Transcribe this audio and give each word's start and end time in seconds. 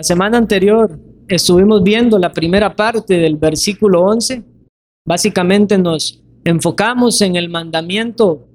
La 0.00 0.04
semana 0.04 0.38
anterior 0.38 0.98
estuvimos 1.28 1.82
viendo 1.82 2.18
la 2.18 2.32
primera 2.32 2.74
parte 2.74 3.18
del 3.18 3.36
versículo 3.36 4.00
11. 4.04 4.42
Básicamente 5.06 5.76
nos 5.76 6.22
enfocamos 6.42 7.20
en 7.20 7.36
el 7.36 7.50
mandamiento 7.50 8.48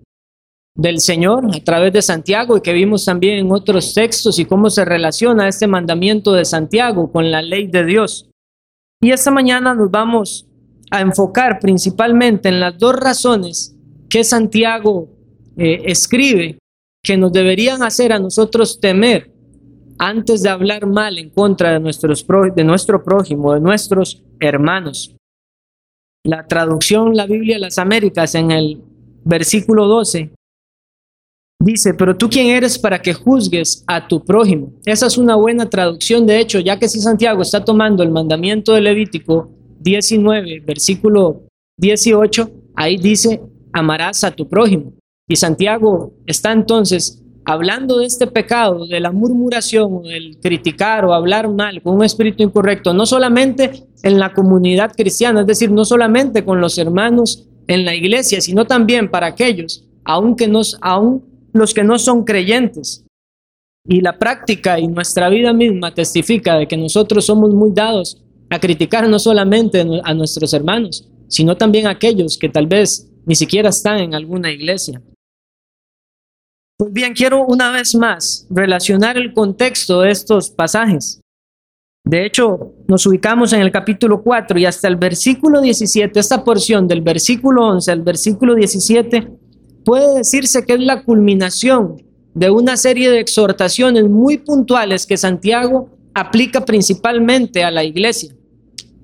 del 0.76 1.00
Señor 1.00 1.46
a 1.56 1.64
través 1.64 1.94
de 1.94 2.02
Santiago 2.02 2.58
y 2.58 2.62
que 2.62 2.74
vimos 2.74 3.06
también 3.06 3.38
en 3.38 3.52
otros 3.52 3.94
textos 3.94 4.40
y 4.40 4.46
cómo 4.46 4.72
se 4.72 4.86
relaciona 4.86 5.48
este 5.48 5.68
mandamiento 5.68 6.34
de 6.34 6.46
Santiago 6.46 7.12
con 7.12 7.30
la 7.30 7.44
ley 7.44 7.68
de 7.68 7.86
Dios. 7.86 8.28
Y 9.00 9.12
esta 9.12 9.30
mañana 9.30 9.76
nos 9.76 9.92
vamos 9.92 10.48
a 10.90 11.02
enfocar 11.02 11.60
principalmente 11.60 12.50
en 12.50 12.60
las 12.60 12.76
dos 12.76 12.96
razones 12.96 13.76
que 14.10 14.24
Santiago 14.24 15.10
eh, 15.58 15.84
escribe 15.86 16.58
que 17.04 17.18
nos 17.18 17.32
deberían 17.32 17.84
hacer 17.84 18.14
a 18.14 18.18
nosotros 18.18 18.80
temer 18.80 19.35
antes 19.98 20.44
de 20.44 20.50
hablar 20.50 20.86
mal 20.86 21.18
en 21.18 21.30
contra 21.30 21.74
de, 21.74 21.80
nuestros, 21.80 22.26
de 22.56 22.64
nuestro 22.64 23.04
prójimo, 23.04 23.54
de 23.54 23.60
nuestros 23.60 24.22
hermanos. 24.40 25.16
La 26.24 26.46
traducción, 26.48 27.16
la 27.16 27.28
Biblia 27.28 27.56
de 27.56 27.62
las 27.62 27.78
Américas, 27.78 28.36
en 28.36 28.52
el 28.52 28.82
versículo 29.24 29.88
12, 29.88 30.32
dice, 31.60 31.94
pero 31.94 32.16
tú 32.16 32.30
quién 32.30 32.48
eres 32.48 32.78
para 32.78 33.02
que 33.02 33.14
juzgues 33.14 33.84
a 33.88 34.08
tu 34.08 34.24
prójimo. 34.24 34.74
Esa 34.86 35.08
es 35.08 35.18
una 35.18 35.36
buena 35.36 35.70
traducción, 35.70 36.26
de 36.26 36.40
hecho, 36.40 36.60
ya 36.60 36.78
que 36.78 36.88
si 36.88 37.00
Santiago 37.00 37.42
está 37.42 37.64
tomando 37.64 38.04
el 38.04 38.12
mandamiento 38.12 38.74
de 38.74 38.82
Levítico 38.82 39.50
19, 39.80 40.62
versículo 40.62 41.44
18, 41.78 42.52
ahí 42.76 42.98
dice, 42.98 43.42
amarás 43.74 44.24
a 44.24 44.32
tu 44.32 44.48
prójimo. 44.48 44.94
Y 45.28 45.36
Santiago 45.36 46.14
está 46.26 46.52
entonces 46.52 47.22
hablando 47.46 48.00
de 48.00 48.08
este 48.08 48.28
pecado, 48.28 48.88
de 48.88 49.00
la 49.00 49.12
murmuración, 49.12 50.02
del 50.04 50.38
criticar 50.42 51.06
o 51.06 51.14
hablar 51.14 51.48
mal 51.50 51.82
con 51.82 51.96
un 51.96 52.04
espíritu 52.04 52.44
incorrecto, 52.44 52.94
no 52.94 53.06
solamente 53.06 53.86
en 54.04 54.20
la 54.20 54.34
comunidad 54.34 54.92
cristiana, 54.96 55.42
es 55.42 55.48
decir, 55.48 55.72
no 55.72 55.86
solamente 55.86 56.44
con 56.44 56.60
los 56.60 56.78
hermanos 56.78 57.48
en 57.68 57.86
la 57.86 57.96
iglesia, 57.96 58.42
sino 58.42 58.66
también 58.66 59.10
para 59.10 59.28
aquellos, 59.28 59.86
aunque 60.04 60.48
nos, 60.48 60.78
aún 60.82 61.24
los 61.54 61.74
que 61.74 61.84
no 61.84 61.98
son 62.00 62.24
creyentes. 62.24 63.06
Y 63.88 64.02
la 64.02 64.18
práctica 64.18 64.80
y 64.80 64.88
nuestra 64.88 65.30
vida 65.30 65.54
misma 65.54 65.94
testifica 65.94 66.58
de 66.58 66.68
que 66.68 66.76
nosotros 66.76 67.26
somos 67.26 67.54
muy 67.54 67.72
dados 67.72 68.22
a 68.50 68.60
criticar 68.60 69.08
no 69.08 69.20
solamente 69.20 69.86
a 70.04 70.14
nuestros 70.14 70.54
hermanos, 70.54 71.08
sino 71.28 71.56
también 71.56 71.86
a 71.88 71.92
aquellos 71.92 72.38
que 72.38 72.50
tal 72.50 72.66
vez 72.66 73.12
ni 73.26 73.36
siquiera 73.36 73.70
están 73.70 74.00
en 74.00 74.16
alguna 74.16 74.52
iglesia. 74.52 75.02
Pues 76.78 76.92
bien, 76.92 77.14
quiero 77.14 77.46
una 77.46 77.72
vez 77.72 77.96
más 77.96 78.46
relacionar 78.50 79.16
el 79.16 79.32
contexto 79.34 80.02
de 80.02 80.12
estos 80.12 80.50
pasajes. 80.50 81.22
De 82.04 82.26
hecho, 82.26 82.74
nos 82.90 83.06
ubicamos 83.06 83.54
en 83.54 83.62
el 83.62 83.72
capítulo 83.72 84.22
4 84.22 84.60
y 84.60 84.66
hasta 84.66 84.90
el 84.90 84.98
versículo 84.98 85.62
17, 85.62 86.20
esta 86.20 86.44
porción 86.44 86.86
del 86.86 87.02
versículo 87.02 87.66
11 87.68 87.92
al 87.94 88.02
versículo 88.02 88.56
17, 88.56 89.26
puede 89.86 90.18
decirse 90.18 90.66
que 90.66 90.74
es 90.74 90.82
la 90.82 91.04
culminación 91.04 92.04
de 92.34 92.50
una 92.50 92.76
serie 92.76 93.10
de 93.10 93.22
exhortaciones 93.22 94.04
muy 94.10 94.38
puntuales 94.40 95.08
que 95.08 95.16
Santiago 95.16 95.90
aplica 96.14 96.66
principalmente 96.66 97.64
a 97.64 97.72
la 97.72 97.86
iglesia. 97.86 98.36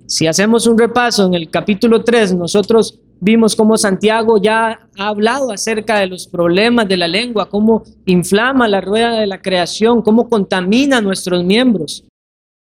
Si 0.08 0.28
hacemos 0.28 0.68
un 0.68 0.78
repaso 0.78 1.26
en 1.26 1.36
el 1.36 1.50
capítulo 1.50 2.04
3, 2.04 2.34
nosotros 2.36 3.00
Vimos 3.24 3.56
cómo 3.56 3.78
Santiago 3.78 4.42
ya 4.42 4.88
ha 4.98 5.08
hablado 5.08 5.52
acerca 5.52 6.00
de 6.00 6.08
los 6.08 6.28
problemas 6.28 6.88
de 6.88 6.98
la 6.98 7.08
lengua, 7.08 7.50
cómo 7.50 7.84
inflama 8.08 8.68
la 8.68 8.82
rueda 8.82 9.20
de 9.20 9.28
la 9.28 9.40
creación, 9.40 10.02
cómo 10.02 10.28
contamina 10.28 11.02
nuestros 11.02 11.44
miembros. 11.44 12.04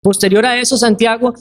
Posterior 0.00 0.46
a 0.46 0.60
eso, 0.60 0.76
Santiago 0.76 1.34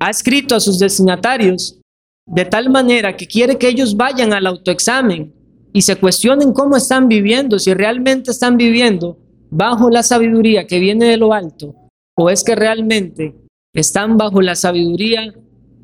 ha 0.00 0.08
escrito 0.08 0.54
a 0.56 0.60
sus 0.60 0.78
destinatarios 0.78 1.78
de 2.26 2.46
tal 2.46 2.70
manera 2.70 3.14
que 3.14 3.26
quiere 3.26 3.58
que 3.58 3.68
ellos 3.68 3.94
vayan 3.94 4.32
al 4.32 4.46
autoexamen 4.46 5.34
y 5.74 5.82
se 5.82 5.96
cuestionen 5.96 6.54
cómo 6.54 6.76
están 6.76 7.08
viviendo, 7.08 7.58
si 7.58 7.74
realmente 7.74 8.30
están 8.30 8.56
viviendo 8.56 9.18
bajo 9.50 9.90
la 9.90 10.02
sabiduría 10.02 10.66
que 10.66 10.78
viene 10.78 11.04
de 11.04 11.18
lo 11.18 11.34
alto 11.34 11.74
o 12.16 12.30
es 12.30 12.42
que 12.42 12.54
realmente 12.54 13.34
están 13.74 14.16
bajo 14.16 14.40
la 14.40 14.54
sabiduría 14.54 15.34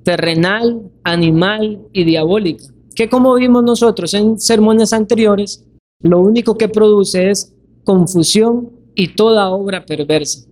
terrenal, 0.02 0.90
animal 1.04 1.80
y 1.92 2.04
diabólica, 2.04 2.64
que 2.94 3.08
como 3.08 3.34
vimos 3.34 3.62
nosotros 3.62 4.14
en 4.14 4.38
sermones 4.38 4.92
anteriores, 4.92 5.64
lo 6.02 6.20
único 6.20 6.56
que 6.56 6.68
produce 6.68 7.30
es 7.30 7.54
confusión 7.84 8.70
y 8.94 9.14
toda 9.14 9.50
obra 9.50 9.84
perversa. 9.84 10.48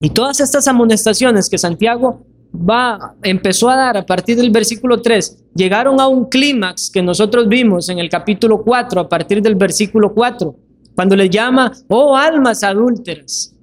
Y 0.00 0.10
todas 0.10 0.40
estas 0.40 0.68
amonestaciones 0.68 1.48
que 1.48 1.58
Santiago 1.58 2.24
va, 2.54 3.16
empezó 3.22 3.68
a 3.68 3.76
dar 3.76 3.96
a 3.96 4.06
partir 4.06 4.36
del 4.36 4.50
versículo 4.50 5.02
3, 5.02 5.44
llegaron 5.54 6.00
a 6.00 6.06
un 6.08 6.26
clímax 6.26 6.90
que 6.90 7.02
nosotros 7.02 7.48
vimos 7.48 7.88
en 7.88 7.98
el 7.98 8.08
capítulo 8.08 8.62
4, 8.62 9.00
a 9.00 9.08
partir 9.08 9.42
del 9.42 9.56
versículo 9.56 10.14
4, 10.14 10.54
cuando 10.94 11.16
le 11.16 11.28
llama, 11.28 11.72
oh 11.88 12.16
almas 12.16 12.62
adúlteras. 12.62 13.54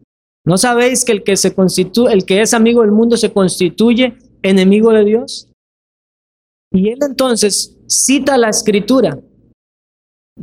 ¿No 0.45 0.57
sabéis 0.57 1.03
que 1.03 1.11
el 1.11 1.23
que, 1.23 1.35
se 1.35 1.55
constituye, 1.55 2.13
el 2.13 2.25
que 2.25 2.41
es 2.41 2.53
amigo 2.53 2.81
del 2.81 2.91
mundo 2.91 3.17
se 3.17 3.31
constituye 3.31 4.15
enemigo 4.49 4.91
de 4.91 5.03
Dios? 5.03 5.49
Y 6.71 6.89
él 6.89 6.99
entonces 7.01 7.77
cita 7.87 8.37
la 8.37 8.49
escritura 8.49 9.19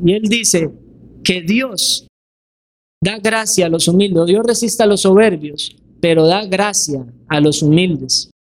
y 0.05 0.13
él 0.13 0.23
dice 0.23 0.71
que 1.23 1.43
Dios 1.43 2.07
da 3.03 3.19
gracia 3.19 3.67
a 3.67 3.69
los 3.69 3.89
humildes, 3.89 4.27
Dios 4.27 4.45
resiste 4.47 4.83
a 4.83 4.87
los 4.87 5.03
soberbios, 5.03 5.77
pero 6.01 6.27
da 6.27 6.47
gracia 6.47 7.05
a 7.29 7.41
los 7.41 7.63
humildes. 7.63 8.31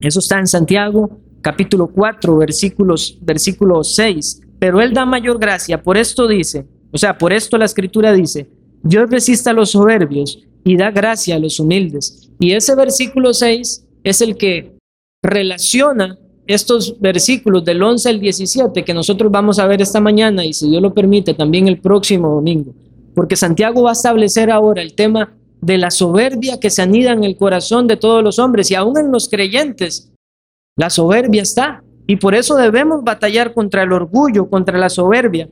Eso 0.00 0.18
está 0.18 0.38
en 0.38 0.46
Santiago 0.46 1.20
capítulo 1.40 1.88
4 1.88 2.36
versículos 2.36 3.18
versículo 3.22 3.84
6, 3.84 4.42
pero 4.58 4.80
él 4.80 4.92
da 4.92 5.06
mayor 5.06 5.38
gracia, 5.38 5.82
por 5.82 5.96
esto 5.96 6.26
dice, 6.26 6.66
o 6.92 6.98
sea, 6.98 7.16
por 7.16 7.32
esto 7.32 7.56
la 7.56 7.64
escritura 7.64 8.12
dice, 8.12 8.50
Dios 8.82 9.08
resiste 9.08 9.50
a 9.50 9.54
los 9.54 9.70
soberbios 9.70 10.38
y 10.64 10.76
da 10.76 10.90
gracia 10.90 11.36
a 11.36 11.38
los 11.38 11.60
humildes. 11.60 12.30
Y 12.38 12.52
ese 12.52 12.74
versículo 12.74 13.32
6 13.32 13.86
es 14.02 14.20
el 14.20 14.36
que 14.36 14.79
relaciona 15.22 16.18
estos 16.46 16.98
versículos 16.98 17.64
del 17.64 17.82
11 17.82 18.08
al 18.08 18.20
17 18.20 18.84
que 18.84 18.94
nosotros 18.94 19.30
vamos 19.30 19.58
a 19.58 19.66
ver 19.66 19.80
esta 19.80 20.00
mañana 20.00 20.44
y 20.44 20.52
si 20.52 20.68
Dios 20.68 20.82
lo 20.82 20.92
permite 20.92 21.34
también 21.34 21.68
el 21.68 21.78
próximo 21.78 22.28
domingo. 22.28 22.74
Porque 23.14 23.36
Santiago 23.36 23.82
va 23.82 23.90
a 23.90 23.92
establecer 23.92 24.50
ahora 24.50 24.82
el 24.82 24.94
tema 24.94 25.32
de 25.60 25.78
la 25.78 25.90
soberbia 25.90 26.58
que 26.58 26.70
se 26.70 26.82
anida 26.82 27.12
en 27.12 27.24
el 27.24 27.36
corazón 27.36 27.86
de 27.86 27.96
todos 27.96 28.24
los 28.24 28.38
hombres 28.38 28.70
y 28.70 28.74
aún 28.74 28.98
en 28.98 29.12
los 29.12 29.28
creyentes. 29.28 30.10
La 30.76 30.90
soberbia 30.90 31.42
está 31.42 31.84
y 32.06 32.16
por 32.16 32.34
eso 32.34 32.56
debemos 32.56 33.04
batallar 33.04 33.52
contra 33.52 33.82
el 33.82 33.92
orgullo, 33.92 34.48
contra 34.48 34.78
la 34.78 34.88
soberbia. 34.88 35.48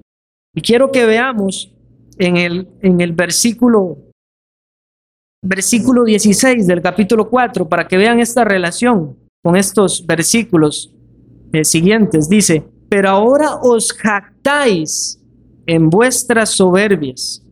Y 0.54 0.62
quiero 0.62 0.90
que 0.90 1.04
veamos 1.06 1.70
en 2.18 2.36
el, 2.36 2.68
en 2.80 3.00
el 3.00 3.12
versículo 3.12 3.98
versículo 5.40 6.02
16 6.02 6.66
del 6.66 6.82
capítulo 6.82 7.28
4 7.30 7.68
para 7.68 7.86
que 7.86 7.96
vean 7.96 8.18
esta 8.18 8.42
relación 8.42 9.16
con 9.42 9.56
estos 9.56 10.04
versículos 10.06 10.92
eh, 11.52 11.64
siguientes. 11.64 12.28
Dice, 12.28 12.64
pero 12.88 13.10
ahora 13.10 13.56
os 13.56 13.92
jactáis 13.92 15.20
en 15.66 15.90
vuestras 15.90 16.50
soberbias. 16.50 17.44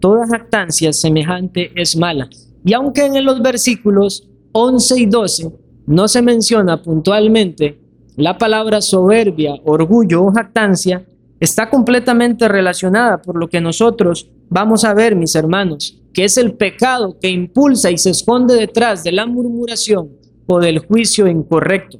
Toda 0.00 0.26
jactancia 0.26 0.92
semejante 0.92 1.72
es 1.74 1.96
mala. 1.96 2.28
Y 2.64 2.72
aunque 2.72 3.04
en 3.04 3.24
los 3.24 3.42
versículos 3.42 4.28
11 4.52 5.00
y 5.00 5.06
12 5.06 5.52
no 5.86 6.08
se 6.08 6.22
menciona 6.22 6.82
puntualmente 6.82 7.78
la 8.16 8.38
palabra 8.38 8.80
soberbia, 8.80 9.54
orgullo 9.64 10.24
o 10.24 10.32
jactancia, 10.32 11.04
está 11.40 11.68
completamente 11.68 12.48
relacionada 12.48 13.20
por 13.20 13.36
lo 13.36 13.48
que 13.48 13.60
nosotros 13.60 14.30
vamos 14.48 14.84
a 14.84 14.94
ver, 14.94 15.16
mis 15.16 15.34
hermanos, 15.34 16.00
que 16.12 16.24
es 16.24 16.38
el 16.38 16.54
pecado 16.54 17.18
que 17.20 17.28
impulsa 17.28 17.90
y 17.90 17.98
se 17.98 18.10
esconde 18.10 18.54
detrás 18.54 19.02
de 19.02 19.12
la 19.12 19.26
murmuración 19.26 20.23
o 20.46 20.60
del 20.60 20.78
juicio 20.78 21.26
incorrecto. 21.26 21.98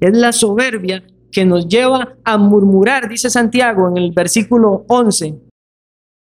Es 0.00 0.16
la 0.16 0.32
soberbia 0.32 1.04
que 1.30 1.44
nos 1.44 1.68
lleva 1.68 2.16
a 2.24 2.38
murmurar, 2.38 3.08
dice 3.08 3.30
Santiago 3.30 3.88
en 3.88 3.96
el 3.96 4.12
versículo 4.12 4.84
11. 4.88 5.34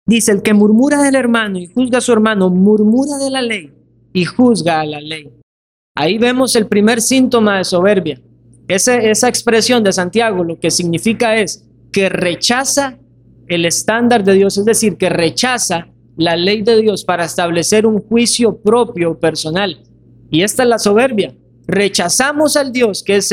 Dice, 0.06 0.32
el 0.32 0.42
que 0.42 0.54
murmura 0.54 1.02
del 1.02 1.14
hermano 1.14 1.58
y 1.58 1.66
juzga 1.66 1.98
a 1.98 2.00
su 2.00 2.12
hermano, 2.12 2.48
murmura 2.50 3.18
de 3.18 3.30
la 3.30 3.42
ley 3.42 3.72
y 4.12 4.24
juzga 4.24 4.80
a 4.80 4.86
la 4.86 5.00
ley. 5.00 5.30
Ahí 5.94 6.16
vemos 6.16 6.56
el 6.56 6.66
primer 6.66 7.02
síntoma 7.02 7.58
de 7.58 7.64
soberbia. 7.64 8.20
Esa, 8.68 8.96
esa 8.96 9.28
expresión 9.28 9.82
de 9.82 9.92
Santiago 9.92 10.44
lo 10.44 10.58
que 10.58 10.70
significa 10.70 11.36
es 11.36 11.66
que 11.92 12.08
rechaza 12.08 12.98
el 13.48 13.64
estándar 13.64 14.24
de 14.24 14.34
Dios, 14.34 14.56
es 14.58 14.64
decir, 14.64 14.96
que 14.96 15.08
rechaza 15.08 15.88
la 16.16 16.36
ley 16.36 16.62
de 16.62 16.80
Dios 16.80 17.04
para 17.04 17.24
establecer 17.24 17.86
un 17.86 18.00
juicio 18.00 18.58
propio 18.58 19.18
personal. 19.18 19.82
Y 20.30 20.42
esta 20.42 20.64
es 20.64 20.68
la 20.68 20.78
soberbia 20.78 21.34
rechazamos 21.68 22.56
al 22.56 22.72
Dios, 22.72 23.02
que 23.04 23.16
es 23.16 23.30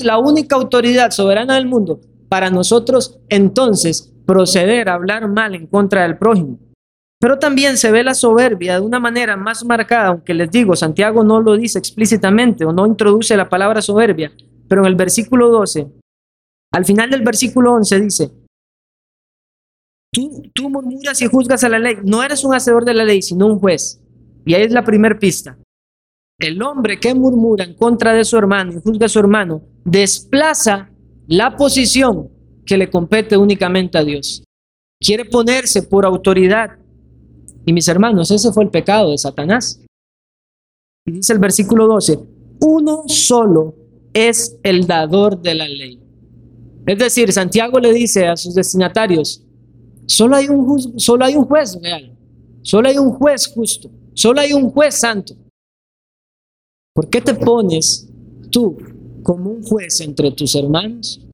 la 0.00 0.18
única 0.18 0.56
autoridad 0.56 1.12
soberana 1.12 1.54
del 1.54 1.66
mundo, 1.66 2.00
para 2.28 2.50
nosotros 2.50 3.20
entonces 3.28 4.12
proceder 4.26 4.88
a 4.88 4.94
hablar 4.94 5.28
mal 5.28 5.54
en 5.54 5.66
contra 5.66 6.02
del 6.02 6.18
prójimo. 6.18 6.58
Pero 7.20 7.38
también 7.38 7.78
se 7.78 7.90
ve 7.90 8.04
la 8.04 8.14
soberbia 8.14 8.74
de 8.74 8.86
una 8.86 9.00
manera 9.00 9.36
más 9.36 9.64
marcada, 9.64 10.08
aunque 10.08 10.34
les 10.34 10.50
digo, 10.50 10.76
Santiago 10.76 11.24
no 11.24 11.40
lo 11.40 11.56
dice 11.56 11.78
explícitamente 11.78 12.64
o 12.64 12.72
no 12.72 12.86
introduce 12.86 13.36
la 13.36 13.48
palabra 13.48 13.80
soberbia, 13.80 14.32
pero 14.68 14.82
en 14.82 14.88
el 14.88 14.94
versículo 14.94 15.48
12, 15.48 15.86
al 16.72 16.84
final 16.84 17.10
del 17.10 17.22
versículo 17.22 17.72
11 17.74 18.00
dice, 18.00 18.30
tú, 20.12 20.42
tú 20.52 20.68
murmuras 20.68 21.20
y 21.22 21.26
juzgas 21.26 21.64
a 21.64 21.68
la 21.68 21.78
ley, 21.78 21.96
no 22.04 22.22
eres 22.22 22.44
un 22.44 22.54
hacedor 22.54 22.84
de 22.84 22.94
la 22.94 23.04
ley, 23.04 23.22
sino 23.22 23.46
un 23.46 23.58
juez. 23.58 24.00
Y 24.44 24.54
ahí 24.54 24.62
es 24.62 24.72
la 24.72 24.84
primera 24.84 25.18
pista. 25.18 25.58
El 26.38 26.62
hombre 26.62 27.00
que 27.00 27.14
murmura 27.14 27.64
en 27.64 27.74
contra 27.74 28.14
de 28.14 28.24
su 28.24 28.36
hermano 28.36 28.72
y 28.72 28.80
juzga 28.80 29.06
a 29.06 29.08
su 29.08 29.18
hermano, 29.18 29.60
desplaza 29.84 30.88
la 31.26 31.56
posición 31.56 32.30
que 32.64 32.78
le 32.78 32.88
compete 32.88 33.36
únicamente 33.36 33.98
a 33.98 34.04
Dios. 34.04 34.44
Quiere 35.00 35.24
ponerse 35.24 35.82
por 35.82 36.04
autoridad 36.04 36.78
y 37.66 37.72
mis 37.72 37.88
hermanos, 37.88 38.30
ese 38.30 38.52
fue 38.52 38.62
el 38.62 38.70
pecado 38.70 39.10
de 39.10 39.18
Satanás. 39.18 39.84
Y 41.06 41.12
dice 41.12 41.32
el 41.32 41.40
versículo 41.40 41.88
12, 41.88 42.20
uno 42.60 43.02
solo 43.08 43.74
es 44.12 44.56
el 44.62 44.86
dador 44.86 45.42
de 45.42 45.54
la 45.56 45.66
ley. 45.66 46.00
Es 46.86 46.98
decir, 46.98 47.32
Santiago 47.32 47.80
le 47.80 47.92
dice 47.92 48.28
a 48.28 48.36
sus 48.36 48.54
destinatarios, 48.54 49.42
solo 50.06 50.36
hay 50.36 50.48
un, 50.48 50.98
solo 51.00 51.24
hay 51.24 51.34
un 51.34 51.46
juez 51.46 51.76
real, 51.82 52.16
solo 52.62 52.88
hay 52.88 52.96
un 52.96 53.10
juez 53.10 53.48
justo, 53.48 53.90
solo 54.14 54.40
hay 54.40 54.52
un 54.52 54.70
juez 54.70 54.94
santo. 54.94 55.34
¿Por 56.98 57.08
qué 57.10 57.20
te 57.20 57.32
pones 57.32 58.08
tú 58.50 58.76
como 59.22 59.50
un 59.50 59.62
juez 59.62 60.00
entre 60.00 60.32
tus 60.32 60.56
hermanos? 60.56 61.24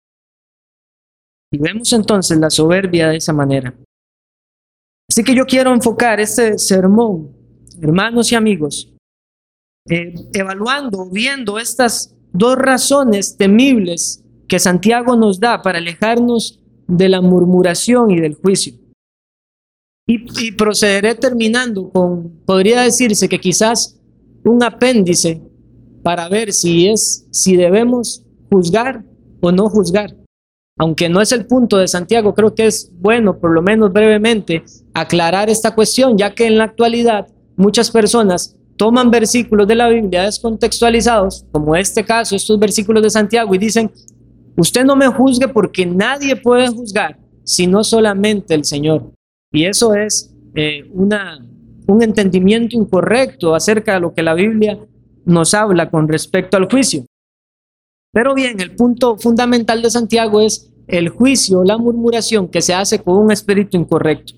Y 1.50 1.56
vemos 1.56 1.90
entonces 1.94 2.36
la 2.36 2.50
soberbia 2.50 3.08
de 3.08 3.16
esa 3.16 3.32
manera. 3.32 3.74
Así 5.08 5.24
que 5.24 5.34
yo 5.34 5.46
quiero 5.46 5.72
enfocar 5.72 6.20
este 6.20 6.58
sermón, 6.58 7.34
hermanos 7.80 8.30
y 8.30 8.34
amigos, 8.34 8.92
eh, 9.88 10.12
evaluando, 10.34 11.08
viendo 11.08 11.58
estas 11.58 12.14
dos 12.30 12.56
razones 12.56 13.38
temibles 13.38 14.22
que 14.46 14.58
Santiago 14.58 15.16
nos 15.16 15.40
da 15.40 15.62
para 15.62 15.78
alejarnos 15.78 16.60
de 16.86 17.08
la 17.08 17.22
murmuración 17.22 18.10
y 18.10 18.20
del 18.20 18.34
juicio. 18.34 18.74
Y, 20.06 20.26
y, 20.46 20.52
procederé 20.52 21.14
terminando 21.14 21.88
con, 21.88 22.40
podría 22.44 22.82
decirse 22.82 23.30
que 23.30 23.40
quizás 23.40 23.98
un 24.44 24.62
apéndice 24.62 25.53
para 26.04 26.28
ver 26.28 26.52
si 26.52 26.86
es, 26.88 27.26
si 27.32 27.56
debemos 27.56 28.22
juzgar 28.48 29.02
o 29.40 29.50
no 29.50 29.68
juzgar 29.68 30.14
aunque 30.76 31.08
no 31.08 31.20
es 31.20 31.30
el 31.32 31.46
punto 31.46 31.78
de 31.78 31.86
Santiago, 31.86 32.34
creo 32.34 32.54
que 32.54 32.66
es 32.66 32.90
bueno, 32.98 33.38
por 33.38 33.52
lo 33.52 33.62
menos 33.62 33.92
brevemente, 33.92 34.64
aclarar 34.92 35.48
esta 35.48 35.74
cuestión, 35.74 36.18
ya 36.18 36.34
que 36.34 36.46
en 36.46 36.58
la 36.58 36.64
actualidad 36.64 37.28
muchas 37.56 37.90
personas 37.90 38.56
toman 38.76 39.10
versículos 39.10 39.68
de 39.68 39.76
la 39.76 39.88
Biblia 39.88 40.24
descontextualizados, 40.24 41.46
como 41.52 41.76
este 41.76 42.04
caso, 42.04 42.34
estos 42.34 42.58
versículos 42.58 43.04
de 43.04 43.10
Santiago, 43.10 43.54
y 43.54 43.58
dicen, 43.58 43.90
usted 44.56 44.84
no 44.84 44.96
me 44.96 45.06
juzgue 45.06 45.46
porque 45.46 45.86
nadie 45.86 46.34
puede 46.34 46.66
juzgar, 46.68 47.18
sino 47.44 47.84
solamente 47.84 48.54
el 48.54 48.64
Señor. 48.64 49.12
Y 49.52 49.66
eso 49.66 49.94
es 49.94 50.34
eh, 50.56 50.90
un 50.92 52.02
entendimiento 52.02 52.74
incorrecto 52.74 53.54
acerca 53.54 53.94
de 53.94 54.00
lo 54.00 54.12
que 54.12 54.22
la 54.22 54.34
Biblia 54.34 54.76
nos 55.24 55.54
habla 55.54 55.90
con 55.90 56.08
respecto 56.08 56.56
al 56.56 56.70
juicio. 56.70 57.04
Pero 58.12 58.34
bien, 58.34 58.60
el 58.60 58.74
punto 58.76 59.16
fundamental 59.16 59.82
de 59.82 59.90
Santiago 59.90 60.40
es 60.40 60.70
el 60.86 61.08
juicio, 61.08 61.64
la 61.64 61.78
murmuración 61.78 62.48
que 62.48 62.62
se 62.62 62.74
hace 62.74 63.00
con 63.00 63.16
un 63.16 63.32
espíritu 63.32 63.76
incorrecto. 63.76 64.34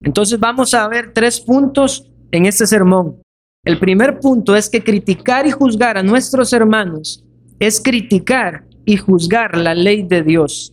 Entonces 0.00 0.38
vamos 0.38 0.74
a 0.74 0.86
ver 0.88 1.12
tres 1.12 1.40
puntos 1.40 2.10
en 2.30 2.46
este 2.46 2.66
sermón. 2.66 3.20
El 3.64 3.80
primer 3.80 4.20
punto 4.20 4.54
es 4.54 4.68
que 4.68 4.84
criticar 4.84 5.46
y 5.46 5.50
juzgar 5.50 5.96
a 5.98 6.02
nuestros 6.02 6.52
hermanos 6.52 7.24
es 7.58 7.80
criticar 7.80 8.66
y 8.84 8.96
juzgar 8.96 9.56
la 9.56 9.74
ley 9.74 10.02
de 10.02 10.22
Dios. 10.22 10.72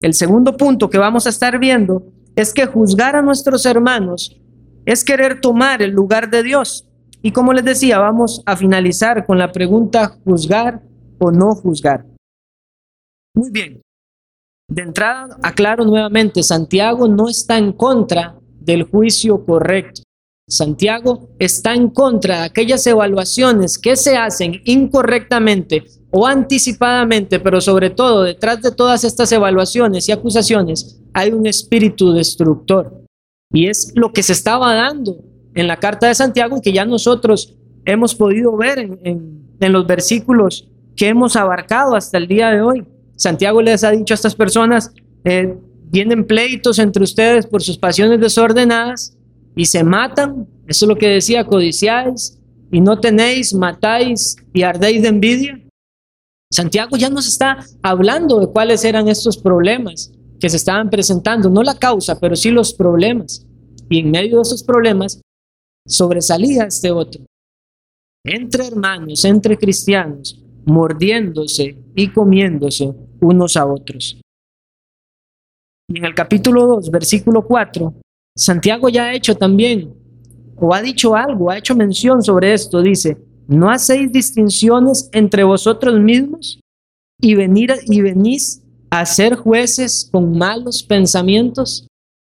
El 0.00 0.14
segundo 0.14 0.56
punto 0.56 0.90
que 0.90 0.98
vamos 0.98 1.26
a 1.26 1.30
estar 1.30 1.58
viendo 1.58 2.12
es 2.36 2.52
que 2.52 2.66
juzgar 2.66 3.16
a 3.16 3.22
nuestros 3.22 3.64
hermanos 3.66 4.36
es 4.84 5.04
querer 5.04 5.40
tomar 5.40 5.82
el 5.82 5.90
lugar 5.90 6.30
de 6.30 6.42
Dios. 6.42 6.87
Y 7.22 7.32
como 7.32 7.52
les 7.52 7.64
decía, 7.64 7.98
vamos 7.98 8.42
a 8.46 8.56
finalizar 8.56 9.26
con 9.26 9.38
la 9.38 9.50
pregunta 9.50 10.18
juzgar 10.24 10.82
o 11.18 11.30
no 11.30 11.54
juzgar. 11.54 12.06
Muy 13.34 13.50
bien. 13.50 13.82
De 14.70 14.82
entrada, 14.82 15.38
aclaro 15.42 15.84
nuevamente, 15.84 16.42
Santiago 16.42 17.08
no 17.08 17.28
está 17.28 17.56
en 17.56 17.72
contra 17.72 18.38
del 18.60 18.82
juicio 18.82 19.44
correcto. 19.44 20.02
Santiago 20.48 21.28
está 21.38 21.74
en 21.74 21.90
contra 21.90 22.38
de 22.38 22.44
aquellas 22.44 22.86
evaluaciones 22.86 23.78
que 23.78 23.96
se 23.96 24.16
hacen 24.16 24.60
incorrectamente 24.64 25.84
o 26.10 26.26
anticipadamente, 26.26 27.38
pero 27.38 27.60
sobre 27.60 27.90
todo 27.90 28.22
detrás 28.22 28.62
de 28.62 28.72
todas 28.72 29.04
estas 29.04 29.30
evaluaciones 29.32 30.08
y 30.08 30.12
acusaciones 30.12 31.00
hay 31.12 31.32
un 31.32 31.46
espíritu 31.46 32.12
destructor. 32.12 33.04
Y 33.52 33.68
es 33.68 33.92
lo 33.94 34.12
que 34.12 34.22
se 34.22 34.32
estaba 34.32 34.74
dando 34.74 35.16
en 35.54 35.66
la 35.66 35.78
carta 35.78 36.06
de 36.06 36.14
Santiago 36.14 36.60
que 36.62 36.72
ya 36.72 36.84
nosotros 36.84 37.54
hemos 37.84 38.14
podido 38.14 38.56
ver 38.56 38.78
en, 38.78 39.38
en 39.60 39.72
los 39.72 39.86
versículos 39.86 40.68
que 40.96 41.08
hemos 41.08 41.36
abarcado 41.36 41.94
hasta 41.94 42.18
el 42.18 42.26
día 42.26 42.50
de 42.50 42.60
hoy. 42.60 42.86
Santiago 43.16 43.62
les 43.62 43.84
ha 43.84 43.90
dicho 43.90 44.14
a 44.14 44.16
estas 44.16 44.34
personas, 44.34 44.92
eh, 45.24 45.56
vienen 45.90 46.26
pleitos 46.26 46.78
entre 46.78 47.02
ustedes 47.02 47.46
por 47.46 47.62
sus 47.62 47.78
pasiones 47.78 48.20
desordenadas 48.20 49.16
y 49.56 49.64
se 49.64 49.82
matan. 49.84 50.46
Eso 50.66 50.84
es 50.84 50.88
lo 50.88 50.96
que 50.96 51.08
decía, 51.08 51.44
codiciáis 51.44 52.38
y 52.70 52.80
no 52.80 53.00
tenéis, 53.00 53.54
matáis 53.54 54.36
y 54.52 54.62
ardéis 54.62 55.02
de 55.02 55.08
envidia. 55.08 55.60
Santiago 56.50 56.96
ya 56.96 57.10
nos 57.10 57.28
está 57.28 57.58
hablando 57.82 58.40
de 58.40 58.48
cuáles 58.48 58.84
eran 58.84 59.08
estos 59.08 59.36
problemas 59.36 60.12
que 60.40 60.48
se 60.48 60.56
estaban 60.56 60.88
presentando, 60.88 61.50
no 61.50 61.62
la 61.62 61.74
causa, 61.74 62.18
pero 62.18 62.36
sí 62.36 62.50
los 62.50 62.72
problemas. 62.72 63.44
Y 63.90 64.00
en 64.00 64.10
medio 64.10 64.36
de 64.36 64.42
esos 64.42 64.62
problemas 64.62 65.20
sobresalía 65.88 66.64
este 66.64 66.90
otro. 66.90 67.24
Entre 68.24 68.66
hermanos, 68.66 69.24
entre 69.24 69.56
cristianos, 69.56 70.38
mordiéndose 70.66 71.76
y 71.94 72.08
comiéndose 72.08 72.92
unos 73.20 73.56
a 73.56 73.66
otros. 73.66 74.20
Y 75.88 75.98
en 75.98 76.04
el 76.04 76.14
capítulo 76.14 76.66
2, 76.66 76.90
versículo 76.90 77.42
4, 77.42 77.94
Santiago 78.36 78.88
ya 78.90 79.04
ha 79.04 79.14
hecho 79.14 79.34
también, 79.34 79.94
o 80.56 80.74
ha 80.74 80.82
dicho 80.82 81.16
algo, 81.16 81.50
ha 81.50 81.56
hecho 81.56 81.74
mención 81.74 82.22
sobre 82.22 82.52
esto, 82.52 82.82
dice, 82.82 83.16
¿no 83.46 83.70
hacéis 83.70 84.12
distinciones 84.12 85.08
entre 85.12 85.42
vosotros 85.44 85.98
mismos 85.98 86.60
y, 87.20 87.34
venir, 87.34 87.72
y 87.86 88.02
venís 88.02 88.62
a 88.90 89.06
ser 89.06 89.36
jueces 89.36 90.08
con 90.12 90.36
malos 90.36 90.82
pensamientos? 90.82 91.86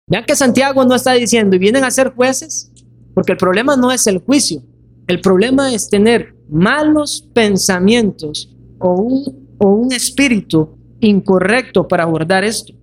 Vean 0.07 0.25
que 0.25 0.35
Santiago 0.35 0.85
no 0.85 0.95
está 0.95 1.13
diciendo, 1.13 1.55
¿y 1.55 1.59
vienen 1.59 1.83
a 1.83 1.91
ser 1.91 2.13
jueces? 2.13 2.70
Porque 3.13 3.33
el 3.33 3.37
problema 3.37 3.75
no 3.75 3.91
es 3.91 4.07
el 4.07 4.19
juicio, 4.19 4.61
el 5.07 5.19
problema 5.21 5.73
es 5.73 5.89
tener 5.89 6.35
malos 6.49 7.27
pensamientos 7.33 8.55
o 8.79 8.93
un, 8.93 9.55
o 9.57 9.67
un 9.69 9.91
espíritu 9.91 10.77
incorrecto 10.99 11.87
para 11.87 12.03
abordar 12.03 12.43
esto. 12.43 12.73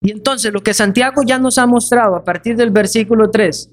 Y 0.00 0.12
entonces 0.12 0.52
lo 0.52 0.62
que 0.62 0.74
Santiago 0.74 1.22
ya 1.24 1.38
nos 1.38 1.58
ha 1.58 1.66
mostrado 1.66 2.14
a 2.16 2.24
partir 2.24 2.56
del 2.56 2.70
versículo 2.70 3.30
3, 3.30 3.70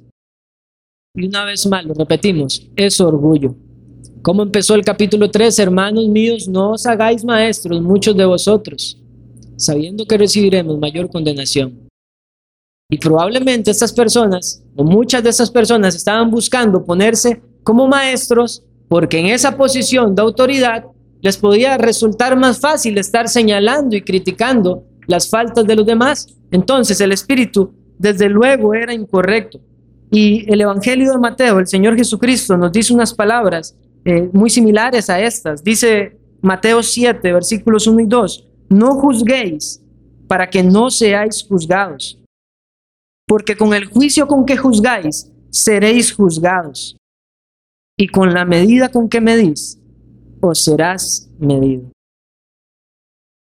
y 1.15 1.27
una 1.27 1.45
vez 1.45 1.65
más 1.67 1.85
lo 1.85 1.93
repetimos, 1.93 2.67
es 2.75 2.99
orgullo. 2.99 3.55
¿Cómo 4.21 4.43
empezó 4.43 4.75
el 4.75 4.83
capítulo 4.83 5.31
3? 5.31 5.59
Hermanos 5.59 6.07
míos, 6.07 6.47
no 6.47 6.71
os 6.71 6.85
hagáis 6.85 7.23
maestros 7.23 7.81
muchos 7.81 8.17
de 8.17 8.25
vosotros, 8.25 8.99
sabiendo 9.55 10.05
que 10.05 10.17
recibiremos 10.17 10.77
mayor 10.77 11.09
condenación. 11.09 11.84
Y 12.89 12.97
probablemente 12.97 13.71
estas 13.71 13.91
personas, 13.91 14.61
o 14.75 14.83
muchas 14.83 15.23
de 15.23 15.31
estas 15.31 15.49
personas, 15.49 15.95
estaban 15.95 16.29
buscando 16.29 16.83
ponerse 16.83 17.41
como 17.63 17.87
maestros 17.87 18.63
porque 18.87 19.17
en 19.17 19.27
esa 19.27 19.57
posición 19.57 20.13
de 20.13 20.21
autoridad 20.21 20.85
les 21.21 21.37
podía 21.37 21.77
resultar 21.77 22.37
más 22.37 22.59
fácil 22.59 22.97
estar 22.99 23.27
señalando 23.27 23.95
y 23.95 24.01
criticando 24.01 24.83
las 25.07 25.27
faltas 25.29 25.65
de 25.65 25.75
los 25.75 25.85
demás. 25.85 26.27
Entonces 26.51 27.01
el 27.01 27.11
espíritu 27.11 27.73
desde 27.97 28.29
luego 28.29 28.75
era 28.75 28.93
incorrecto. 28.93 29.59
Y 30.11 30.45
el 30.51 30.61
Evangelio 30.61 31.11
de 31.11 31.17
Mateo, 31.17 31.57
el 31.57 31.67
Señor 31.67 31.95
Jesucristo 31.95 32.55
nos 32.55 32.71
dice 32.71 32.93
unas 32.93 33.13
palabras 33.13 33.75
eh, 34.05 34.29
muy 34.31 34.51
similares 34.51 35.09
a 35.09 35.19
estas. 35.19 35.63
Dice 35.63 36.15
Mateo 36.41 36.83
7, 36.83 37.33
versículos 37.33 37.87
1 37.87 38.01
y 38.01 38.05
2, 38.05 38.47
no 38.69 38.93
juzguéis 38.93 39.81
para 40.27 40.47
que 40.47 40.61
no 40.61 40.91
seáis 40.91 41.43
juzgados, 41.47 42.19
porque 43.27 43.55
con 43.55 43.73
el 43.73 43.85
juicio 43.85 44.27
con 44.27 44.45
que 44.45 44.57
juzgáis, 44.57 45.31
seréis 45.49 46.13
juzgados 46.13 46.97
y 47.97 48.07
con 48.07 48.33
la 48.33 48.45
medida 48.45 48.89
con 48.89 49.09
que 49.09 49.21
medís, 49.21 49.79
os 50.41 50.63
serás 50.63 51.29
medido. 51.39 51.91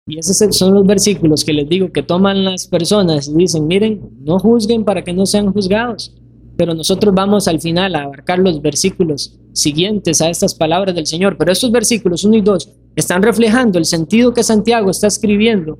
Y 0.06 0.18
esos 0.18 0.36
son 0.56 0.74
los 0.74 0.84
versículos 0.84 1.44
que 1.44 1.52
les 1.52 1.68
digo 1.68 1.92
que 1.92 2.02
toman 2.02 2.44
las 2.44 2.66
personas 2.66 3.28
y 3.28 3.34
dicen, 3.34 3.68
miren, 3.68 4.10
no 4.20 4.38
juzguen 4.40 4.84
para 4.84 5.04
que 5.04 5.12
no 5.12 5.26
sean 5.26 5.52
juzgados. 5.52 6.12
Pero 6.56 6.74
nosotros 6.74 7.14
vamos 7.14 7.46
al 7.46 7.60
final 7.60 7.94
a 7.94 8.02
abarcar 8.02 8.40
los 8.40 8.60
versículos 8.60 9.38
siguientes 9.52 10.20
a 10.20 10.28
estas 10.28 10.54
palabras 10.54 10.94
del 10.96 11.06
Señor. 11.06 11.38
Pero 11.38 11.52
estos 11.52 11.70
versículos 11.70 12.24
1 12.24 12.36
y 12.36 12.40
2 12.40 12.72
están 12.96 13.22
reflejando 13.22 13.78
el 13.78 13.84
sentido 13.84 14.34
que 14.34 14.42
Santiago 14.42 14.90
está 14.90 15.06
escribiendo 15.06 15.78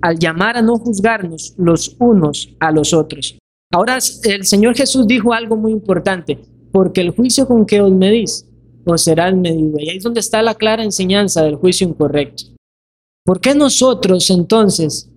al 0.00 0.18
llamar 0.18 0.56
a 0.56 0.62
no 0.62 0.78
juzgarnos 0.78 1.54
los 1.56 1.96
unos 1.98 2.54
a 2.60 2.70
los 2.70 2.92
otros. 2.94 3.38
Ahora 3.72 3.98
el 4.24 4.44
Señor 4.44 4.74
Jesús 4.74 5.06
dijo 5.06 5.32
algo 5.32 5.56
muy 5.56 5.72
importante, 5.72 6.38
porque 6.72 7.00
el 7.00 7.10
juicio 7.10 7.46
con 7.46 7.66
que 7.66 7.80
os 7.80 7.92
medís 7.92 8.46
os 8.84 9.02
será 9.02 9.28
el 9.28 9.36
medido. 9.36 9.78
Y 9.78 9.90
ahí 9.90 9.96
es 9.98 10.02
donde 10.02 10.20
está 10.20 10.42
la 10.42 10.54
clara 10.54 10.82
enseñanza 10.82 11.42
del 11.42 11.56
juicio 11.56 11.86
incorrecto. 11.86 12.44
¿Por 13.24 13.40
qué 13.40 13.54
nosotros 13.54 14.30
entonces 14.30 15.10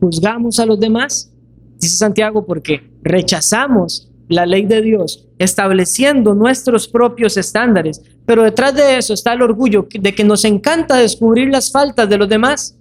juzgamos 0.00 0.58
a 0.58 0.66
los 0.66 0.80
demás? 0.80 1.30
Dice 1.78 1.96
Santiago, 1.96 2.46
porque 2.46 2.90
rechazamos 3.02 4.10
la 4.28 4.46
ley 4.46 4.64
de 4.64 4.80
Dios, 4.80 5.26
estableciendo 5.38 6.34
nuestros 6.34 6.88
propios 6.88 7.36
estándares. 7.36 8.02
Pero 8.24 8.42
detrás 8.42 8.74
de 8.74 8.96
eso 8.96 9.12
está 9.12 9.34
el 9.34 9.42
orgullo 9.42 9.86
de 9.90 10.14
que 10.14 10.24
nos 10.24 10.44
encanta 10.44 10.96
descubrir 10.96 11.48
las 11.48 11.70
faltas 11.70 12.08
de 12.08 12.16
los 12.16 12.28
demás. 12.28 12.77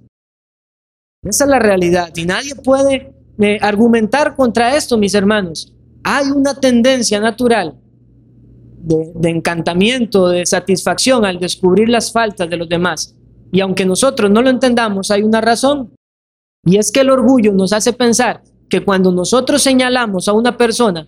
Esa 1.24 1.44
es 1.46 1.50
la 1.50 1.60
realidad 1.60 2.12
y 2.16 2.26
nadie 2.26 2.56
puede 2.56 3.14
eh, 3.40 3.58
argumentar 3.62 4.36
contra 4.36 4.76
esto, 4.76 4.98
mis 4.98 5.14
hermanos. 5.14 5.74
Hay 6.04 6.28
una 6.32 6.56
tendencia 6.56 7.20
natural 7.20 7.76
de, 8.78 9.12
de 9.16 9.30
encantamiento, 9.30 10.30
de 10.30 10.46
satisfacción 10.46 11.26
al 11.26 11.40
descubrir 11.40 11.90
las 11.90 12.12
faltas 12.12 12.50
de 12.50 12.58
los 12.58 12.70
demás. 12.70 13.16
Y 13.52 13.62
aunque 13.62 13.86
nosotros 13.86 14.30
no 14.32 14.42
lo 14.42 14.50
entendamos, 14.50 15.12
hay 15.12 15.24
una 15.24 15.42
razón. 15.42 15.94
Y 16.66 16.78
es 16.78 16.92
que 16.92 17.02
el 17.02 17.10
orgullo 17.10 17.54
nos 17.54 17.74
hace 17.74 17.94
pensar 17.94 18.44
que 18.70 18.84
cuando 18.84 19.12
nosotros 19.12 19.62
señalamos 19.62 20.28
a 20.28 20.34
una 20.34 20.58
persona, 20.58 21.08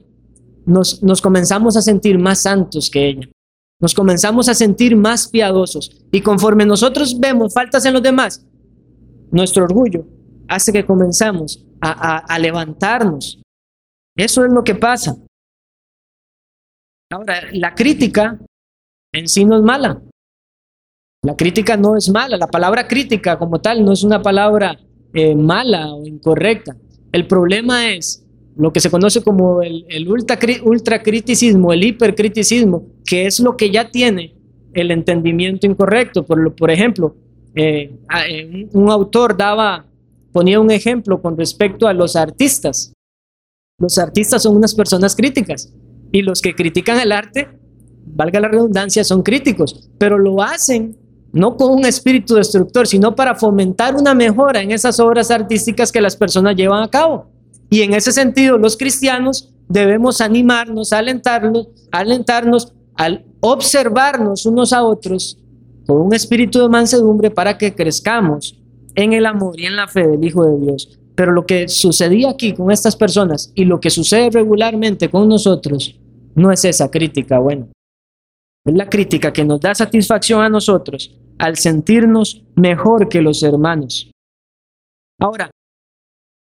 nos, 0.65 1.01
nos 1.03 1.21
comenzamos 1.21 1.75
a 1.75 1.81
sentir 1.81 2.17
más 2.17 2.41
santos 2.41 2.89
que 2.89 3.09
ella. 3.09 3.29
Nos 3.81 3.93
comenzamos 3.93 4.49
a 4.49 4.53
sentir 4.53 4.95
más 4.95 5.27
piadosos. 5.27 5.91
Y 6.11 6.21
conforme 6.21 6.65
nosotros 6.65 7.19
vemos 7.19 7.53
faltas 7.53 7.85
en 7.85 7.93
los 7.93 8.03
demás, 8.03 8.45
nuestro 9.31 9.63
orgullo 9.63 10.05
hace 10.47 10.73
que 10.73 10.85
comenzamos 10.85 11.63
a, 11.81 12.37
levantarnos. 12.39 13.41
Eso 14.15 14.43
es 14.43 14.51
lo 14.51 14.63
que 14.63 14.75
pasa. 14.75 15.15
Ahora, 17.11 17.41
la 17.53 17.73
crítica 17.73 18.39
en 19.13 19.27
sí 19.27 19.45
no 19.45 19.57
es 19.57 19.63
mala. 19.63 20.01
La 21.23 21.35
crítica 21.35 21.77
no 21.77 21.95
es 21.97 22.09
mala, 22.09 22.37
la 22.37 22.47
palabra 22.47 22.87
crítica 22.87 23.37
como 23.37 23.59
tal 23.59 23.83
no 23.83 23.91
es 23.91 24.03
una 24.03 24.21
palabra 24.21 24.79
eh, 25.13 25.35
mala 25.35 25.93
o 25.93 26.05
incorrecta. 26.05 26.77
El 27.11 27.27
problema 27.27 27.91
es 27.91 28.25
lo 28.55 28.71
que 28.71 28.79
se 28.79 28.89
conoce 28.89 29.21
como 29.21 29.61
el, 29.61 29.85
el 29.89 30.07
ultracriticismo, 30.09 31.73
el 31.73 31.83
hipercriticismo, 31.83 32.87
que 33.05 33.25
es 33.25 33.39
lo 33.39 33.57
que 33.57 33.69
ya 33.69 33.89
tiene 33.89 34.35
el 34.73 34.91
entendimiento 34.91 35.67
incorrecto. 35.67 36.23
Por 36.25 36.71
ejemplo, 36.71 37.15
eh, 37.55 37.97
eh, 38.27 38.69
un 38.73 38.89
autor 38.89 39.35
daba, 39.35 39.85
ponía 40.31 40.59
un 40.59 40.71
ejemplo 40.71 41.21
con 41.21 41.37
respecto 41.37 41.87
a 41.87 41.93
los 41.93 42.15
artistas. 42.15 42.93
Los 43.79 43.97
artistas 43.97 44.43
son 44.43 44.55
unas 44.57 44.75
personas 44.75 45.15
críticas 45.15 45.73
y 46.11 46.21
los 46.21 46.41
que 46.41 46.53
critican 46.53 46.99
el 46.99 47.11
arte, 47.11 47.47
valga 48.05 48.39
la 48.39 48.47
redundancia, 48.47 49.03
son 49.03 49.23
críticos, 49.23 49.89
pero 49.97 50.17
lo 50.17 50.41
hacen 50.41 50.97
no 51.31 51.55
con 51.57 51.71
un 51.71 51.85
espíritu 51.85 52.35
destructor, 52.35 52.87
sino 52.87 53.15
para 53.15 53.35
fomentar 53.35 53.95
una 53.95 54.13
mejora 54.13 54.61
en 54.61 54.71
esas 54.71 54.99
obras 54.99 55.29
artísticas 55.29 55.91
que 55.91 56.01
las 56.01 56.15
personas 56.15 56.55
llevan 56.55 56.83
a 56.83 56.89
cabo. 56.89 57.27
Y 57.69 57.81
en 57.81 57.93
ese 57.93 58.11
sentido, 58.11 58.57
los 58.57 58.75
cristianos 58.75 59.53
debemos 59.67 60.21
animarnos, 60.21 60.91
alentarnos, 60.91 61.67
alentarnos 61.91 62.73
al 62.95 63.25
observarnos 63.41 64.45
unos 64.45 64.73
a 64.73 64.83
otros 64.83 65.37
con 65.89 66.01
un 66.01 66.13
espíritu 66.13 66.61
de 66.61 66.69
mansedumbre 66.69 67.31
para 67.31 67.57
que 67.57 67.73
crezcamos 67.73 68.55
en 68.93 69.13
el 69.13 69.25
amor 69.25 69.59
y 69.59 69.65
en 69.65 69.75
la 69.75 69.87
fe 69.87 70.07
del 70.07 70.23
Hijo 70.23 70.45
de 70.45 70.59
Dios. 70.59 70.99
Pero 71.15 71.31
lo 71.31 71.47
que 71.47 71.67
sucedía 71.67 72.29
aquí 72.29 72.53
con 72.53 72.69
estas 72.69 72.95
personas 72.95 73.51
y 73.55 73.65
lo 73.65 73.79
que 73.79 73.89
sucede 73.89 74.29
regularmente 74.29 75.09
con 75.09 75.27
nosotros 75.27 75.99
no 76.35 76.51
es 76.51 76.63
esa 76.63 76.91
crítica 76.91 77.39
bueno. 77.39 77.69
Es 78.65 78.75
la 78.75 78.87
crítica 78.87 79.33
que 79.33 79.43
nos 79.43 79.61
da 79.61 79.73
satisfacción 79.73 80.43
a 80.43 80.47
nosotros 80.47 81.17
al 81.39 81.57
sentirnos 81.57 82.43
mejor 82.55 83.09
que 83.09 83.23
los 83.23 83.41
hermanos. 83.41 84.11
Ahora, 85.19 85.49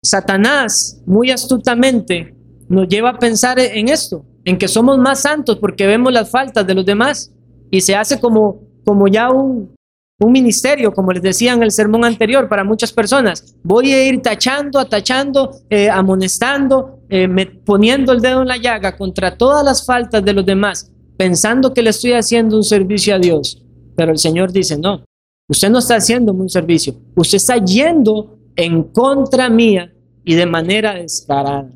Satanás 0.02 1.02
muy 1.04 1.30
astutamente 1.30 2.34
nos 2.70 2.88
lleva 2.88 3.10
a 3.10 3.18
pensar 3.18 3.58
en 3.58 3.90
esto, 3.90 4.24
en 4.46 4.56
que 4.56 4.66
somos 4.66 4.96
más 4.96 5.20
santos 5.20 5.58
porque 5.58 5.86
vemos 5.86 6.10
las 6.10 6.30
faltas 6.30 6.66
de 6.66 6.74
los 6.74 6.86
demás 6.86 7.30
y 7.70 7.82
se 7.82 7.94
hace 7.94 8.18
como, 8.18 8.65
como 8.86 9.08
ya 9.08 9.30
un, 9.30 9.74
un 10.20 10.32
ministerio, 10.32 10.92
como 10.92 11.12
les 11.12 11.22
decía 11.22 11.52
en 11.52 11.62
el 11.62 11.72
sermón 11.72 12.04
anterior, 12.04 12.48
para 12.48 12.64
muchas 12.64 12.92
personas. 12.92 13.56
Voy 13.62 13.92
a 13.92 14.06
ir 14.06 14.22
tachando, 14.22 14.78
atachando, 14.78 15.50
eh, 15.68 15.90
amonestando, 15.90 17.00
eh, 17.10 17.28
poniendo 17.66 18.12
el 18.12 18.20
dedo 18.22 18.40
en 18.40 18.48
la 18.48 18.56
llaga 18.56 18.96
contra 18.96 19.36
todas 19.36 19.62
las 19.62 19.84
faltas 19.84 20.24
de 20.24 20.32
los 20.32 20.46
demás 20.46 20.90
pensando 21.16 21.72
que 21.72 21.82
le 21.82 21.90
estoy 21.90 22.12
haciendo 22.12 22.56
un 22.56 22.64
servicio 22.64 23.14
a 23.14 23.18
Dios. 23.18 23.62
Pero 23.96 24.12
el 24.12 24.18
Señor 24.18 24.52
dice, 24.52 24.78
no, 24.78 25.04
usted 25.48 25.70
no 25.70 25.78
está 25.78 25.96
haciendo 25.96 26.32
un 26.32 26.48
servicio, 26.48 26.94
usted 27.14 27.36
está 27.36 27.56
yendo 27.56 28.38
en 28.54 28.84
contra 28.84 29.48
mía 29.48 29.92
y 30.24 30.34
de 30.34 30.46
manera 30.46 30.94
descarada. 30.94 31.70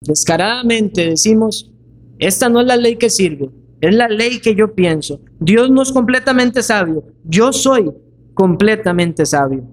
Descaradamente 0.00 1.10
decimos, 1.10 1.70
esta 2.18 2.48
no 2.48 2.60
es 2.60 2.66
la 2.66 2.76
ley 2.76 2.96
que 2.96 3.10
sirve, 3.10 3.50
es 3.80 3.94
la 3.94 4.08
ley 4.08 4.40
que 4.40 4.54
yo 4.54 4.74
pienso. 4.74 5.20
Dios 5.38 5.70
no 5.70 5.82
es 5.82 5.92
completamente 5.92 6.62
sabio, 6.62 7.04
yo 7.24 7.52
soy 7.52 7.92
completamente 8.34 9.24
sabio. 9.26 9.64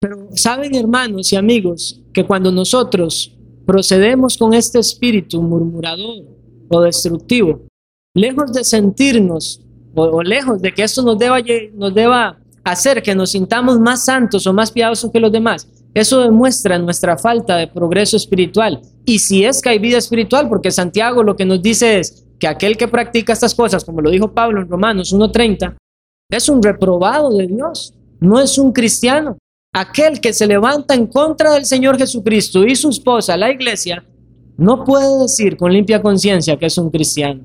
Pero 0.00 0.28
saben 0.34 0.74
hermanos 0.74 1.32
y 1.32 1.36
amigos 1.36 2.00
que 2.12 2.26
cuando 2.26 2.50
nosotros 2.50 3.36
procedemos 3.64 4.36
con 4.36 4.52
este 4.52 4.80
espíritu 4.80 5.40
murmurador, 5.40 6.24
o 6.72 6.80
destructivo. 6.80 7.66
Lejos 8.14 8.52
de 8.52 8.64
sentirnos 8.64 9.60
o, 9.94 10.22
lejos 10.22 10.60
de 10.60 10.72
que 10.72 10.82
esto 10.82 11.02
nos 11.02 11.18
deba, 11.18 11.38
nos 11.74 11.94
deba 11.94 12.38
hacer 12.64 13.02
que 13.02 13.14
nos 13.14 13.30
sintamos 13.30 13.78
más 13.78 14.04
santos 14.04 14.46
o 14.46 14.52
más 14.52 14.70
piadosos 14.70 15.10
que 15.10 15.20
los 15.20 15.32
demás, 15.32 15.68
eso 15.94 16.20
demuestra 16.20 16.78
nuestra 16.78 17.18
falta 17.18 17.56
de 17.56 17.66
progreso 17.66 18.16
espiritual. 18.16 18.80
Y 19.04 19.18
si 19.18 19.44
es 19.44 19.60
que 19.60 19.70
hay 19.70 19.78
vida 19.78 19.98
espiritual, 19.98 20.48
porque 20.48 20.70
Santiago 20.70 21.22
lo 21.22 21.36
que 21.36 21.44
nos 21.44 21.60
dice 21.60 21.98
es 21.98 22.24
que 22.42 22.48
aquel 22.48 22.76
que 22.76 22.88
practica 22.88 23.32
estas 23.32 23.54
cosas, 23.54 23.84
como 23.84 24.00
lo 24.00 24.10
dijo 24.10 24.34
Pablo 24.34 24.60
en 24.60 24.68
Romanos 24.68 25.14
1.30, 25.14 25.76
es 26.28 26.48
un 26.48 26.60
reprobado 26.60 27.30
de 27.36 27.46
Dios, 27.46 27.94
no 28.18 28.40
es 28.40 28.58
un 28.58 28.72
cristiano. 28.72 29.38
Aquel 29.72 30.20
que 30.20 30.32
se 30.32 30.48
levanta 30.48 30.96
en 30.96 31.06
contra 31.06 31.52
del 31.52 31.66
Señor 31.66 31.96
Jesucristo 31.98 32.64
y 32.64 32.74
su 32.74 32.88
esposa, 32.88 33.36
la 33.36 33.52
iglesia, 33.52 34.04
no 34.56 34.82
puede 34.82 35.22
decir 35.22 35.56
con 35.56 35.72
limpia 35.72 36.02
conciencia 36.02 36.58
que 36.58 36.66
es 36.66 36.76
un 36.78 36.90
cristiano. 36.90 37.44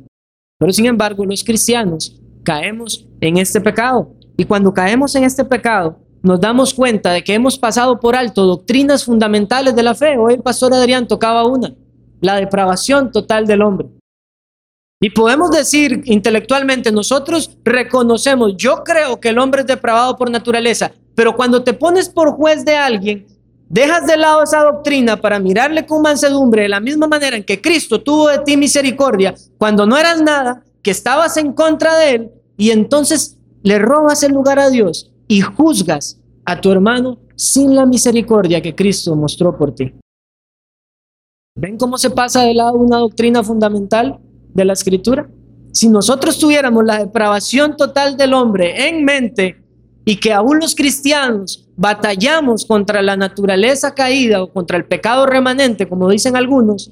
Pero 0.57 0.73
sin 0.73 0.87
embargo, 0.87 1.23
los 1.25 1.43
cristianos 1.43 2.19
caemos 2.43 3.05
en 3.21 3.37
este 3.37 3.61
pecado. 3.61 4.15
Y 4.35 4.45
cuando 4.45 4.73
caemos 4.73 5.13
en 5.13 5.25
este 5.25 5.45
pecado, 5.45 5.99
nos 6.23 6.41
damos 6.41 6.73
cuenta 6.73 7.11
de 7.11 7.23
que 7.23 7.35
hemos 7.35 7.59
pasado 7.59 7.99
por 7.99 8.15
alto 8.15 8.47
doctrinas 8.47 9.05
fundamentales 9.05 9.75
de 9.75 9.83
la 9.83 9.93
fe. 9.93 10.17
Hoy 10.17 10.33
el 10.33 10.41
pastor 10.41 10.73
Adrián 10.73 11.07
tocaba 11.07 11.45
una, 11.45 11.75
la 12.19 12.37
depravación 12.37 13.11
total 13.11 13.45
del 13.45 13.61
hombre. 13.61 13.89
Y 14.99 15.11
podemos 15.11 15.51
decir 15.51 16.01
intelectualmente, 16.05 16.91
nosotros 16.91 17.57
reconocemos, 17.63 18.55
yo 18.57 18.83
creo 18.83 19.19
que 19.19 19.29
el 19.29 19.37
hombre 19.37 19.61
es 19.61 19.67
depravado 19.67 20.17
por 20.17 20.31
naturaleza, 20.31 20.91
pero 21.13 21.35
cuando 21.35 21.63
te 21.63 21.73
pones 21.73 22.09
por 22.09 22.31
juez 22.31 22.65
de 22.65 22.75
alguien, 22.75 23.25
Dejas 23.69 24.07
de 24.07 24.15
lado 24.15 24.43
esa 24.43 24.63
doctrina 24.63 25.19
para 25.19 25.39
mirarle 25.39 25.85
con 25.85 26.01
mansedumbre 26.01 26.63
de 26.63 26.69
la 26.69 26.79
misma 26.79 27.07
manera 27.07 27.35
en 27.35 27.43
que 27.43 27.61
Cristo 27.61 28.01
tuvo 28.01 28.29
de 28.29 28.39
ti 28.39 28.55
misericordia 28.55 29.35
cuando 29.57 29.85
no 29.85 29.97
eras 29.97 30.21
nada, 30.21 30.63
que 30.81 30.91
estabas 30.91 31.35
en 31.35 31.51
contra 31.51 31.97
de 31.97 32.11
él, 32.11 32.31
y 32.55 32.71
entonces 32.71 33.37
le 33.63 33.77
robas 33.77 34.23
el 34.23 34.31
lugar 34.31 34.57
a 34.57 34.69
Dios 34.69 35.11
y 35.27 35.41
juzgas 35.41 36.17
a 36.45 36.61
tu 36.61 36.71
hermano 36.71 37.19
sin 37.35 37.75
la 37.75 37.85
misericordia 37.85 38.61
que 38.61 38.73
Cristo 38.73 39.15
mostró 39.15 39.57
por 39.57 39.75
ti. 39.75 39.93
¿Ven 41.55 41.77
cómo 41.77 41.97
se 41.97 42.09
pasa 42.09 42.43
de 42.43 42.53
lado 42.53 42.77
una 42.77 42.99
doctrina 42.99 43.43
fundamental 43.43 44.19
de 44.57 44.65
la 44.65 44.73
escritura? 44.73 45.29
Si 45.71 45.87
nosotros 45.87 46.39
tuviéramos 46.39 46.83
la 46.83 46.97
depravación 46.99 47.77
total 47.77 48.17
del 48.17 48.33
hombre 48.33 48.89
en 48.89 49.05
mente 49.05 49.63
y 50.03 50.17
que 50.17 50.33
aún 50.33 50.59
los 50.59 50.73
cristianos 50.73 51.69
batallamos 51.77 52.65
contra 52.65 53.01
la 53.03 53.15
naturaleza 53.15 53.93
caída 53.93 54.41
o 54.41 54.51
contra 54.51 54.75
el 54.75 54.85
pecado 54.85 55.27
remanente, 55.27 55.87
como 55.87 56.09
dicen 56.09 56.35
algunos, 56.35 56.91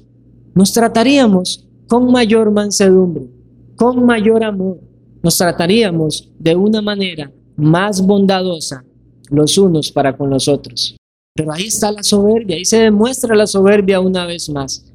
nos 0.54 0.72
trataríamos 0.72 1.66
con 1.88 2.10
mayor 2.12 2.52
mansedumbre, 2.52 3.26
con 3.74 4.06
mayor 4.06 4.44
amor, 4.44 4.78
nos 5.22 5.36
trataríamos 5.36 6.30
de 6.38 6.54
una 6.54 6.80
manera 6.80 7.32
más 7.56 8.00
bondadosa 8.00 8.84
los 9.28 9.58
unos 9.58 9.90
para 9.90 10.16
con 10.16 10.30
los 10.30 10.46
otros. 10.46 10.96
Pero 11.34 11.52
ahí 11.52 11.64
está 11.64 11.90
la 11.90 12.04
soberbia, 12.04 12.56
ahí 12.56 12.64
se 12.64 12.78
demuestra 12.78 13.34
la 13.34 13.46
soberbia 13.46 13.98
una 13.98 14.24
vez 14.24 14.48
más. 14.48 14.85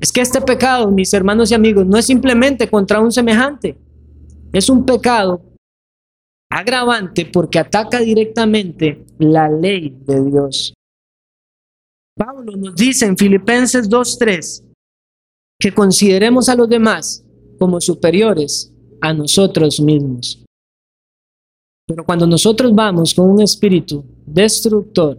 Es 0.00 0.10
que 0.10 0.20
este 0.20 0.40
pecado, 0.40 0.90
mis 0.90 1.12
hermanos 1.12 1.50
y 1.50 1.54
amigos, 1.54 1.86
no 1.86 1.98
es 1.98 2.06
simplemente 2.06 2.68
contra 2.68 3.00
un 3.00 3.12
semejante, 3.12 3.76
es 4.52 4.68
un 4.70 4.84
pecado 4.84 5.42
agravante 6.50 7.26
porque 7.26 7.58
ataca 7.58 8.00
directamente 8.00 9.04
la 9.18 9.48
ley 9.48 9.96
de 10.06 10.24
Dios. 10.24 10.74
Pablo 12.16 12.56
nos 12.56 12.74
dice 12.74 13.06
en 13.06 13.16
Filipenses 13.16 13.88
2.3 13.88 14.64
que 15.58 15.72
consideremos 15.72 16.48
a 16.48 16.56
los 16.56 16.68
demás 16.68 17.24
como 17.58 17.80
superiores 17.80 18.72
a 19.00 19.12
nosotros 19.12 19.80
mismos. 19.80 20.42
Pero 21.86 22.04
cuando 22.04 22.26
nosotros 22.26 22.74
vamos 22.74 23.14
con 23.14 23.30
un 23.30 23.42
espíritu 23.42 24.04
destructor, 24.26 25.18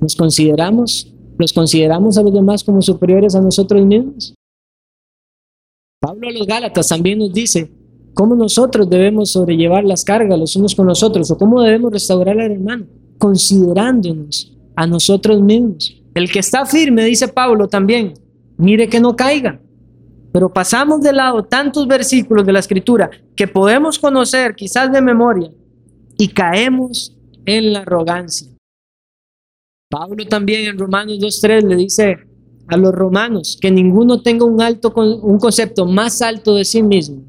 nos 0.00 0.16
consideramos, 0.16 1.13
los 1.38 1.52
consideramos 1.52 2.18
a 2.18 2.22
los 2.22 2.32
demás 2.32 2.62
como 2.64 2.82
superiores 2.82 3.34
a 3.34 3.40
nosotros 3.40 3.84
mismos. 3.84 4.34
Pablo 6.00 6.28
a 6.28 6.32
los 6.32 6.46
Gálatas 6.46 6.88
también 6.88 7.18
nos 7.18 7.32
dice 7.32 7.70
cómo 8.12 8.34
nosotros 8.34 8.88
debemos 8.88 9.32
sobrellevar 9.32 9.84
las 9.84 10.04
cargas 10.04 10.38
los 10.38 10.54
unos 10.56 10.74
con 10.74 10.86
los 10.86 11.02
otros 11.02 11.30
o 11.30 11.38
cómo 11.38 11.62
debemos 11.62 11.92
restaurar 11.92 12.38
al 12.38 12.52
hermano, 12.52 12.86
considerándonos 13.18 14.54
a 14.76 14.86
nosotros 14.86 15.40
mismos. 15.40 16.00
El 16.14 16.30
que 16.30 16.38
está 16.38 16.64
firme, 16.66 17.04
dice 17.04 17.28
Pablo 17.28 17.68
también, 17.68 18.14
mire 18.56 18.88
que 18.88 19.00
no 19.00 19.16
caiga. 19.16 19.60
Pero 20.32 20.52
pasamos 20.52 21.00
de 21.00 21.12
lado 21.12 21.44
tantos 21.44 21.86
versículos 21.86 22.44
de 22.44 22.52
la 22.52 22.58
escritura 22.58 23.10
que 23.36 23.46
podemos 23.46 23.98
conocer 23.98 24.54
quizás 24.54 24.90
de 24.92 25.00
memoria 25.00 25.50
y 26.18 26.28
caemos 26.28 27.16
en 27.46 27.72
la 27.72 27.80
arrogancia. 27.80 28.53
Pablo 29.94 30.26
también 30.26 30.68
en 30.68 30.76
Romanos 30.76 31.20
2.3 31.20 31.68
le 31.68 31.76
dice 31.76 32.18
a 32.66 32.76
los 32.76 32.92
romanos 32.92 33.56
que 33.60 33.70
ninguno 33.70 34.22
tenga 34.22 34.44
un, 34.44 34.60
alto, 34.60 34.92
un 34.92 35.38
concepto 35.38 35.86
más 35.86 36.20
alto 36.20 36.56
de 36.56 36.64
sí 36.64 36.82
mismo 36.82 37.22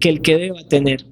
que 0.00 0.08
el 0.08 0.20
que 0.20 0.36
deba 0.36 0.66
tener. 0.68 1.06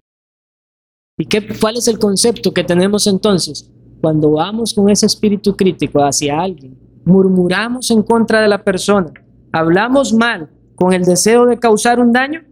¿Y 1.16 1.26
qué, 1.26 1.47
cuál 1.61 1.76
es 1.76 1.87
el 1.87 2.00
concepto 2.00 2.52
que 2.52 2.64
tenemos 2.64 3.06
entonces? 3.06 3.70
Cuando 4.00 4.32
vamos 4.32 4.75
con 4.75 4.90
ese 4.90 5.06
espíritu 5.06 5.54
crítico 5.54 6.00
hacia 6.00 6.40
alguien, 6.40 6.76
murmuramos 7.04 7.88
en 7.92 8.02
contra 8.02 8.42
de 8.42 8.49
la 8.49 8.64
persona, 8.64 9.12
hablamos 9.52 10.12
mal 10.12 10.50
con 10.75 10.92
el 10.92 11.04
deseo 11.04 11.47
de 11.47 11.56
causar 11.56 12.00
un 12.00 12.12
daño, 12.12 12.42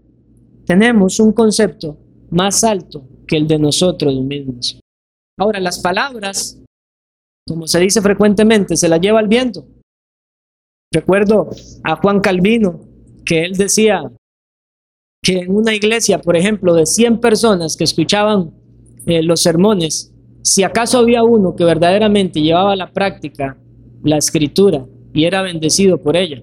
tenemos 0.64 1.18
un 1.18 1.32
concepto 1.32 1.98
más 2.30 2.62
alto 2.62 3.02
que 3.26 3.36
el 3.36 3.48
de 3.48 3.58
nosotros 3.58 4.14
mismos. 4.14 4.78
Ahora, 5.36 5.58
las 5.58 5.80
palabras, 5.80 6.62
como 7.48 7.66
se 7.66 7.80
dice 7.80 8.02
frecuentemente, 8.02 8.76
se 8.76 8.88
las 8.88 9.00
lleva 9.00 9.20
el 9.20 9.28
viento. 9.28 9.66
Recuerdo 10.92 11.50
a 11.82 11.96
Juan 11.96 12.20
Calvino 12.20 12.80
que 13.24 13.42
él 13.44 13.54
decía 13.54 14.02
que 15.22 15.40
en 15.40 15.54
una 15.54 15.74
iglesia, 15.74 16.18
por 16.20 16.36
ejemplo, 16.36 16.74
de 16.74 16.86
100 16.86 17.20
personas 17.20 17.76
que 17.76 17.84
escuchaban 17.84 18.52
eh, 19.06 19.22
los 19.22 19.42
sermones, 19.42 20.12
si 20.42 20.62
acaso 20.62 20.98
había 20.98 21.24
uno 21.24 21.56
que 21.56 21.64
verdaderamente 21.64 22.40
llevaba 22.40 22.72
a 22.72 22.76
la 22.76 22.92
práctica 22.92 23.58
la 24.02 24.16
escritura 24.16 24.86
y 25.12 25.24
era 25.24 25.42
bendecido 25.42 26.00
por 26.00 26.16
ella, 26.16 26.42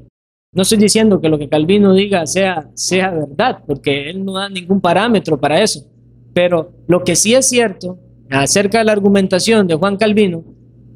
no 0.56 0.62
estoy 0.62 0.78
diciendo 0.78 1.20
que 1.20 1.28
lo 1.28 1.38
que 1.38 1.50
Calvino 1.50 1.94
diga 1.94 2.26
sea, 2.26 2.70
sea 2.76 3.12
verdad, 3.12 3.64
porque 3.68 4.10
él 4.10 4.24
no 4.24 4.34
da 4.34 4.48
ningún 4.48 4.80
parámetro 4.80 5.38
para 5.38 5.62
eso. 5.62 5.86
Pero 6.34 6.72
lo 6.88 7.04
que 7.04 7.18
sí 7.18 7.34
es 7.34 7.50
cierto 7.50 8.00
acerca 8.30 8.78
de 8.78 8.86
la 8.86 8.94
argumentación 8.94 9.68
de 9.68 9.76
Juan 9.76 9.98
Calvino 9.98 10.46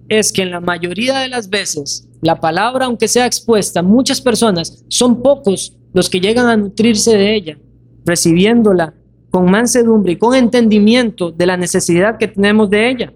es 0.10 0.34
que 0.34 0.42
en 0.42 0.52
la 0.52 0.60
mayoría 0.60 1.20
de 1.20 1.30
las 1.30 1.50
veces 1.50 2.08
la 2.22 2.40
palabra, 2.40 2.86
aunque 2.86 3.08
sea 3.08 3.26
expuesta, 3.26 3.82
muchas 3.82 4.20
personas 4.20 4.84
son 4.90 5.22
pocos 5.22 5.78
los 5.94 6.10
que 6.10 6.20
llegan 6.20 6.48
a 6.48 6.58
nutrirse 6.58 7.16
de 7.16 7.36
ella, 7.36 7.58
recibiéndola 8.06 8.94
con 9.30 9.50
mansedumbre 9.50 10.14
y 10.14 10.18
con 10.18 10.36
entendimiento 10.36 11.32
de 11.32 11.46
la 11.46 11.56
necesidad 11.56 12.18
que 12.18 12.28
tenemos 12.28 12.70
de 12.70 12.90
ella. 12.90 13.14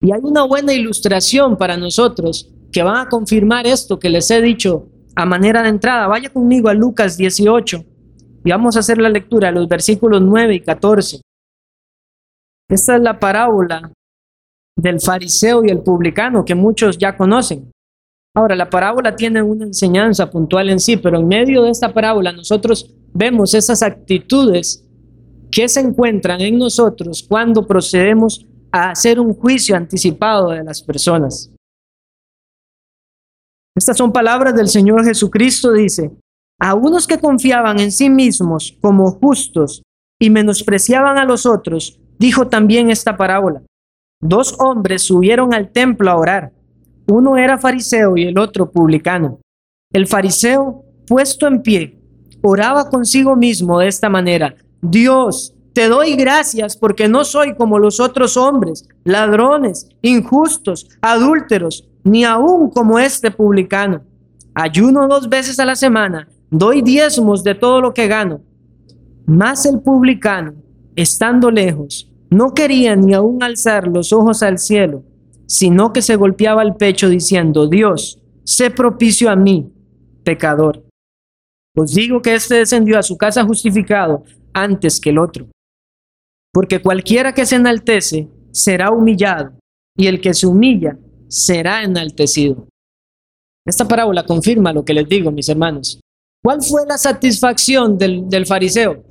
Y 0.00 0.12
hay 0.12 0.20
una 0.22 0.42
buena 0.42 0.72
ilustración 0.72 1.56
para 1.56 1.76
nosotros 1.76 2.52
que 2.70 2.82
va 2.82 3.02
a 3.02 3.08
confirmar 3.08 3.66
esto 3.66 3.98
que 3.98 4.10
les 4.10 4.30
he 4.30 4.42
dicho 4.42 4.88
a 5.14 5.24
manera 5.24 5.62
de 5.62 5.70
entrada, 5.70 6.06
vaya 6.06 6.28
conmigo 6.28 6.68
a 6.68 6.74
Lucas 6.74 7.16
18 7.16 7.84
y 8.44 8.50
vamos 8.50 8.76
a 8.76 8.80
hacer 8.80 8.98
la 8.98 9.08
lectura 9.08 9.48
de 9.48 9.54
los 9.54 9.68
versículos 9.68 10.22
9 10.22 10.54
y 10.54 10.60
14. 10.60 11.20
Esta 12.68 12.96
es 12.96 13.02
la 13.02 13.18
parábola 13.18 13.92
del 14.78 15.00
fariseo 15.00 15.64
y 15.64 15.70
el 15.70 15.80
publicano 15.80 16.44
que 16.44 16.54
muchos 16.54 16.96
ya 16.96 17.16
conocen. 17.16 17.70
Ahora, 18.34 18.54
la 18.54 18.70
parábola 18.70 19.16
tiene 19.16 19.42
una 19.42 19.64
enseñanza 19.64 20.30
puntual 20.30 20.70
en 20.70 20.78
sí, 20.78 20.96
pero 20.96 21.18
en 21.18 21.26
medio 21.26 21.62
de 21.62 21.70
esta 21.70 21.92
parábola 21.92 22.32
nosotros 22.32 22.94
vemos 23.12 23.54
esas 23.54 23.82
actitudes 23.82 24.84
que 25.50 25.68
se 25.68 25.80
encuentran 25.80 26.40
en 26.40 26.58
nosotros 26.58 27.26
cuando 27.28 27.66
procedemos 27.66 28.46
a 28.70 28.90
hacer 28.90 29.18
un 29.18 29.34
juicio 29.34 29.74
anticipado 29.74 30.50
de 30.50 30.62
las 30.62 30.80
personas. 30.80 31.50
Estas 33.74 33.96
son 33.96 34.12
palabras 34.12 34.54
del 34.54 34.68
Señor 34.68 35.04
Jesucristo, 35.04 35.72
dice, 35.72 36.12
a 36.60 36.74
unos 36.74 37.06
que 37.06 37.18
confiaban 37.18 37.80
en 37.80 37.90
sí 37.90 38.10
mismos 38.10 38.76
como 38.80 39.10
justos 39.12 39.82
y 40.20 40.30
menospreciaban 40.30 41.18
a 41.18 41.24
los 41.24 41.46
otros, 41.46 41.98
dijo 42.18 42.46
también 42.48 42.90
esta 42.90 43.16
parábola. 43.16 43.62
Dos 44.20 44.56
hombres 44.58 45.02
subieron 45.02 45.54
al 45.54 45.70
templo 45.70 46.10
a 46.10 46.16
orar. 46.16 46.52
Uno 47.06 47.36
era 47.36 47.56
fariseo 47.56 48.16
y 48.16 48.24
el 48.24 48.38
otro 48.38 48.70
publicano. 48.70 49.38
El 49.92 50.06
fariseo, 50.06 50.84
puesto 51.06 51.46
en 51.46 51.62
pie, 51.62 52.00
oraba 52.42 52.90
consigo 52.90 53.36
mismo 53.36 53.78
de 53.78 53.88
esta 53.88 54.08
manera. 54.08 54.54
Dios, 54.82 55.54
te 55.72 55.88
doy 55.88 56.16
gracias 56.16 56.76
porque 56.76 57.08
no 57.08 57.24
soy 57.24 57.54
como 57.54 57.78
los 57.78 58.00
otros 58.00 58.36
hombres, 58.36 58.88
ladrones, 59.04 59.88
injustos, 60.02 60.88
adúlteros 61.00 61.88
ni 62.02 62.24
aún 62.24 62.70
como 62.70 62.98
este 62.98 63.30
publicano. 63.30 64.02
Ayuno 64.54 65.06
dos 65.06 65.28
veces 65.28 65.60
a 65.60 65.64
la 65.64 65.76
semana, 65.76 66.28
doy 66.50 66.82
diezmos 66.82 67.44
de 67.44 67.54
todo 67.54 67.80
lo 67.80 67.94
que 67.94 68.08
gano. 68.08 68.40
Mas 69.26 69.66
el 69.66 69.80
publicano, 69.80 70.54
estando 70.96 71.50
lejos, 71.50 72.07
no 72.30 72.52
quería 72.52 72.94
ni 72.94 73.14
aún 73.14 73.42
alzar 73.42 73.88
los 73.88 74.12
ojos 74.12 74.42
al 74.42 74.58
cielo, 74.58 75.02
sino 75.46 75.92
que 75.92 76.02
se 76.02 76.16
golpeaba 76.16 76.62
el 76.62 76.74
pecho 76.74 77.08
diciendo, 77.08 77.68
Dios, 77.68 78.20
sé 78.44 78.70
propicio 78.70 79.30
a 79.30 79.36
mí, 79.36 79.72
pecador. 80.24 80.84
Os 81.74 81.94
digo 81.94 82.20
que 82.20 82.34
éste 82.34 82.56
descendió 82.56 82.98
a 82.98 83.02
su 83.02 83.16
casa 83.16 83.44
justificado 83.44 84.24
antes 84.52 85.00
que 85.00 85.10
el 85.10 85.18
otro. 85.18 85.48
Porque 86.52 86.82
cualquiera 86.82 87.32
que 87.32 87.46
se 87.46 87.56
enaltece 87.56 88.28
será 88.50 88.90
humillado, 88.90 89.52
y 89.96 90.06
el 90.06 90.20
que 90.20 90.34
se 90.34 90.46
humilla 90.46 90.98
será 91.28 91.82
enaltecido. 91.82 92.66
Esta 93.64 93.86
parábola 93.86 94.24
confirma 94.24 94.72
lo 94.72 94.84
que 94.84 94.94
les 94.94 95.08
digo, 95.08 95.30
mis 95.30 95.48
hermanos. 95.48 96.00
¿Cuál 96.42 96.62
fue 96.62 96.86
la 96.86 96.98
satisfacción 96.98 97.98
del, 97.98 98.28
del 98.28 98.46
fariseo? 98.46 99.02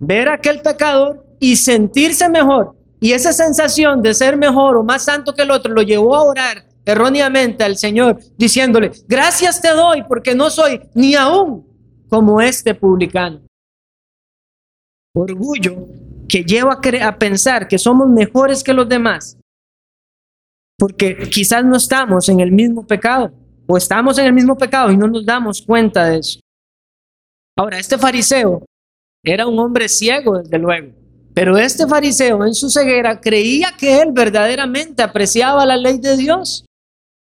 Ver 0.00 0.28
a 0.28 0.34
aquel 0.34 0.60
pecador 0.60 1.24
y 1.42 1.56
sentirse 1.56 2.28
mejor. 2.28 2.76
Y 3.00 3.12
esa 3.12 3.32
sensación 3.32 4.00
de 4.00 4.14
ser 4.14 4.36
mejor 4.36 4.76
o 4.76 4.84
más 4.84 5.04
santo 5.04 5.34
que 5.34 5.42
el 5.42 5.50
otro 5.50 5.74
lo 5.74 5.82
llevó 5.82 6.14
a 6.14 6.22
orar 6.22 6.64
erróneamente 6.84 7.64
al 7.64 7.76
Señor, 7.76 8.20
diciéndole, 8.38 8.92
gracias 9.08 9.60
te 9.60 9.70
doy 9.70 10.04
porque 10.04 10.36
no 10.36 10.50
soy 10.50 10.80
ni 10.94 11.16
aún 11.16 11.66
como 12.08 12.40
este 12.40 12.76
publicano. 12.76 13.40
Orgullo 15.14 15.88
que 16.28 16.44
lleva 16.44 16.78
a, 17.02 17.18
pensar 17.18 17.66
que 17.66 17.76
somos 17.76 18.08
mejores 18.08 18.62
que 18.62 18.72
los 18.72 18.88
demás 18.88 19.36
porque 20.78 21.28
quizás 21.28 21.64
no 21.64 21.76
estamos 21.76 22.28
en 22.28 22.38
el 22.40 22.52
mismo 22.52 22.86
pecado 22.86 23.32
o 23.66 23.76
estamos 23.76 24.16
en 24.18 24.26
el 24.26 24.32
mismo 24.32 24.56
pecado 24.56 24.92
y 24.92 24.96
no 24.96 25.08
nos 25.08 25.26
damos 25.26 25.60
cuenta 25.62 26.06
de 26.06 26.18
eso. 26.18 26.40
Ahora, 27.56 27.78
este 27.78 27.98
fariseo 27.98 28.64
era 29.24 29.46
un 29.46 29.58
hombre 29.58 29.88
ciego, 29.88 30.38
desde 30.38 30.58
luego, 30.58 31.01
pero 31.34 31.56
este 31.56 31.86
fariseo 31.86 32.44
en 32.44 32.54
su 32.54 32.68
ceguera 32.68 33.20
creía 33.20 33.72
que 33.78 34.00
él 34.00 34.12
verdaderamente 34.12 35.02
apreciaba 35.02 35.64
la 35.64 35.76
ley 35.76 35.98
de 35.98 36.16
Dios. 36.16 36.64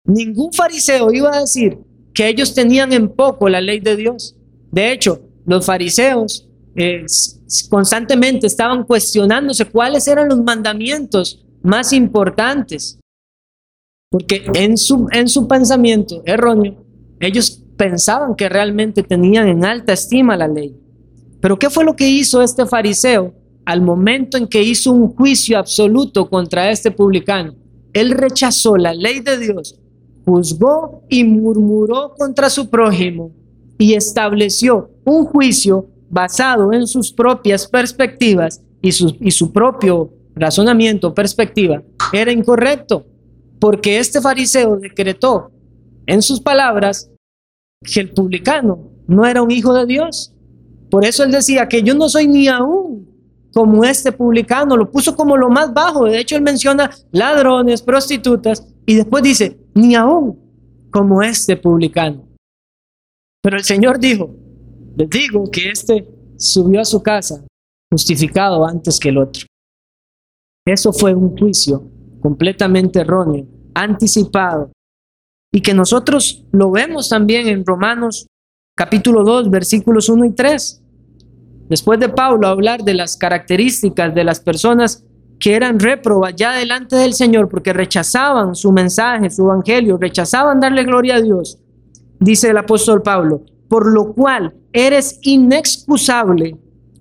Ningún 0.06 0.52
fariseo 0.52 1.12
iba 1.14 1.36
a 1.36 1.42
decir 1.42 1.78
que 2.14 2.28
ellos 2.28 2.54
tenían 2.54 2.92
en 2.92 3.10
poco 3.10 3.50
la 3.50 3.62
ley 3.62 3.80
de 3.80 3.96
Dios. 3.96 4.36
De 4.72 4.92
hecho, 4.92 5.22
los 5.46 5.66
fariseos 5.66 6.48
eh, 6.76 7.06
constantemente 7.70 8.48
estaban 8.48 8.84
cuestionándose 8.84 9.66
cuáles 9.66 10.08
eran 10.08 10.30
los 10.30 10.42
mandamientos 10.42 11.46
más 11.62 11.94
importantes. 11.94 13.00
Porque 14.10 14.46
en 14.54 14.78
su, 14.78 15.08
en 15.12 15.28
su 15.28 15.48
pensamiento 15.48 16.22
erróneo, 16.26 16.84
ellos 17.20 17.64
pensaban 17.78 18.36
que 18.36 18.50
realmente 18.50 19.04
tenían 19.04 19.48
en 19.48 19.66
alta 19.66 19.94
estima 19.94 20.36
la 20.36 20.48
ley. 20.48 20.76
Pero 21.40 21.58
¿qué 21.58 21.70
fue 21.70 21.84
lo 21.84 21.96
que 21.96 22.08
hizo 22.08 22.42
este 22.42 22.66
fariseo 22.66 23.34
al 23.66 23.82
momento 23.82 24.38
en 24.38 24.48
que 24.48 24.62
hizo 24.62 24.92
un 24.92 25.16
juicio 25.16 25.58
absoluto 25.58 26.30
contra 26.30 26.70
este 26.70 26.92
publicano, 26.92 27.56
él 27.94 28.12
rechazó 28.12 28.76
la 28.78 28.94
ley 28.94 29.20
de 29.20 29.38
Dios, 29.38 29.80
juzgó 30.26 31.04
y 31.10 31.24
murmuró 31.24 32.14
contra 32.18 32.50
su 32.50 32.70
prójimo 32.70 33.32
y 33.78 33.94
estableció 33.94 34.90
un 35.06 35.26
juicio 35.26 35.88
basado 36.10 36.74
en 36.74 36.88
sus 36.88 37.12
propias 37.12 37.68
perspectivas 37.68 38.62
y 38.82 38.92
su, 38.92 39.16
y 39.20 39.32
su 39.32 39.52
propio 39.52 40.12
razonamiento, 40.36 41.14
perspectiva, 41.14 41.82
era 42.12 42.32
incorrecto, 42.32 43.06
porque 43.60 44.00
este 44.00 44.22
fariseo 44.22 44.78
decretó 44.78 45.52
en 46.06 46.22
sus 46.22 46.42
palabras 46.42 47.10
que 47.82 48.02
el 48.02 48.12
publicano 48.12 48.92
no 49.08 49.26
era 49.26 49.42
un 49.42 49.52
hijo 49.52 49.74
de 49.74 49.86
Dios. 49.86 50.34
Por 50.90 51.06
eso 51.06 51.24
él 51.24 51.32
decía 51.32 51.68
que 51.68 51.82
yo 51.82 51.96
no 51.96 52.10
soy 52.10 52.28
ni 52.28 52.48
aún 52.48 53.03
como 53.54 53.84
este 53.84 54.12
publicano, 54.12 54.76
lo 54.76 54.90
puso 54.90 55.16
como 55.16 55.38
lo 55.38 55.50
más 55.50 55.74
bajo. 55.74 56.06
De 56.06 56.20
hecho, 56.20 56.36
él 56.36 56.42
menciona 56.42 56.90
ladrones, 57.12 57.82
prostitutas, 57.82 58.68
y 58.86 58.96
después 58.96 59.24
dice, 59.24 59.60
ni 59.76 59.96
aún 59.96 60.88
como 60.92 61.22
este 61.22 61.56
publicano. 61.56 62.28
Pero 63.42 63.58
el 63.58 63.64
Señor 63.64 64.00
dijo, 64.00 64.36
les 64.98 65.10
digo 65.10 65.50
que 65.52 65.70
este 65.70 66.08
subió 66.38 66.82
a 66.82 66.86
su 66.86 67.02
casa 67.02 67.46
justificado 67.92 68.66
antes 68.66 69.00
que 69.00 69.10
el 69.10 69.20
otro. 69.20 69.46
Eso 70.66 70.92
fue 70.92 71.14
un 71.14 71.38
juicio 71.38 71.84
completamente 72.22 73.00
erróneo, 73.00 73.46
anticipado, 73.76 74.72
y 75.54 75.62
que 75.62 75.74
nosotros 75.74 76.44
lo 76.52 76.72
vemos 76.72 77.10
también 77.10 77.48
en 77.48 77.66
Romanos 77.66 78.26
capítulo 78.76 79.24
2, 79.24 79.52
versículos 79.52 80.10
1 80.10 80.26
y 80.26 80.32
3. 80.32 80.83
Después 81.70 82.00
de 82.00 82.10
Pablo 82.10 82.48
hablar 82.48 82.84
de 82.84 82.94
las 82.94 83.18
características 83.18 84.14
de 84.14 84.24
las 84.24 84.40
personas 84.40 85.04
que 85.40 85.56
eran 85.56 85.80
réprobas 85.80 86.34
ya 86.36 86.54
delante 86.54 86.96
del 86.96 87.14
Señor 87.14 87.50
porque 87.50 87.74
rechazaban 87.74 88.56
su 88.56 88.72
mensaje, 88.72 89.30
su 89.30 89.44
evangelio, 89.44 89.98
rechazaban 89.98 90.60
darle 90.60 90.84
gloria 90.84 91.16
a 91.16 91.22
Dios, 91.22 91.60
dice 92.20 92.50
el 92.50 92.58
apóstol 92.58 93.02
Pablo, 93.02 93.44
por 93.68 93.92
lo 93.92 94.14
cual 94.14 94.54
eres 94.72 95.20
inexcusable, 95.22 96.58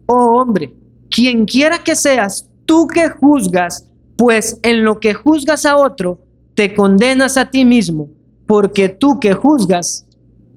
oh 0.07 0.40
hombre, 0.40 0.75
quien 1.11 1.44
quiera 1.44 1.85
que 1.85 1.94
seas, 1.94 2.48
tú 2.64 2.87
que 2.87 3.11
juzgas, 3.11 3.88
pues 4.16 4.59
en 4.62 4.85
lo 4.85 4.98
que 4.98 5.14
juzgas 5.14 5.66
a 5.66 5.77
otro, 5.77 6.18
te 6.55 6.75
condenas 6.75 7.37
a 7.37 7.51
ti 7.51 7.64
mismo, 7.64 8.09
porque 8.46 8.88
tú 8.88 9.20
que 9.20 9.35
juzgas, 9.35 10.07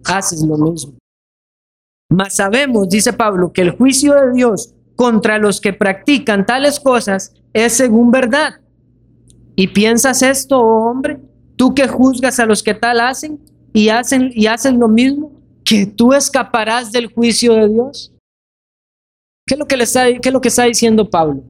haces 0.05 0.41
lo 0.41 0.57
mismo. 0.57 0.93
Mas 2.09 2.35
sabemos, 2.35 2.89
dice 2.89 3.13
Pablo, 3.13 3.51
que 3.51 3.61
el 3.61 3.71
juicio 3.71 4.13
de 4.13 4.33
Dios 4.33 4.73
contra 4.95 5.37
los 5.37 5.59
que 5.59 5.73
practican 5.73 6.45
tales 6.45 6.79
cosas 6.79 7.33
es 7.53 7.73
según 7.73 8.11
verdad. 8.11 8.61
¿Y 9.55 9.67
piensas 9.67 10.21
esto, 10.21 10.59
oh 10.59 10.89
hombre? 10.89 11.19
Tú 11.55 11.73
que 11.73 11.87
juzgas 11.87 12.39
a 12.39 12.45
los 12.45 12.61
que 12.61 12.73
tal 12.73 12.99
hacen 12.99 13.39
y 13.73 13.89
hacen 13.89 14.31
y 14.33 14.47
hacen 14.47 14.79
lo 14.79 14.87
mismo, 14.87 15.31
que 15.63 15.85
tú 15.85 16.13
escaparás 16.13 16.91
del 16.91 17.07
juicio 17.07 17.53
de 17.55 17.69
Dios. 17.69 18.13
¿Qué 19.47 19.55
es 19.55 19.59
lo 19.59 19.65
que, 19.65 19.77
le 19.77 19.83
está, 19.83 20.05
que 20.19 20.47
está 20.47 20.63
diciendo 20.63 21.09
Pablo? 21.09 21.43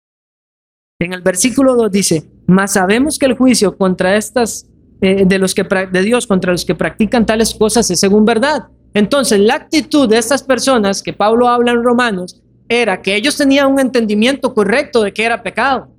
En 1.00 1.14
el 1.14 1.22
versículo 1.22 1.76
2 1.76 1.92
dice, 1.92 2.30
mas 2.46 2.74
sabemos 2.74 3.18
que 3.18 3.26
el 3.26 3.36
juicio 3.36 3.78
contra 3.78 4.16
estas, 4.16 4.68
eh, 5.02 5.26
de, 5.26 5.90
de 5.92 6.02
Dios 6.02 6.28
contra 6.28 6.52
los 6.52 6.66
que 6.66 6.76
practican 6.76 7.26
tales 7.26 7.54
cosas 7.54 7.90
es 7.90 8.00
según 8.00 8.26
verdad. 8.26 8.68
Entonces, 8.96 9.42
la 9.42 9.56
actitud 9.56 10.08
de 10.08 10.18
estas 10.18 10.42
personas 10.42 11.04
que 11.04 11.12
Pablo 11.12 11.50
habla 11.50 11.74
en 11.74 11.84
Romanos 11.84 12.42
era 12.70 13.02
que 13.02 13.14
ellos 13.14 13.36
tenían 13.36 13.74
un 13.74 13.80
entendimiento 13.80 14.54
correcto 14.54 15.04
de 15.04 15.14
que 15.14 15.26
era 15.26 15.44
pecado. 15.44 15.90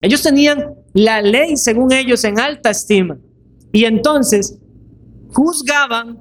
Ellos 0.00 0.22
tenían 0.22 0.74
la 0.94 1.20
ley, 1.20 1.58
según 1.58 1.92
ellos, 1.92 2.24
en 2.24 2.40
alta 2.40 2.70
estima. 2.70 3.18
Y 3.72 3.84
entonces 3.84 4.58
juzgaban 5.34 6.18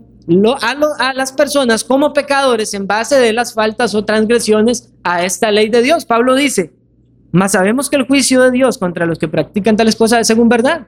a, 0.62 0.76
a, 1.10 1.14
las 1.14 1.32
personas 1.32 1.86
como 1.86 2.12
pecadores 2.12 2.74
en 2.74 2.86
base 2.86 3.16
de 3.16 3.32
las 3.32 3.54
faltas 3.54 3.96
o 3.96 4.04
transgresiones 4.04 4.92
a 5.06 5.24
esta 5.24 5.52
ley 5.52 5.70
de 5.70 5.82
Dios. 5.82 6.04
Pablo 6.04 6.36
dice, 6.36 6.74
mas 7.32 7.54
sabemos 7.54 7.90
que 7.90 7.96
el 7.96 8.08
juicio 8.08 8.42
de 8.42 8.52
Dios 8.52 8.78
contra 8.78 9.06
los 9.06 9.20
que 9.20 9.30
practican 9.30 9.78
tales 9.78 9.96
cosas 9.96 10.20
es 10.20 10.28
según 10.28 10.50
verdad. 10.50 10.88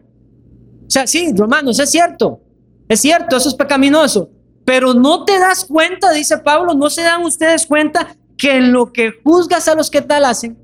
O 0.88 0.90
sea, 0.90 1.08
sí, 1.08 1.34
romanos, 1.34 1.80
es 1.80 1.90
cierto, 1.90 2.42
es 2.90 3.00
cierto, 3.00 3.38
eso 3.38 3.48
es 3.48 3.56
pecaminoso, 3.56 4.30
pero 4.68 4.94
no 4.94 5.24
te 5.24 5.40
das 5.40 5.64
cuenta, 5.64 6.12
dice 6.12 6.40
Pablo, 6.40 6.74
no 6.74 6.90
se 6.90 7.02
dan 7.02 7.24
ustedes 7.24 7.66
cuenta 7.66 8.18
que 8.38 8.58
en 8.58 8.74
lo 8.74 8.92
que 8.92 9.14
juzgas 9.24 9.66
a 9.70 9.76
los 9.76 9.90
que 9.90 10.02
tal 10.02 10.26
hacen, 10.26 10.58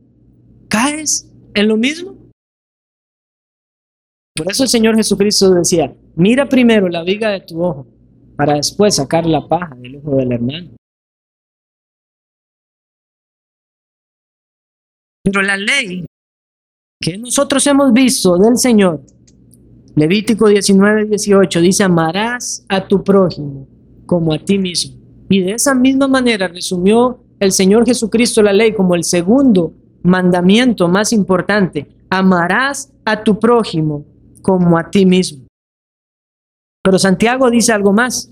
caes 0.67 1.31
en 1.53 1.69
lo 1.69 1.77
mismo. 1.77 2.13
Por 4.35 4.51
eso 4.51 4.63
el 4.63 4.69
Señor 4.69 4.97
Jesucristo 4.97 5.51
decía, 5.51 5.95
mira 6.17 6.49
primero 6.49 6.89
la 6.89 7.01
viga 7.01 7.29
de 7.29 7.39
tu 7.39 7.63
ojo 7.63 7.87
para 8.35 8.55
después 8.55 8.93
sacar 8.93 9.25
la 9.25 9.47
paja 9.47 9.73
del 9.75 9.95
ojo 9.95 10.17
del 10.17 10.33
hermano. 10.33 10.71
Pero 15.23 15.41
la 15.43 15.55
ley 15.55 16.05
que 17.01 17.17
nosotros 17.17 17.65
hemos 17.67 17.93
visto 17.93 18.37
del 18.37 18.57
Señor, 18.57 19.01
Levítico 19.95 20.49
19, 20.49 21.05
18, 21.05 21.61
dice, 21.61 21.83
amarás 21.85 22.65
a 22.67 22.85
tu 22.85 23.01
prójimo 23.01 23.72
como 24.13 24.31
a 24.31 24.37
ti 24.37 24.59
mismo. 24.59 24.95
Y 25.27 25.41
de 25.41 25.53
esa 25.53 25.73
misma 25.73 26.07
manera 26.07 26.47
resumió 26.47 27.23
el 27.39 27.51
Señor 27.51 27.83
Jesucristo 27.83 28.43
la 28.43 28.53
ley 28.53 28.71
como 28.71 28.93
el 28.93 29.03
segundo 29.03 29.73
mandamiento 30.03 30.87
más 30.87 31.11
importante. 31.13 31.87
Amarás 32.11 32.93
a 33.05 33.23
tu 33.23 33.39
prójimo 33.39 34.05
como 34.43 34.77
a 34.77 34.91
ti 34.91 35.03
mismo. 35.03 35.47
Pero 36.83 36.99
Santiago 36.99 37.49
dice 37.49 37.73
algo 37.73 37.91
más. 37.91 38.31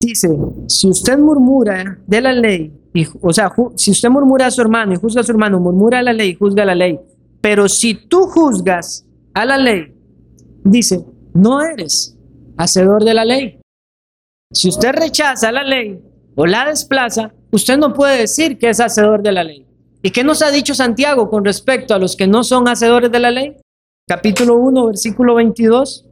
Dice, 0.00 0.36
si 0.66 0.88
usted 0.88 1.16
murmura 1.16 1.96
de 2.04 2.20
la 2.20 2.32
ley, 2.32 2.72
y, 2.92 3.06
o 3.20 3.32
sea, 3.32 3.52
si 3.76 3.92
usted 3.92 4.10
murmura 4.10 4.46
a 4.46 4.50
su 4.50 4.60
hermano 4.60 4.94
y 4.94 4.96
juzga 4.96 5.20
a 5.20 5.24
su 5.24 5.30
hermano, 5.30 5.60
murmura 5.60 6.00
a 6.00 6.02
la 6.02 6.12
ley, 6.12 6.34
juzga 6.34 6.64
a 6.64 6.66
la 6.66 6.74
ley. 6.74 6.98
Pero 7.40 7.68
si 7.68 7.94
tú 7.94 8.22
juzgas 8.22 9.06
a 9.32 9.44
la 9.44 9.58
ley, 9.58 9.94
dice, 10.64 11.04
no 11.34 11.62
eres 11.62 12.18
hacedor 12.56 13.04
de 13.04 13.14
la 13.14 13.24
ley. 13.24 13.60
Si 14.52 14.68
usted 14.68 14.92
rechaza 14.92 15.52
la 15.52 15.62
ley 15.62 16.00
o 16.34 16.46
la 16.46 16.66
desplaza, 16.66 17.34
usted 17.50 17.76
no 17.76 17.92
puede 17.92 18.18
decir 18.18 18.58
que 18.58 18.70
es 18.70 18.80
hacedor 18.80 19.22
de 19.22 19.32
la 19.32 19.44
ley. 19.44 19.66
¿Y 20.02 20.10
qué 20.10 20.24
nos 20.24 20.42
ha 20.42 20.50
dicho 20.50 20.74
Santiago 20.74 21.28
con 21.28 21.44
respecto 21.44 21.94
a 21.94 21.98
los 21.98 22.16
que 22.16 22.26
no 22.26 22.44
son 22.44 22.66
hacedores 22.68 23.10
de 23.10 23.18
la 23.18 23.30
ley? 23.30 23.56
Capítulo 24.06 24.56
1, 24.56 24.86
versículo 24.86 25.34
22. 25.34 26.06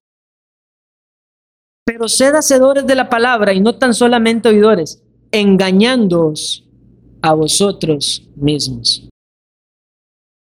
Pero 1.85 2.09
sed 2.09 2.35
hacedores 2.35 2.87
de 2.87 2.95
la 2.95 3.09
palabra 3.09 3.55
y 3.55 3.61
no 3.61 3.79
tan 3.79 3.95
solamente 3.95 4.49
oidores, 4.49 5.03
engañándoos 5.31 6.65
a 7.23 7.33
vosotros 7.33 8.29
mismos. 8.35 9.09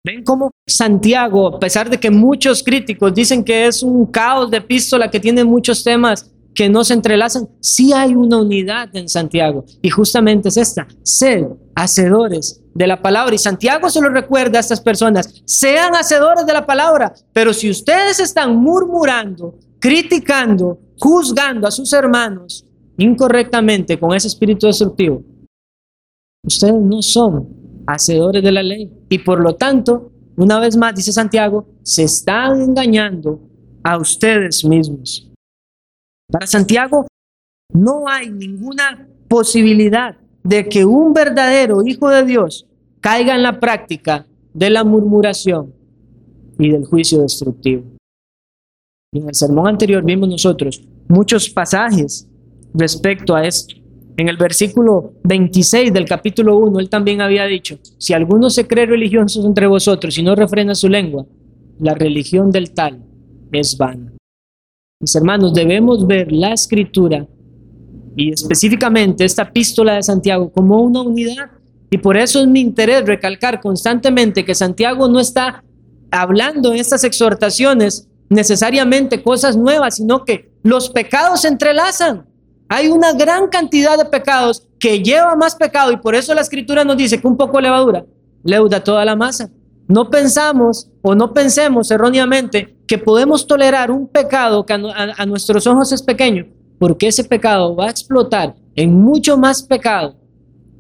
¿Ven 0.07 0.23
cómo 0.23 0.51
Santiago, 0.66 1.57
a 1.57 1.59
pesar 1.59 1.90
de 1.90 1.99
que 1.99 2.11
muchos 2.11 2.62
críticos 2.62 3.14
dicen 3.14 3.42
que 3.42 3.66
es 3.66 3.83
un 3.83 4.07
caos 4.07 4.51
de 4.51 4.59
epístola 4.59 5.11
que 5.11 5.18
tiene 5.18 5.44
muchos 5.44 5.83
temas 5.83 6.34
que 6.55 6.69
no 6.69 6.85
se 6.85 6.95
entrelazan, 6.95 7.49
sí 7.61 7.93
hay 7.93 8.14
una 8.14 8.40
unidad 8.40 8.95
en 8.95 9.09
Santiago. 9.09 9.64
Y 9.83 9.90
justamente 9.90 10.49
es 10.49 10.57
esta, 10.57 10.87
sed 11.03 11.47
hacedores 11.75 12.62
de 12.75 12.87
la 12.87 13.03
palabra. 13.03 13.35
Y 13.35 13.38
Santiago 13.38 13.90
se 13.90 14.01
lo 14.01 14.09
recuerda 14.09 14.59
a 14.59 14.61
estas 14.61 14.81
personas, 14.81 15.43
sean 15.45 15.95
hacedores 15.95 16.47
de 16.47 16.53
la 16.53 16.64
palabra. 16.64 17.12
Pero 17.33 17.53
si 17.53 17.69
ustedes 17.71 18.21
están 18.21 18.57
murmurando, 18.57 19.59
criticando, 19.81 20.79
juzgando 20.99 21.67
a 21.67 21.71
sus 21.71 21.93
hermanos 21.93 22.64
incorrectamente 22.97 23.99
con 23.99 24.14
ese 24.14 24.29
espíritu 24.29 24.67
destructivo, 24.67 25.23
ustedes 26.47 26.75
no 26.75 27.03
son 27.03 27.49
hacedores 27.87 28.43
de 28.43 28.53
la 28.53 28.62
ley. 28.62 28.90
Y 29.09 29.19
por 29.19 29.40
lo 29.40 29.57
tanto, 29.57 30.12
una 30.37 30.61
vez 30.61 30.77
más, 30.77 30.95
dice 30.95 31.12
Santiago, 31.12 31.67
se 31.83 32.05
están 32.05 32.61
engañando 32.61 33.40
a 33.83 33.99
ustedes 33.99 34.64
mismos. 34.64 35.34
Para 36.35 36.49
Santiago 36.49 37.07
no 37.73 38.09
hay 38.09 38.29
ninguna 38.29 39.07
posibilidad 39.29 40.16
de 40.42 40.68
que 40.68 40.85
un 40.85 41.14
verdadero 41.14 41.87
hijo 41.87 42.09
de 42.09 42.25
Dios 42.25 42.66
caiga 43.01 43.37
en 43.37 43.44
la 43.44 43.61
práctica 43.61 44.27
de 44.53 44.68
la 44.68 44.83
murmuración 44.83 45.73
y 46.59 46.73
del 46.73 46.87
juicio 46.87 47.23
destructivo. 47.23 47.85
En 49.12 49.29
el 49.29 49.35
sermón 49.37 49.68
anterior 49.68 50.05
vimos 50.05 50.29
nosotros 50.29 50.83
muchos 51.07 51.49
pasajes 51.49 52.29
respecto 52.75 53.37
a 53.37 53.47
esto. 53.47 53.77
En 54.16 54.29
el 54.29 54.37
versículo 54.37 55.12
26 55.23 55.92
del 55.92 56.05
capítulo 56.05 56.59
1, 56.59 56.81
él 56.81 56.90
también 56.90 57.20
había 57.20 57.44
dicho, 57.44 57.79
si 57.97 58.12
alguno 58.12 58.51
se 58.51 58.66
cree 58.66 58.87
religioso 58.87 59.47
entre 59.47 59.68
vosotros 59.68 60.18
y 60.18 60.25
no 60.25 60.35
refrena 60.35 60.75
su 60.75 60.88
lengua, 60.88 61.27
la 61.79 61.94
religión 61.94 62.51
del 62.51 62.73
tal 62.73 63.05
es 63.53 63.79
vana. 63.79 64.13
Mis 65.05 65.14
hermanos, 65.17 65.53
debemos 65.53 66.07
ver 66.07 66.33
la 66.33 66.55
escritura 66.55 67.27
y 68.17 68.33
específicamente 68.33 69.27
esta 69.27 69.43
epístola 69.43 69.97
de 69.97 70.03
Santiago 70.03 70.51
como 70.51 70.81
una 70.81 71.03
unidad 71.03 71.51
Y 71.90 71.99
por 71.99 72.17
eso 72.17 72.40
es 72.40 72.47
mi 72.47 72.61
interés 72.61 73.05
recalcar 73.05 73.61
constantemente 73.61 74.47
que 74.47 74.55
Santiago 74.55 75.07
no 75.07 75.21
está 75.21 75.62
hablando 76.11 76.73
en 76.73 76.79
estas 76.79 77.05
exhortaciones 77.05 78.09
necesariamente 78.31 79.23
cosas 79.23 79.59
nuevas, 79.59 79.97
sino 79.97 80.25
que 80.25 80.51
los 80.62 80.88
pecados 80.88 81.43
se 81.43 81.49
entrelazan. 81.49 82.25
Hay 82.71 82.88
una 82.88 83.12
gran 83.12 83.49
cantidad 83.49 83.99
de 83.99 84.07
pecados 84.07 84.67
que 84.79 85.03
lleva 85.03 85.37
más 85.37 85.55
pecado 85.55 85.93
y 85.93 85.99
por 85.99 86.14
eso 86.14 86.33
la 86.33 86.40
escritura 86.40 86.83
nos 86.83 86.97
dice 86.97 87.21
que 87.21 87.27
un 87.27 87.37
poco 87.37 87.59
de 87.59 87.64
levadura 87.64 88.07
leuda 88.43 88.83
toda 88.83 89.05
la 89.05 89.17
masa. 89.17 89.51
No 89.87 90.09
pensamos 90.09 90.90
o 91.03 91.14
no 91.14 91.33
pensemos 91.33 91.90
erróneamente 91.90 92.77
que 92.87 92.99
podemos 92.99 93.47
tolerar 93.47 93.90
un 93.90 94.09
pecado 94.09 94.64
que 94.64 94.73
a, 94.73 95.27
nuestros 95.27 95.66
ojos 95.66 95.92
es 95.92 96.03
pequeño, 96.03 96.47
porque 96.79 97.09
ese 97.09 97.25
pecado 97.25 97.77
va 97.77 97.87
a 97.87 97.90
explotar 97.90 98.55
en 98.75 98.94
mucho 98.94 99.37
más 99.37 99.62
pecado 99.62 100.16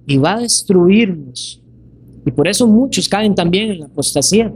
y 0.06 0.16
va 0.16 0.34
a 0.34 0.40
destruirnos. 0.40 1.60
Y 2.26 2.30
por 2.30 2.48
eso 2.48 2.66
muchos 2.66 3.08
caen 3.08 3.34
también 3.34 3.72
en 3.72 3.80
la 3.80 3.86
apostasía. 3.86 4.52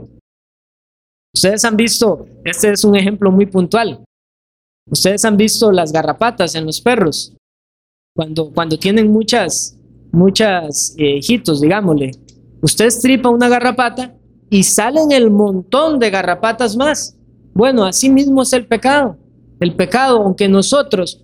Ustedes 1.33 1.63
han 1.63 1.77
visto, 1.77 2.25
este 2.43 2.71
es 2.71 2.83
un 2.83 2.95
ejemplo 2.95 3.31
muy 3.31 3.45
puntual. 3.45 4.03
Ustedes 4.89 5.23
han 5.25 5.37
visto 5.37 5.71
las 5.71 5.91
garrapatas 5.91 6.55
en 6.55 6.65
los 6.65 6.81
perros. 6.81 7.35
Cuando, 8.15 8.51
cuando 8.51 8.77
tienen 8.79 9.11
muchas, 9.11 9.77
muchas 10.11 10.95
eh, 10.97 11.17
hijitos, 11.17 11.61
digámosle. 11.61 12.11
Usted 12.61 12.85
estripa 12.85 13.29
una 13.29 13.47
garrapata 13.47 14.18
y 14.49 14.63
salen 14.63 15.11
el 15.11 15.29
montón 15.29 15.99
de 15.99 16.09
garrapatas 16.09 16.75
más. 16.75 17.15
Bueno, 17.53 17.85
así 17.85 18.09
mismo 18.09 18.41
es 18.41 18.53
el 18.53 18.65
pecado. 18.65 19.17
El 19.59 19.75
pecado, 19.75 20.21
aunque 20.21 20.47
nosotros 20.47 21.23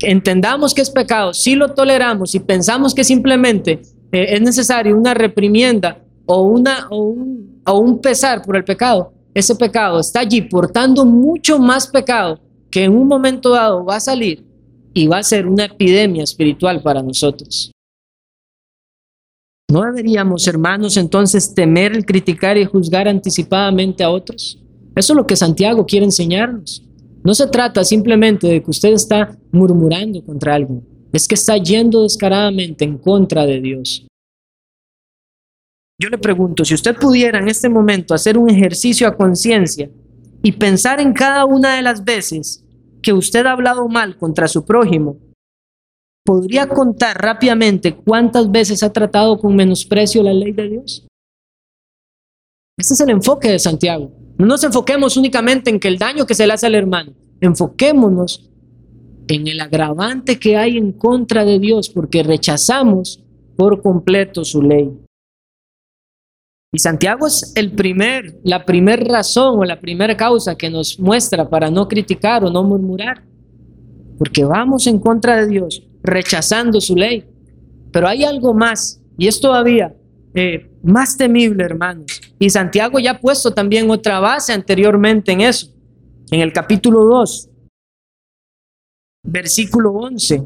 entendamos 0.00 0.74
que 0.74 0.82
es 0.82 0.90
pecado, 0.90 1.32
si 1.34 1.54
lo 1.54 1.72
toleramos 1.74 2.34
y 2.34 2.40
pensamos 2.40 2.94
que 2.94 3.04
simplemente 3.04 3.82
eh, 4.12 4.26
es 4.30 4.40
necesario 4.40 4.96
una 4.96 5.14
reprimienda 5.14 6.00
o, 6.26 6.42
un 6.42 7.98
pesar 8.00 8.42
por 8.42 8.56
el 8.56 8.64
pecado, 8.64 9.12
ese 9.34 9.54
pecado 9.54 10.00
está 10.00 10.20
allí 10.20 10.42
portando 10.42 11.04
mucho 11.04 11.58
más 11.58 11.86
pecado 11.86 12.40
que 12.70 12.84
en 12.84 12.96
un 12.96 13.06
momento 13.06 13.50
dado 13.50 13.84
va 13.84 13.96
a 13.96 14.00
salir 14.00 14.44
y 14.94 15.06
va 15.06 15.18
a 15.18 15.22
ser 15.22 15.46
una 15.46 15.64
epidemia 15.64 16.22
espiritual 16.22 16.80
para 16.80 17.02
nosotros. 17.02 17.73
¿No 19.70 19.82
deberíamos, 19.82 20.46
hermanos, 20.46 20.96
entonces 20.96 21.54
temer 21.54 21.96
el 21.96 22.04
criticar 22.04 22.56
y 22.56 22.64
juzgar 22.64 23.08
anticipadamente 23.08 24.04
a 24.04 24.10
otros? 24.10 24.62
Eso 24.94 25.12
es 25.12 25.16
lo 25.16 25.26
que 25.26 25.36
Santiago 25.36 25.84
quiere 25.84 26.04
enseñarnos. 26.04 26.84
No 27.24 27.34
se 27.34 27.46
trata 27.48 27.82
simplemente 27.84 28.46
de 28.46 28.62
que 28.62 28.70
usted 28.70 28.92
está 28.92 29.36
murmurando 29.50 30.24
contra 30.24 30.54
algo, 30.54 30.82
es 31.12 31.26
que 31.26 31.34
está 31.34 31.56
yendo 31.56 32.02
descaradamente 32.02 32.84
en 32.84 32.98
contra 32.98 33.46
de 33.46 33.60
Dios. 33.60 34.06
Yo 35.98 36.08
le 36.08 36.18
pregunto, 36.18 36.64
si 36.64 36.74
usted 36.74 36.96
pudiera 36.96 37.38
en 37.38 37.48
este 37.48 37.68
momento 37.68 38.14
hacer 38.14 38.36
un 38.36 38.50
ejercicio 38.50 39.08
a 39.08 39.16
conciencia 39.16 39.88
y 40.42 40.52
pensar 40.52 41.00
en 41.00 41.12
cada 41.12 41.46
una 41.46 41.76
de 41.76 41.82
las 41.82 42.04
veces 42.04 42.64
que 43.00 43.12
usted 43.12 43.46
ha 43.46 43.52
hablado 43.52 43.88
mal 43.88 44.16
contra 44.18 44.46
su 44.48 44.64
prójimo, 44.64 45.16
¿podría 46.24 46.68
contar 46.68 47.20
rápidamente 47.20 47.94
cuántas 47.94 48.50
veces 48.50 48.82
ha 48.82 48.92
tratado 48.92 49.38
con 49.38 49.54
menosprecio 49.54 50.22
la 50.22 50.32
ley 50.32 50.52
de 50.52 50.68
Dios? 50.70 51.06
Este 52.76 52.94
es 52.94 53.00
el 53.00 53.10
enfoque 53.10 53.50
de 53.50 53.58
Santiago. 53.58 54.10
No 54.38 54.46
nos 54.46 54.64
enfoquemos 54.64 55.16
únicamente 55.16 55.70
en 55.70 55.78
que 55.78 55.88
el 55.88 55.98
daño 55.98 56.26
que 56.26 56.34
se 56.34 56.46
le 56.46 56.54
hace 56.54 56.66
al 56.66 56.74
hermano, 56.74 57.12
enfoquémonos 57.40 58.50
en 59.28 59.46
el 59.46 59.60
agravante 59.60 60.38
que 60.38 60.56
hay 60.56 60.76
en 60.76 60.92
contra 60.92 61.44
de 61.44 61.58
Dios 61.58 61.88
porque 61.88 62.22
rechazamos 62.22 63.22
por 63.56 63.80
completo 63.80 64.44
su 64.44 64.60
ley. 64.60 64.90
Y 66.72 66.78
Santiago 66.80 67.28
es 67.28 67.52
el 67.54 67.72
primer, 67.72 68.40
la 68.42 68.64
primera 68.64 69.04
razón 69.04 69.60
o 69.60 69.64
la 69.64 69.80
primera 69.80 70.16
causa 70.16 70.56
que 70.56 70.68
nos 70.68 70.98
muestra 70.98 71.48
para 71.48 71.70
no 71.70 71.86
criticar 71.86 72.44
o 72.44 72.50
no 72.50 72.64
murmurar. 72.64 73.24
Porque 74.18 74.44
vamos 74.44 74.88
en 74.88 74.98
contra 74.98 75.36
de 75.36 75.46
Dios, 75.46 75.84
rechazando 76.04 76.80
su 76.80 76.94
ley. 76.94 77.24
Pero 77.90 78.06
hay 78.06 78.22
algo 78.22 78.54
más, 78.54 79.00
y 79.18 79.26
es 79.26 79.40
todavía 79.40 79.94
eh, 80.34 80.70
más 80.82 81.16
temible, 81.16 81.64
hermanos. 81.64 82.20
Y 82.38 82.50
Santiago 82.50 82.98
ya 82.98 83.12
ha 83.12 83.20
puesto 83.20 83.52
también 83.52 83.90
otra 83.90 84.20
base 84.20 84.52
anteriormente 84.52 85.32
en 85.32 85.40
eso. 85.40 85.68
En 86.30 86.40
el 86.40 86.52
capítulo 86.52 87.04
2, 87.04 87.50
versículo 89.24 89.92
11. 89.92 90.42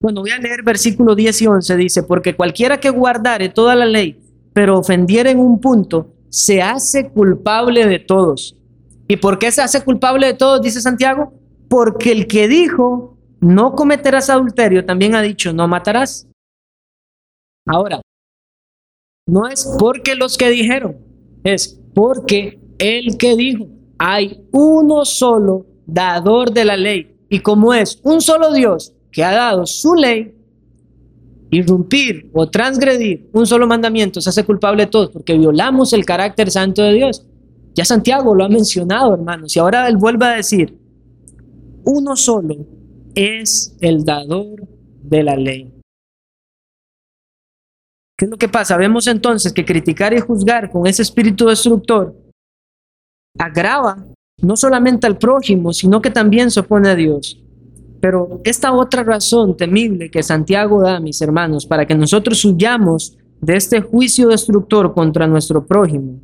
Bueno, 0.00 0.20
voy 0.20 0.30
a 0.30 0.38
leer 0.38 0.62
versículo 0.62 1.14
10 1.14 1.42
y 1.42 1.46
11. 1.46 1.76
Dice, 1.76 2.02
porque 2.04 2.36
cualquiera 2.36 2.78
que 2.78 2.90
guardare 2.90 3.48
toda 3.48 3.74
la 3.74 3.86
ley, 3.86 4.20
pero 4.52 4.78
ofendiera 4.78 5.30
en 5.30 5.38
un 5.38 5.60
punto, 5.60 6.14
se 6.28 6.62
hace 6.62 7.08
culpable 7.10 7.86
de 7.86 7.98
todos. 7.98 8.56
¿Y 9.08 9.16
por 9.16 9.38
qué 9.38 9.50
se 9.50 9.62
hace 9.62 9.82
culpable 9.82 10.26
de 10.26 10.34
todos? 10.34 10.62
Dice 10.62 10.80
Santiago. 10.80 11.32
Porque 11.68 12.12
el 12.12 12.26
que 12.26 12.48
dijo, 12.48 13.17
no 13.40 13.72
cometerás 13.72 14.30
adulterio, 14.30 14.84
también 14.84 15.14
ha 15.14 15.22
dicho, 15.22 15.52
no 15.52 15.68
matarás. 15.68 16.28
Ahora, 17.66 18.00
no 19.26 19.46
es 19.46 19.76
porque 19.78 20.14
los 20.14 20.36
que 20.36 20.48
dijeron, 20.48 20.96
es 21.44 21.80
porque 21.94 22.60
el 22.78 23.16
que 23.18 23.36
dijo, 23.36 23.66
hay 23.98 24.46
uno 24.52 25.04
solo 25.04 25.66
dador 25.86 26.52
de 26.52 26.64
la 26.64 26.76
ley. 26.76 27.16
Y 27.28 27.40
como 27.40 27.74
es 27.74 28.00
un 28.04 28.20
solo 28.20 28.52
Dios 28.52 28.94
que 29.12 29.24
ha 29.24 29.32
dado 29.32 29.66
su 29.66 29.94
ley, 29.94 30.34
irrumpir 31.50 32.30
o 32.34 32.48
transgredir 32.48 33.28
un 33.32 33.46
solo 33.46 33.66
mandamiento 33.66 34.20
se 34.20 34.28
hace 34.28 34.44
culpable 34.44 34.84
de 34.84 34.90
todos 34.90 35.10
porque 35.10 35.36
violamos 35.36 35.94
el 35.94 36.04
carácter 36.04 36.50
santo 36.50 36.82
de 36.82 36.94
Dios. 36.94 37.24
Ya 37.74 37.84
Santiago 37.84 38.34
lo 38.34 38.44
ha 38.44 38.48
mencionado, 38.48 39.14
hermanos, 39.14 39.54
y 39.54 39.58
ahora 39.58 39.88
él 39.88 39.96
vuelve 39.96 40.26
a 40.26 40.36
decir, 40.36 40.78
uno 41.84 42.16
solo 42.16 42.56
es 43.14 43.76
el 43.80 44.04
dador 44.04 44.66
de 45.02 45.22
la 45.22 45.36
ley. 45.36 45.72
¿Qué 48.16 48.24
es 48.24 48.30
lo 48.30 48.36
que 48.36 48.48
pasa? 48.48 48.76
Vemos 48.76 49.06
entonces 49.06 49.52
que 49.52 49.64
criticar 49.64 50.12
y 50.12 50.20
juzgar 50.20 50.70
con 50.70 50.86
ese 50.86 51.02
espíritu 51.02 51.46
destructor 51.46 52.16
agrava 53.38 54.04
no 54.42 54.56
solamente 54.56 55.06
al 55.06 55.18
prójimo, 55.18 55.72
sino 55.72 56.00
que 56.00 56.10
también 56.10 56.50
se 56.50 56.60
opone 56.60 56.88
a 56.88 56.94
Dios. 56.94 57.40
Pero 58.00 58.40
esta 58.44 58.72
otra 58.72 59.02
razón 59.02 59.56
temible 59.56 60.10
que 60.10 60.22
Santiago 60.22 60.82
da, 60.82 61.00
mis 61.00 61.20
hermanos, 61.20 61.66
para 61.66 61.86
que 61.86 61.94
nosotros 61.94 62.44
huyamos 62.44 63.16
de 63.40 63.56
este 63.56 63.80
juicio 63.80 64.28
destructor 64.28 64.94
contra 64.94 65.26
nuestro 65.26 65.66
prójimo, 65.66 66.20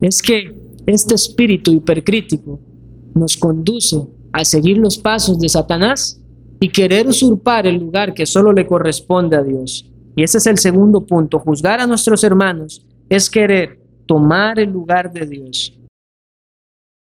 es 0.00 0.22
que 0.22 0.54
este 0.86 1.14
espíritu 1.14 1.72
hipercrítico 1.72 2.60
nos 3.14 3.36
conduce 3.36 4.06
a 4.32 4.44
seguir 4.44 4.78
los 4.78 4.98
pasos 4.98 5.38
de 5.38 5.48
Satanás 5.48 6.20
y 6.60 6.70
querer 6.70 7.06
usurpar 7.06 7.66
el 7.66 7.76
lugar 7.76 8.14
que 8.14 8.26
solo 8.26 8.52
le 8.52 8.66
corresponde 8.66 9.36
a 9.36 9.42
Dios. 9.42 9.90
Y 10.16 10.22
ese 10.22 10.38
es 10.38 10.46
el 10.46 10.58
segundo 10.58 11.06
punto. 11.06 11.38
Juzgar 11.38 11.80
a 11.80 11.86
nuestros 11.86 12.24
hermanos 12.24 12.84
es 13.08 13.30
querer 13.30 13.80
tomar 14.06 14.58
el 14.58 14.70
lugar 14.70 15.12
de 15.12 15.26
Dios. 15.26 15.78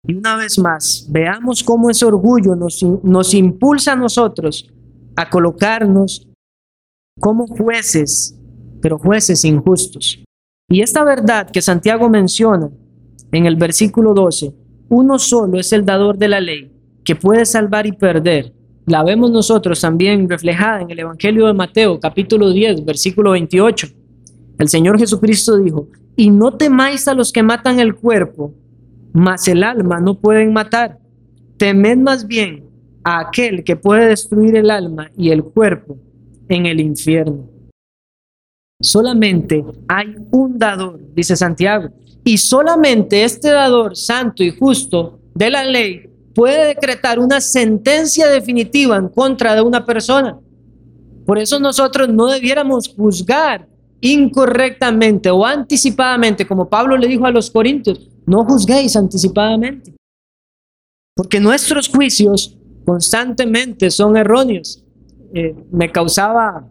Y 0.07 0.15
una 0.15 0.35
vez 0.35 0.57
más, 0.57 1.05
veamos 1.09 1.63
cómo 1.63 1.89
ese 1.89 2.05
orgullo 2.05 2.55
nos, 2.55 3.33
impulsa 3.33 3.93
a 3.93 3.95
nosotros 3.95 4.71
a 5.15 5.29
colocarnos 5.29 6.27
como 7.19 7.45
jueces, 7.45 8.35
pero 8.81 8.97
jueces 8.97 9.45
injustos. 9.45 10.23
Y 10.69 10.81
esta 10.81 11.03
verdad 11.03 11.51
que 11.51 11.61
Santiago 11.61 12.09
menciona 12.09 12.71
en 13.31 13.45
el 13.45 13.57
versículo 13.57 14.13
12, 14.13 14.55
uno 14.89 15.19
solo 15.19 15.59
es 15.59 15.71
el 15.71 15.85
dador 15.85 16.17
de 16.17 16.27
la 16.29 16.39
ley, 16.39 16.71
que 17.03 17.15
puede 17.15 17.45
salvar 17.45 17.85
y 17.87 17.91
perder. 17.91 18.53
La 18.85 19.03
vemos 19.03 19.31
nosotros 19.31 19.79
también 19.81 20.27
reflejada 20.27 20.81
en 20.81 20.91
el 20.91 20.99
Evangelio 20.99 21.47
de 21.47 21.53
Mateo, 21.53 21.99
capítulo 21.99 22.51
10, 22.51 22.83
versículo 22.85 23.31
28. 23.31 23.87
El 24.57 24.69
Señor 24.69 24.99
Jesucristo 24.99 25.57
dijo, 25.57 25.87
y 26.15 26.29
no 26.29 26.55
temáis 26.57 27.07
a 27.07 27.13
los 27.13 27.31
que 27.31 27.43
matan 27.43 27.79
el 27.79 27.95
cuerpo, 27.95 28.53
mas 29.13 29.47
el 29.47 29.63
alma 29.63 29.99
no 29.99 30.19
pueden 30.19 30.53
matar. 30.53 30.99
Temed 31.57 31.97
más 31.97 32.27
bien 32.27 32.65
a 33.03 33.19
aquel 33.19 33.63
que 33.63 33.75
puede 33.75 34.07
destruir 34.07 34.55
el 34.55 34.69
alma 34.69 35.09
y 35.17 35.29
el 35.29 35.43
cuerpo 35.43 35.97
en 36.49 36.65
el 36.65 36.79
infierno. 36.79 37.49
Solamente 38.79 39.63
hay 39.87 40.15
un 40.31 40.57
dador, 40.57 40.99
dice 41.13 41.35
Santiago, 41.35 41.89
y 42.23 42.37
solamente 42.37 43.23
este 43.23 43.49
dador 43.49 43.95
santo 43.95 44.43
y 44.43 44.51
justo 44.51 45.19
de 45.33 45.49
la 45.49 45.63
ley 45.63 46.10
puede 46.33 46.67
decretar 46.67 47.19
una 47.19 47.41
sentencia 47.41 48.27
definitiva 48.27 48.97
en 48.97 49.09
contra 49.09 49.55
de 49.55 49.61
una 49.61 49.85
persona. 49.85 50.39
Por 51.25 51.37
eso 51.37 51.59
nosotros 51.59 52.09
no 52.09 52.27
debiéramos 52.27 52.87
juzgar 52.89 53.67
incorrectamente 54.01 55.29
o 55.29 55.45
anticipadamente, 55.45 56.47
como 56.47 56.67
Pablo 56.67 56.97
le 56.97 57.07
dijo 57.07 57.25
a 57.25 57.31
los 57.31 57.51
corintios, 57.51 58.09
no 58.25 58.43
juzguéis 58.45 58.95
anticipadamente, 58.95 59.93
porque 61.15 61.39
nuestros 61.39 61.87
juicios 61.87 62.57
constantemente 62.85 63.91
son 63.91 64.17
erróneos. 64.17 64.83
Eh, 65.33 65.55
me 65.71 65.91
causaba 65.91 66.67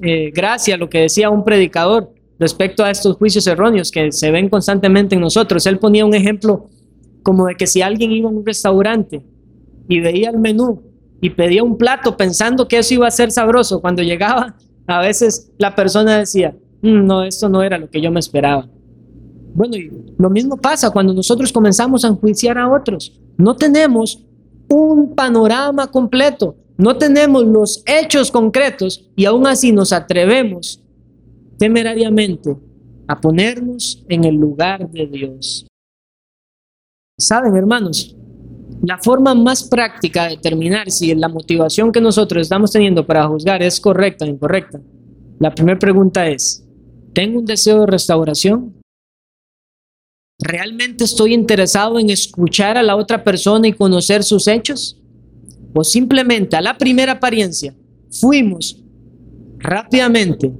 eh, 0.00 0.30
gracia 0.30 0.76
lo 0.76 0.88
que 0.88 1.00
decía 1.00 1.30
un 1.30 1.44
predicador 1.44 2.14
respecto 2.38 2.84
a 2.84 2.90
estos 2.90 3.16
juicios 3.16 3.46
erróneos 3.46 3.90
que 3.90 4.12
se 4.12 4.30
ven 4.30 4.48
constantemente 4.48 5.16
en 5.16 5.20
nosotros. 5.20 5.66
Él 5.66 5.78
ponía 5.78 6.06
un 6.06 6.14
ejemplo 6.14 6.70
como 7.28 7.44
de 7.44 7.56
que 7.56 7.66
si 7.66 7.82
alguien 7.82 8.10
iba 8.10 8.26
a 8.26 8.32
un 8.32 8.46
restaurante 8.46 9.22
y 9.86 10.00
veía 10.00 10.30
el 10.30 10.38
menú 10.38 10.80
y 11.20 11.28
pedía 11.28 11.62
un 11.62 11.76
plato 11.76 12.16
pensando 12.16 12.66
que 12.66 12.78
eso 12.78 12.94
iba 12.94 13.06
a 13.06 13.10
ser 13.10 13.30
sabroso, 13.30 13.82
cuando 13.82 14.02
llegaba, 14.02 14.56
a 14.86 15.02
veces 15.02 15.52
la 15.58 15.74
persona 15.74 16.20
decía, 16.20 16.56
mm, 16.80 17.04
no, 17.04 17.24
esto 17.24 17.50
no 17.50 17.62
era 17.62 17.76
lo 17.76 17.90
que 17.90 18.00
yo 18.00 18.10
me 18.10 18.18
esperaba. 18.18 18.66
Bueno, 19.52 19.76
y 19.76 19.92
lo 20.16 20.30
mismo 20.30 20.56
pasa 20.56 20.90
cuando 20.90 21.12
nosotros 21.12 21.52
comenzamos 21.52 22.02
a 22.02 22.08
enjuiciar 22.08 22.56
a 22.56 22.66
otros. 22.66 23.20
No 23.36 23.54
tenemos 23.54 24.24
un 24.70 25.14
panorama 25.14 25.86
completo, 25.88 26.56
no 26.78 26.96
tenemos 26.96 27.44
los 27.44 27.82
hechos 27.84 28.30
concretos 28.30 29.06
y 29.16 29.26
aún 29.26 29.46
así 29.46 29.70
nos 29.70 29.92
atrevemos 29.92 30.82
temerariamente 31.58 32.56
a 33.06 33.20
ponernos 33.20 34.02
en 34.08 34.24
el 34.24 34.36
lugar 34.36 34.88
de 34.88 35.06
Dios. 35.06 35.67
Saben, 37.20 37.56
hermanos, 37.56 38.14
la 38.82 38.96
forma 38.96 39.34
más 39.34 39.64
práctica 39.64 40.24
de 40.24 40.36
determinar 40.36 40.88
si 40.88 41.12
la 41.16 41.28
motivación 41.28 41.90
que 41.90 42.00
nosotros 42.00 42.42
estamos 42.42 42.70
teniendo 42.70 43.04
para 43.04 43.26
juzgar 43.26 43.60
es 43.60 43.80
correcta 43.80 44.24
o 44.24 44.28
incorrecta, 44.28 44.80
la 45.40 45.52
primera 45.52 45.78
pregunta 45.78 46.28
es, 46.28 46.64
¿tengo 47.12 47.40
un 47.40 47.44
deseo 47.44 47.80
de 47.80 47.86
restauración? 47.86 48.74
¿Realmente 50.40 51.02
estoy 51.02 51.34
interesado 51.34 51.98
en 51.98 52.10
escuchar 52.10 52.78
a 52.78 52.84
la 52.84 52.94
otra 52.94 53.24
persona 53.24 53.66
y 53.66 53.72
conocer 53.72 54.22
sus 54.22 54.46
hechos? 54.46 55.00
¿O 55.74 55.82
simplemente 55.82 56.56
a 56.56 56.60
la 56.60 56.78
primera 56.78 57.12
apariencia 57.12 57.74
fuimos 58.12 58.80
rápidamente 59.58 60.52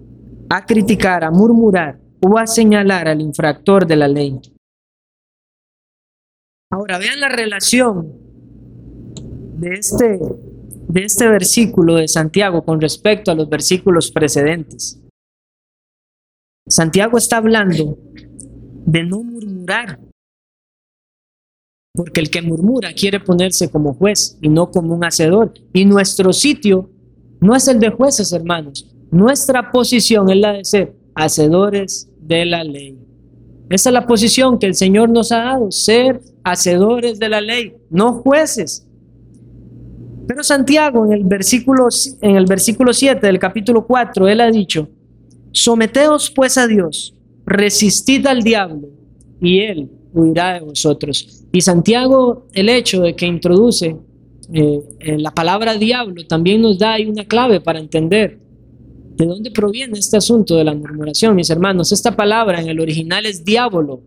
a 0.50 0.66
criticar, 0.66 1.22
a 1.22 1.30
murmurar 1.30 2.00
o 2.20 2.36
a 2.36 2.48
señalar 2.48 3.06
al 3.06 3.20
infractor 3.20 3.86
de 3.86 3.96
la 3.96 4.08
ley? 4.08 4.40
Ahora 6.70 6.98
vean 6.98 7.20
la 7.20 7.28
relación 7.28 8.12
de 9.58 9.74
este, 9.74 10.18
de 10.88 11.04
este 11.04 11.28
versículo 11.28 11.94
de 11.96 12.08
Santiago 12.08 12.62
con 12.64 12.80
respecto 12.80 13.30
a 13.30 13.34
los 13.34 13.48
versículos 13.48 14.10
precedentes. 14.10 15.02
Santiago 16.68 17.16
está 17.16 17.38
hablando 17.38 17.98
de 18.86 19.02
no 19.04 19.22
murmurar. 19.22 19.98
Porque 21.94 22.20
el 22.20 22.30
que 22.30 22.42
murmura 22.42 22.92
quiere 22.92 23.18
ponerse 23.18 23.70
como 23.70 23.94
juez 23.94 24.38
y 24.42 24.48
no 24.48 24.70
como 24.70 24.94
un 24.94 25.04
hacedor. 25.04 25.54
Y 25.72 25.84
nuestro 25.86 26.32
sitio 26.32 26.90
no 27.40 27.56
es 27.56 27.66
el 27.66 27.80
de 27.80 27.90
jueces, 27.90 28.32
hermanos. 28.32 28.94
Nuestra 29.10 29.72
posición 29.72 30.30
es 30.30 30.36
la 30.36 30.52
de 30.52 30.64
ser 30.64 30.96
hacedores 31.14 32.08
de 32.20 32.44
la 32.44 32.62
ley. 32.62 33.07
Esa 33.70 33.90
es 33.90 33.94
la 33.94 34.06
posición 34.06 34.58
que 34.58 34.66
el 34.66 34.74
Señor 34.74 35.10
nos 35.10 35.30
ha 35.30 35.38
dado, 35.38 35.70
ser 35.70 36.20
hacedores 36.42 37.18
de 37.18 37.28
la 37.28 37.40
ley, 37.40 37.74
no 37.90 38.14
jueces. 38.14 38.86
Pero 40.26 40.42
Santiago 40.42 41.04
en 41.06 41.12
el 41.12 41.24
versículo, 41.24 41.88
en 42.22 42.36
el 42.36 42.46
versículo 42.46 42.92
7 42.92 43.26
del 43.26 43.38
capítulo 43.38 43.86
4, 43.86 44.28
él 44.28 44.40
ha 44.40 44.50
dicho, 44.50 44.88
someteos 45.52 46.30
pues 46.30 46.56
a 46.58 46.66
Dios 46.66 47.14
resistid 47.44 48.26
al 48.26 48.42
diablo 48.42 48.88
y 49.40 49.60
él 49.60 49.90
huirá 50.12 50.54
de 50.54 50.60
vosotros. 50.60 51.44
Y 51.52 51.60
Santiago, 51.60 52.46
el 52.52 52.68
hecho 52.68 53.02
de 53.02 53.14
que 53.14 53.26
introduce 53.26 53.96
eh, 54.52 54.82
la 55.18 55.30
palabra 55.30 55.74
diablo, 55.74 56.26
también 56.26 56.62
nos 56.62 56.78
da 56.78 56.94
ahí 56.94 57.06
una 57.06 57.24
clave 57.24 57.60
para 57.60 57.78
entender 57.78 58.38
de 59.18 59.26
dónde 59.26 59.50
proviene 59.50 59.98
este 59.98 60.16
asunto 60.16 60.54
de 60.54 60.62
la 60.62 60.74
murmuración, 60.74 61.34
mis 61.34 61.50
hermanos. 61.50 61.90
Esta 61.90 62.14
palabra 62.14 62.60
en 62.60 62.68
el 62.68 62.78
original 62.78 63.26
es 63.26 63.44
diablo, 63.44 64.00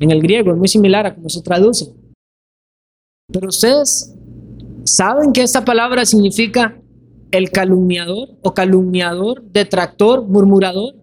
en 0.00 0.10
el 0.10 0.20
griego 0.20 0.50
es 0.50 0.58
muy 0.58 0.66
similar 0.66 1.06
a 1.06 1.14
cómo 1.14 1.28
se 1.28 1.40
traduce. 1.40 1.92
Pero 3.32 3.48
ustedes 3.48 4.12
saben 4.84 5.32
que 5.32 5.42
esta 5.42 5.64
palabra 5.64 6.04
significa 6.04 6.76
el 7.30 7.50
calumniador 7.52 8.30
o 8.42 8.52
calumniador, 8.52 9.40
detractor, 9.52 10.26
murmurador. 10.26 10.96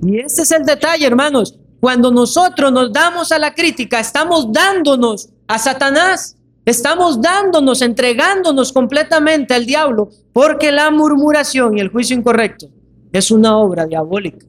Y 0.00 0.18
este 0.20 0.42
es 0.42 0.52
el 0.52 0.64
detalle, 0.64 1.04
hermanos. 1.04 1.58
Cuando 1.80 2.12
nosotros 2.12 2.70
nos 2.70 2.92
damos 2.92 3.32
a 3.32 3.40
la 3.40 3.54
crítica, 3.54 3.98
estamos 3.98 4.52
dándonos 4.52 5.30
a 5.48 5.58
Satanás. 5.58 6.36
Estamos 6.64 7.20
dándonos, 7.20 7.82
entregándonos 7.82 8.72
completamente 8.72 9.52
al 9.52 9.66
diablo, 9.66 10.08
porque 10.32 10.72
la 10.72 10.90
murmuración 10.90 11.76
y 11.76 11.80
el 11.80 11.88
juicio 11.88 12.16
incorrecto 12.16 12.68
es 13.12 13.30
una 13.30 13.58
obra 13.58 13.86
diabólica. 13.86 14.46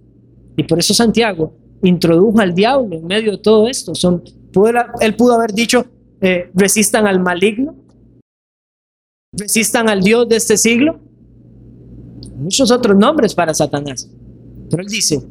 Y 0.56 0.64
por 0.64 0.80
eso 0.80 0.94
Santiago 0.94 1.54
introdujo 1.84 2.40
al 2.40 2.56
diablo 2.56 2.96
en 2.96 3.06
medio 3.06 3.32
de 3.32 3.38
todo 3.40 3.68
esto. 3.68 3.94
Son, 3.94 4.24
él 5.02 5.16
pudo 5.16 5.34
haber 5.34 5.54
dicho, 5.54 5.86
eh, 6.22 6.50
resistan 6.54 7.06
al 7.06 7.20
maligno, 7.20 7.76
resistan 9.34 9.90
al 9.90 10.02
Dios 10.02 10.28
de 10.30 10.38
este 10.38 10.56
siglo. 10.56 11.00
Muchos 12.38 12.72
otros 12.72 12.98
nombres 12.98 13.36
para 13.36 13.54
Satanás. 13.54 14.10
Pero 14.70 14.82
él 14.82 14.90
dice, 14.90 15.22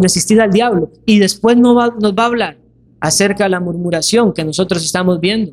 resistir 0.00 0.40
al 0.40 0.50
diablo. 0.50 0.90
Y 1.04 1.18
después 1.18 1.56
nos 1.56 1.76
va, 1.76 1.94
nos 2.00 2.14
va 2.14 2.22
a 2.22 2.26
hablar 2.26 2.58
acerca 3.00 3.44
de 3.44 3.50
la 3.50 3.60
murmuración 3.60 4.32
que 4.32 4.44
nosotros 4.44 4.84
estamos 4.84 5.20
viendo. 5.20 5.52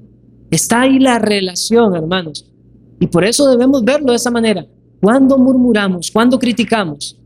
Está 0.50 0.82
ahí 0.82 1.00
la 1.00 1.20
relación, 1.20 1.96
hermanos. 1.96 2.52
Y 3.00 3.08
por 3.08 3.26
eso 3.26 3.50
debemos 3.50 3.84
verlo 3.84 4.12
de 4.12 4.18
esa 4.18 4.32
manera. 4.32 4.66
Cuando 5.02 5.38
murmuramos, 5.38 6.12
cuando 6.12 6.40
criticamos, 6.40 7.20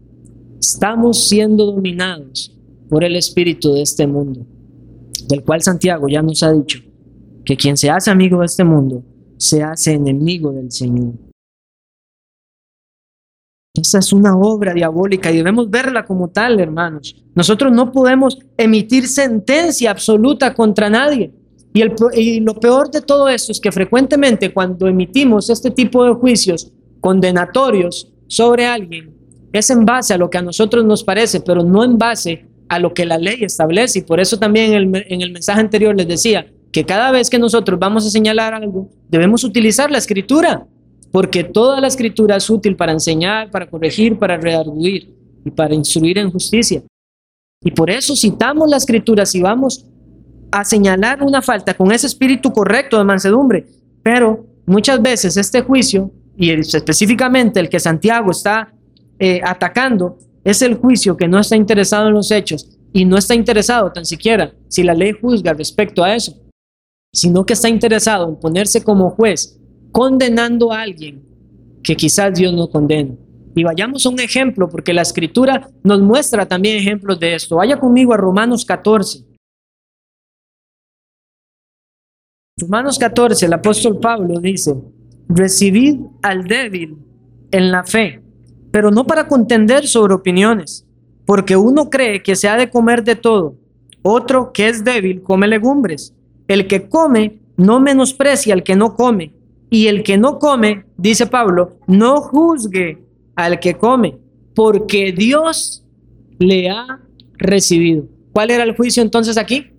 estamos 0.59 1.27
siendo 1.27 1.65
dominados 1.65 2.55
por 2.89 3.03
el 3.03 3.15
espíritu 3.15 3.73
de 3.73 3.83
este 3.83 4.07
mundo, 4.07 4.45
del 5.27 5.43
cual 5.43 5.61
Santiago 5.61 6.07
ya 6.07 6.21
nos 6.21 6.41
ha 6.43 6.51
dicho 6.51 6.79
que 7.45 7.55
quien 7.55 7.77
se 7.77 7.89
hace 7.89 8.11
amigo 8.11 8.39
de 8.39 8.47
este 8.47 8.63
mundo 8.63 9.03
se 9.37 9.63
hace 9.63 9.93
enemigo 9.93 10.51
del 10.51 10.71
Señor. 10.71 11.13
Esa 13.73 13.99
es 13.99 14.11
una 14.11 14.35
obra 14.35 14.73
diabólica 14.73 15.31
y 15.31 15.37
debemos 15.37 15.69
verla 15.69 16.05
como 16.05 16.29
tal, 16.29 16.59
hermanos. 16.59 17.15
Nosotros 17.35 17.71
no 17.71 17.91
podemos 17.91 18.37
emitir 18.57 19.07
sentencia 19.07 19.91
absoluta 19.91 20.53
contra 20.53 20.89
nadie. 20.89 21.31
Y, 21.73 22.39
lo 22.39 22.55
peor 22.55 22.89
de 22.89 23.01
todo 23.01 23.29
esto 23.29 23.51
es 23.51 23.59
que 23.59 23.71
frecuentemente 23.71 24.51
cuando 24.53 24.87
emitimos 24.87 25.49
este 25.49 25.69
tipo 25.71 26.03
de 26.03 26.13
juicios 26.13 26.71
condenatorios 26.99 28.11
sobre 28.27 28.65
alguien, 28.65 29.13
es 29.51 29.69
en 29.69 29.85
base 29.85 30.13
a 30.13 30.17
lo 30.17 30.29
que 30.29 30.37
a 30.37 30.41
nosotros 30.41 30.85
nos 30.85 31.03
parece, 31.03 31.41
pero 31.41 31.63
no 31.63 31.83
en 31.83 31.97
base 31.97 32.45
a 32.67 32.79
lo 32.79 32.93
que 32.93 33.05
la 33.05 33.17
ley 33.17 33.43
establece. 33.43 33.99
Y 33.99 34.01
por 34.03 34.19
eso 34.19 34.37
también 34.37 34.73
en 34.73 34.95
el, 34.95 35.05
en 35.07 35.21
el 35.21 35.31
mensaje 35.31 35.59
anterior 35.59 35.95
les 35.95 36.07
decía 36.07 36.47
que 36.71 36.85
cada 36.85 37.11
vez 37.11 37.29
que 37.29 37.39
nosotros 37.39 37.79
vamos 37.79 38.05
a 38.05 38.09
señalar 38.09 38.53
algo, 38.53 38.89
debemos 39.09 39.43
utilizar 39.43 39.89
la 39.89 39.97
escritura 39.97 40.67
porque 41.11 41.43
toda 41.43 41.81
la 41.81 41.87
escritura 41.87 42.35
es 42.35 42.49
útil 42.49 42.75
para 42.75 42.91
enseñar, 42.91 43.49
para 43.49 43.69
corregir, 43.69 44.17
para 44.17 44.37
redarguir 44.37 45.15
y 45.43 45.51
para 45.51 45.73
instruir 45.73 46.17
en 46.19 46.31
justicia. 46.31 46.83
Y 47.61 47.71
por 47.71 47.89
eso 47.89 48.15
citamos 48.15 48.69
la 48.69 48.77
escritura 48.77 49.25
si 49.25 49.41
vamos 49.41 49.85
a 50.51 50.63
señalar 50.63 51.23
una 51.23 51.41
falta 51.41 51.73
con 51.73 51.91
ese 51.91 52.07
espíritu 52.07 52.51
correcto 52.51 52.97
de 52.97 53.03
mansedumbre. 53.03 53.67
Pero 54.03 54.45
muchas 54.65 55.01
veces 55.01 55.37
este 55.37 55.61
juicio, 55.61 56.11
y 56.37 56.51
específicamente 56.51 57.59
el 57.59 57.69
que 57.69 57.79
Santiago 57.79 58.31
está 58.31 58.73
eh, 59.19 59.41
atacando, 59.43 60.17
es 60.43 60.61
el 60.61 60.75
juicio 60.75 61.17
que 61.17 61.27
no 61.27 61.39
está 61.39 61.55
interesado 61.55 62.07
en 62.07 62.13
los 62.13 62.31
hechos 62.31 62.77
y 62.93 63.05
no 63.05 63.17
está 63.17 63.35
interesado 63.35 63.91
tan 63.91 64.05
siquiera 64.05 64.53
si 64.67 64.83
la 64.83 64.93
ley 64.93 65.11
juzga 65.11 65.53
respecto 65.53 66.03
a 66.03 66.15
eso, 66.15 66.33
sino 67.11 67.45
que 67.45 67.53
está 67.53 67.69
interesado 67.69 68.29
en 68.29 68.39
ponerse 68.39 68.83
como 68.83 69.11
juez 69.11 69.59
condenando 69.91 70.71
a 70.71 70.81
alguien 70.81 71.23
que 71.83 71.95
quizás 71.95 72.37
Dios 72.37 72.53
no 72.53 72.69
condena. 72.69 73.15
Y 73.55 73.63
vayamos 73.63 74.05
a 74.05 74.09
un 74.09 74.19
ejemplo, 74.19 74.69
porque 74.69 74.93
la 74.93 75.01
escritura 75.01 75.69
nos 75.83 76.01
muestra 76.01 76.45
también 76.45 76.77
ejemplos 76.77 77.19
de 77.19 77.35
esto. 77.35 77.57
Vaya 77.57 77.79
conmigo 77.79 78.13
a 78.13 78.17
Romanos 78.17 78.63
14. 78.63 79.25
Romanos 82.59 82.99
14, 82.99 83.45
el 83.45 83.53
apóstol 83.53 83.99
Pablo 83.99 84.39
dice, 84.41 84.75
recibid 85.29 86.01
al 86.21 86.43
débil 86.45 86.97
en 87.51 87.71
la 87.71 87.85
fe, 87.85 88.21
pero 88.71 88.91
no 88.91 89.07
para 89.07 89.27
contender 89.27 89.87
sobre 89.87 90.13
opiniones, 90.13 90.85
porque 91.25 91.55
uno 91.55 91.89
cree 91.89 92.21
que 92.21 92.35
se 92.35 92.49
ha 92.49 92.57
de 92.57 92.69
comer 92.69 93.03
de 93.03 93.15
todo, 93.15 93.55
otro 94.01 94.51
que 94.51 94.67
es 94.67 94.83
débil 94.83 95.23
come 95.23 95.47
legumbres, 95.47 96.13
el 96.49 96.67
que 96.67 96.89
come 96.89 97.39
no 97.55 97.79
menosprecia 97.79 98.53
al 98.53 98.63
que 98.63 98.75
no 98.75 98.95
come, 98.95 99.33
y 99.69 99.87
el 99.87 100.03
que 100.03 100.17
no 100.17 100.37
come, 100.37 100.83
dice 100.97 101.27
Pablo, 101.27 101.77
no 101.87 102.19
juzgue 102.21 102.97
al 103.35 103.59
que 103.59 103.75
come, 103.75 104.17
porque 104.53 105.13
Dios 105.13 105.85
le 106.39 106.69
ha 106.69 106.99
recibido. 107.37 108.05
¿Cuál 108.33 108.51
era 108.51 108.63
el 108.63 108.75
juicio 108.75 109.01
entonces 109.01 109.37
aquí? 109.37 109.71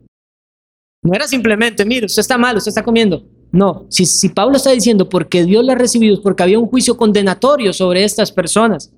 No 1.02 1.14
era 1.14 1.26
simplemente, 1.26 1.84
mire, 1.84 2.06
usted 2.06 2.20
está 2.20 2.36
mal, 2.36 2.56
usted 2.56 2.68
está 2.70 2.82
comiendo. 2.82 3.24
No, 3.52 3.86
si, 3.88 4.04
si 4.06 4.28
Pablo 4.28 4.56
está 4.56 4.70
diciendo 4.70 5.08
porque 5.08 5.44
Dios 5.44 5.64
le 5.64 5.72
ha 5.72 5.76
recibido 5.76 6.14
es 6.14 6.20
porque 6.20 6.42
había 6.42 6.58
un 6.58 6.68
juicio 6.68 6.96
condenatorio 6.96 7.72
sobre 7.72 8.04
estas 8.04 8.30
personas. 8.30 8.92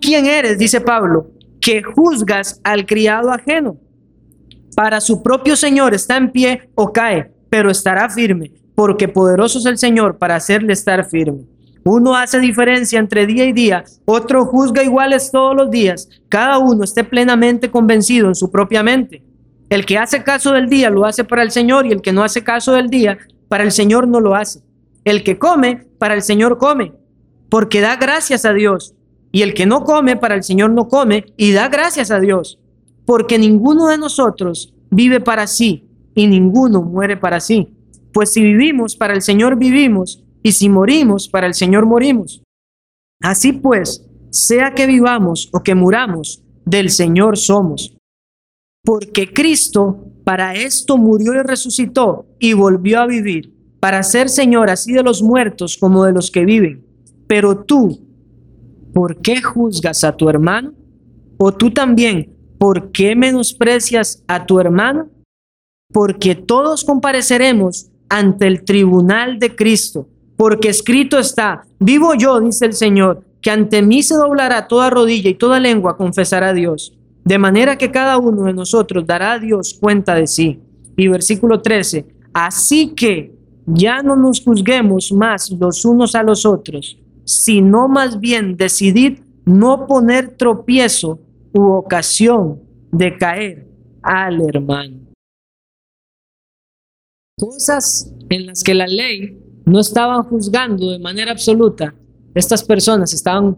quién 0.00 0.26
eres, 0.26 0.58
dice 0.58 0.80
Pablo, 0.80 1.30
que 1.60 1.82
juzgas 1.82 2.60
al 2.64 2.86
criado 2.86 3.30
ajeno. 3.30 3.76
Para 4.74 5.00
su 5.00 5.22
propio 5.22 5.56
Señor 5.56 5.94
está 5.94 6.16
en 6.16 6.32
pie 6.32 6.70
o 6.74 6.90
cae, 6.90 7.30
pero 7.50 7.70
estará 7.70 8.08
firme, 8.08 8.52
porque 8.74 9.08
poderoso 9.08 9.58
es 9.58 9.66
el 9.66 9.76
Señor 9.76 10.16
para 10.16 10.36
hacerle 10.36 10.72
estar 10.72 11.04
firme. 11.08 11.44
Uno 11.84 12.16
hace 12.16 12.40
diferencia 12.40 12.98
entre 12.98 13.26
día 13.26 13.44
y 13.44 13.52
día, 13.52 13.84
otro 14.04 14.46
juzga 14.46 14.82
iguales 14.82 15.30
todos 15.30 15.54
los 15.54 15.70
días. 15.70 16.08
Cada 16.28 16.58
uno 16.58 16.84
esté 16.84 17.04
plenamente 17.04 17.70
convencido 17.70 18.28
en 18.28 18.34
su 18.34 18.50
propia 18.50 18.82
mente. 18.82 19.22
El 19.70 19.86
que 19.86 19.98
hace 19.98 20.24
caso 20.24 20.52
del 20.52 20.68
día 20.68 20.90
lo 20.90 21.06
hace 21.06 21.22
para 21.22 21.44
el 21.44 21.52
Señor 21.52 21.86
y 21.86 21.92
el 21.92 22.02
que 22.02 22.12
no 22.12 22.24
hace 22.24 22.42
caso 22.42 22.72
del 22.72 22.90
día, 22.90 23.18
para 23.48 23.62
el 23.62 23.70
Señor 23.70 24.08
no 24.08 24.20
lo 24.20 24.34
hace. 24.34 24.62
El 25.04 25.22
que 25.22 25.38
come, 25.38 25.86
para 25.98 26.14
el 26.14 26.22
Señor 26.22 26.58
come, 26.58 26.92
porque 27.48 27.80
da 27.80 27.94
gracias 27.96 28.44
a 28.44 28.52
Dios. 28.52 28.94
Y 29.30 29.42
el 29.42 29.54
que 29.54 29.66
no 29.66 29.84
come, 29.84 30.16
para 30.16 30.34
el 30.34 30.42
Señor 30.42 30.72
no 30.72 30.88
come 30.88 31.26
y 31.36 31.52
da 31.52 31.68
gracias 31.68 32.10
a 32.10 32.18
Dios, 32.18 32.58
porque 33.06 33.38
ninguno 33.38 33.86
de 33.86 33.96
nosotros 33.96 34.74
vive 34.90 35.20
para 35.20 35.46
sí 35.46 35.88
y 36.16 36.26
ninguno 36.26 36.82
muere 36.82 37.16
para 37.16 37.38
sí. 37.38 37.72
Pues 38.12 38.32
si 38.32 38.42
vivimos, 38.42 38.96
para 38.96 39.14
el 39.14 39.22
Señor 39.22 39.56
vivimos, 39.56 40.24
y 40.42 40.50
si 40.52 40.68
morimos, 40.68 41.28
para 41.28 41.46
el 41.46 41.54
Señor 41.54 41.86
morimos. 41.86 42.42
Así 43.22 43.52
pues, 43.52 44.04
sea 44.30 44.74
que 44.74 44.86
vivamos 44.86 45.48
o 45.52 45.62
que 45.62 45.76
muramos, 45.76 46.42
del 46.64 46.90
Señor 46.90 47.36
somos. 47.36 47.96
Porque 48.82 49.32
Cristo 49.32 50.10
para 50.24 50.54
esto 50.54 50.96
murió 50.96 51.34
y 51.34 51.42
resucitó 51.42 52.26
y 52.38 52.52
volvió 52.52 53.00
a 53.00 53.06
vivir, 53.06 53.52
para 53.80 54.02
ser 54.02 54.28
Señor 54.28 54.70
así 54.70 54.92
de 54.92 55.02
los 55.02 55.22
muertos 55.22 55.76
como 55.78 56.04
de 56.04 56.12
los 56.12 56.30
que 56.30 56.44
viven. 56.44 56.84
Pero 57.26 57.64
tú, 57.64 58.00
¿por 58.92 59.20
qué 59.20 59.42
juzgas 59.42 60.04
a 60.04 60.16
tu 60.16 60.28
hermano? 60.28 60.72
¿O 61.38 61.52
tú 61.52 61.70
también, 61.70 62.32
por 62.58 62.92
qué 62.92 63.16
menosprecias 63.16 64.22
a 64.28 64.46
tu 64.46 64.60
hermano? 64.60 65.08
Porque 65.92 66.34
todos 66.34 66.84
compareceremos 66.84 67.90
ante 68.08 68.46
el 68.46 68.64
tribunal 68.64 69.38
de 69.38 69.54
Cristo, 69.56 70.08
porque 70.36 70.68
escrito 70.68 71.18
está, 71.18 71.64
vivo 71.78 72.14
yo, 72.14 72.40
dice 72.40 72.66
el 72.66 72.74
Señor, 72.74 73.24
que 73.40 73.50
ante 73.50 73.82
mí 73.82 74.02
se 74.02 74.14
doblará 74.14 74.68
toda 74.68 74.90
rodilla 74.90 75.30
y 75.30 75.34
toda 75.34 75.60
lengua 75.60 75.96
confesará 75.96 76.48
a 76.48 76.54
Dios. 76.54 76.96
De 77.30 77.38
manera 77.38 77.78
que 77.78 77.92
cada 77.92 78.18
uno 78.18 78.42
de 78.46 78.52
nosotros 78.52 79.06
dará 79.06 79.34
a 79.34 79.38
Dios 79.38 79.78
cuenta 79.80 80.16
de 80.16 80.26
sí. 80.26 80.58
Y 80.96 81.06
versículo 81.06 81.62
13, 81.62 82.04
así 82.34 82.92
que 82.92 83.38
ya 83.66 84.02
no 84.02 84.16
nos 84.16 84.42
juzguemos 84.42 85.12
más 85.12 85.48
los 85.52 85.84
unos 85.84 86.16
a 86.16 86.24
los 86.24 86.44
otros, 86.44 86.98
sino 87.24 87.86
más 87.86 88.18
bien 88.18 88.56
decidid 88.56 89.20
no 89.44 89.86
poner 89.86 90.36
tropiezo 90.36 91.20
u 91.54 91.70
ocasión 91.70 92.62
de 92.90 93.16
caer 93.16 93.68
al 94.02 94.40
hermano. 94.40 94.96
Cosas 97.38 98.12
en 98.28 98.46
las 98.46 98.64
que 98.64 98.74
la 98.74 98.88
ley 98.88 99.38
no 99.66 99.78
estaba 99.78 100.20
juzgando 100.24 100.90
de 100.90 100.98
manera 100.98 101.30
absoluta, 101.30 101.94
estas 102.34 102.64
personas 102.64 103.14
estaban 103.14 103.56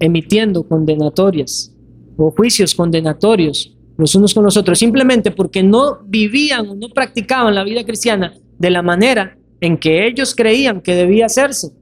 emitiendo 0.00 0.66
condenatorias 0.66 1.72
o 2.16 2.30
juicios 2.30 2.74
condenatorios 2.74 3.76
los 3.96 4.14
unos 4.14 4.34
con 4.34 4.44
los 4.44 4.56
otros, 4.56 4.78
simplemente 4.78 5.30
porque 5.30 5.62
no 5.62 6.00
vivían 6.04 6.68
o 6.68 6.74
no 6.74 6.88
practicaban 6.88 7.54
la 7.54 7.64
vida 7.64 7.84
cristiana 7.84 8.34
de 8.58 8.70
la 8.70 8.82
manera 8.82 9.38
en 9.60 9.78
que 9.78 10.06
ellos 10.06 10.34
creían 10.34 10.80
que 10.80 10.94
debía 10.94 11.26
hacerse. 11.26 11.72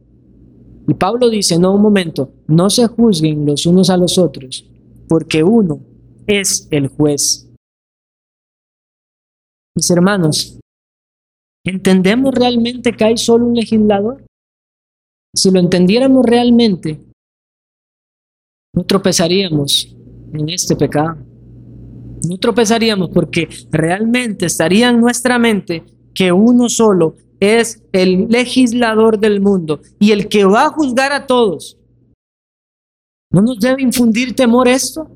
Y 0.87 0.95
Pablo 0.95 1.31
dice, 1.31 1.59
no, 1.59 1.75
un 1.75 1.83
momento, 1.83 2.33
no 2.47 2.69
se 2.69 2.87
juzguen 2.87 3.47
los 3.47 3.65
unos 3.65 3.91
a 3.91 3.97
los 3.97 4.19
otros, 4.19 4.69
porque 5.09 5.43
uno 5.43 5.81
es 6.27 6.67
el 6.71 6.89
juez. 6.89 7.49
Mis 9.77 9.91
hermanos, 9.91 10.59
¿entendemos 11.65 12.35
realmente 12.35 12.93
que 12.93 13.05
hay 13.05 13.17
solo 13.17 13.47
un 13.47 13.55
legislador? 13.55 14.25
Si 15.33 15.51
lo 15.51 15.61
entendiéramos 15.61 16.27
realmente, 16.27 16.99
no 18.75 18.85
tropezaríamos 18.85 19.97
en 20.33 20.49
este 20.49 20.77
pecado. 20.77 21.17
No 22.29 22.39
tropezaríamos 22.39 23.11
porque 23.11 23.49
realmente 23.71 24.47
estaría 24.47 24.91
en 24.91 25.01
nuestra 25.01 25.39
mente 25.39 25.85
que 26.15 26.33
uno 26.33 26.69
solo 26.69 27.17
es 27.41 27.83
el 27.93 28.29
legislador 28.29 29.19
del 29.19 29.41
mundo 29.41 29.81
y 29.99 30.13
el 30.13 30.29
que 30.29 30.45
va 30.45 30.67
a 30.67 30.71
juzgar 30.71 31.13
a 31.13 31.27
todos. 31.27 31.79
¿No 33.33 33.43
nos 33.43 33.59
debe 33.59 33.83
infundir 33.83 34.35
temor 34.35 34.69
esto 34.69 35.09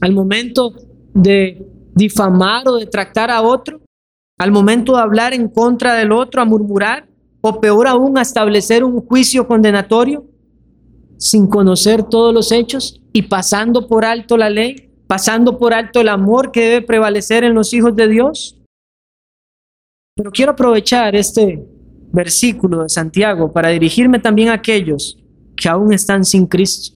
al 0.00 0.12
momento 0.12 0.74
de 1.14 1.66
difamar 1.94 2.68
o 2.68 2.76
de 2.76 2.86
tractar 2.86 3.30
a 3.30 3.42
otro? 3.42 3.80
¿Al 4.38 4.52
momento 4.52 4.94
de 4.94 5.00
hablar 5.00 5.34
en 5.34 5.48
contra 5.48 5.94
del 5.94 6.12
otro, 6.12 6.40
a 6.40 6.44
murmurar? 6.44 7.08
¿O 7.40 7.60
peor 7.60 7.88
aún, 7.88 8.18
a 8.18 8.22
establecer 8.22 8.84
un 8.84 9.00
juicio 9.00 9.48
condenatorio 9.48 10.24
sin 11.18 11.46
conocer 11.46 12.04
todos 12.04 12.32
los 12.32 12.52
hechos 12.52 13.00
y 13.12 13.22
pasando 13.22 13.86
por 13.86 14.04
alto 14.04 14.36
la 14.36 14.48
ley? 14.48 14.90
¿Pasando 15.06 15.58
por 15.58 15.74
alto 15.74 16.00
el 16.00 16.08
amor 16.08 16.52
que 16.52 16.60
debe 16.60 16.82
prevalecer 16.82 17.44
en 17.44 17.54
los 17.54 17.72
hijos 17.72 17.96
de 17.96 18.08
Dios? 18.08 18.58
Pero 20.14 20.30
quiero 20.30 20.52
aprovechar 20.52 21.14
este 21.16 21.64
versículo 22.12 22.82
de 22.82 22.88
Santiago 22.88 23.52
para 23.52 23.68
dirigirme 23.68 24.18
también 24.18 24.48
a 24.48 24.54
aquellos 24.54 25.18
que 25.56 25.68
aún 25.68 25.92
están 25.92 26.24
sin 26.24 26.46
Cristo. 26.46 26.94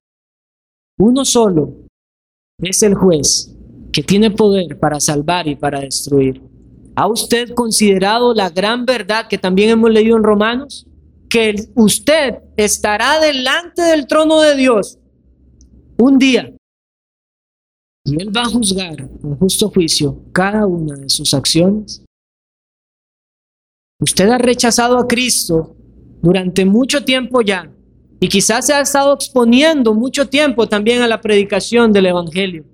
Uno 0.99 1.25
solo 1.25 1.75
es 2.59 2.83
el 2.83 2.95
juez 2.95 3.55
que 3.93 4.03
tiene 4.03 4.31
poder 4.31 4.79
para 4.79 5.01
salvar 5.01 5.49
y 5.49 5.57
para 5.57 5.81
destruir. 5.81 6.43
¿Ha 6.95 7.07
usted 7.07 7.55
considerado 7.55 8.35
la 8.35 8.51
gran 8.51 8.85
verdad 8.85 9.27
que 9.29 9.39
también 9.39 9.70
hemos 9.70 9.91
leído 9.91 10.16
en 10.16 10.23
Romanos? 10.23 10.87
Que 11.33 11.55
usted 11.74 12.41
estará 12.57 13.18
delante 13.18 13.80
del 13.80 14.07
trono 14.07 14.41
de 14.41 14.55
Dios 14.55 14.99
un 15.99 16.18
día 16.18 16.53
y 18.05 18.20
Él 18.20 18.37
va 18.37 18.43
a 18.43 18.47
juzgar 18.47 19.09
con 19.20 19.39
justo 19.39 19.70
juicio 19.70 20.20
cada 20.33 20.66
una 20.66 20.97
de 20.97 21.09
sus 21.09 21.33
acciones 21.33 22.03
Usted 24.03 24.28
ha 24.30 24.39
rechazado 24.39 24.99
a 24.99 25.07
Cristo 25.07 25.76
durante 26.22 26.64
mucho 26.64 27.05
tiempo 27.05 27.41
ya 27.41 27.70
y 28.18 28.28
quizás 28.28 28.66
se 28.66 28.72
ha 28.72 28.80
estado 28.80 29.14
exponiendo 29.14 29.95
mucho 29.95 30.28
tiempo 30.28 30.68
también 30.68 31.03
a 31.03 31.07
la 31.07 31.20
predicación 31.20 31.93
del 31.93 32.07
Evangelio. 32.07 32.64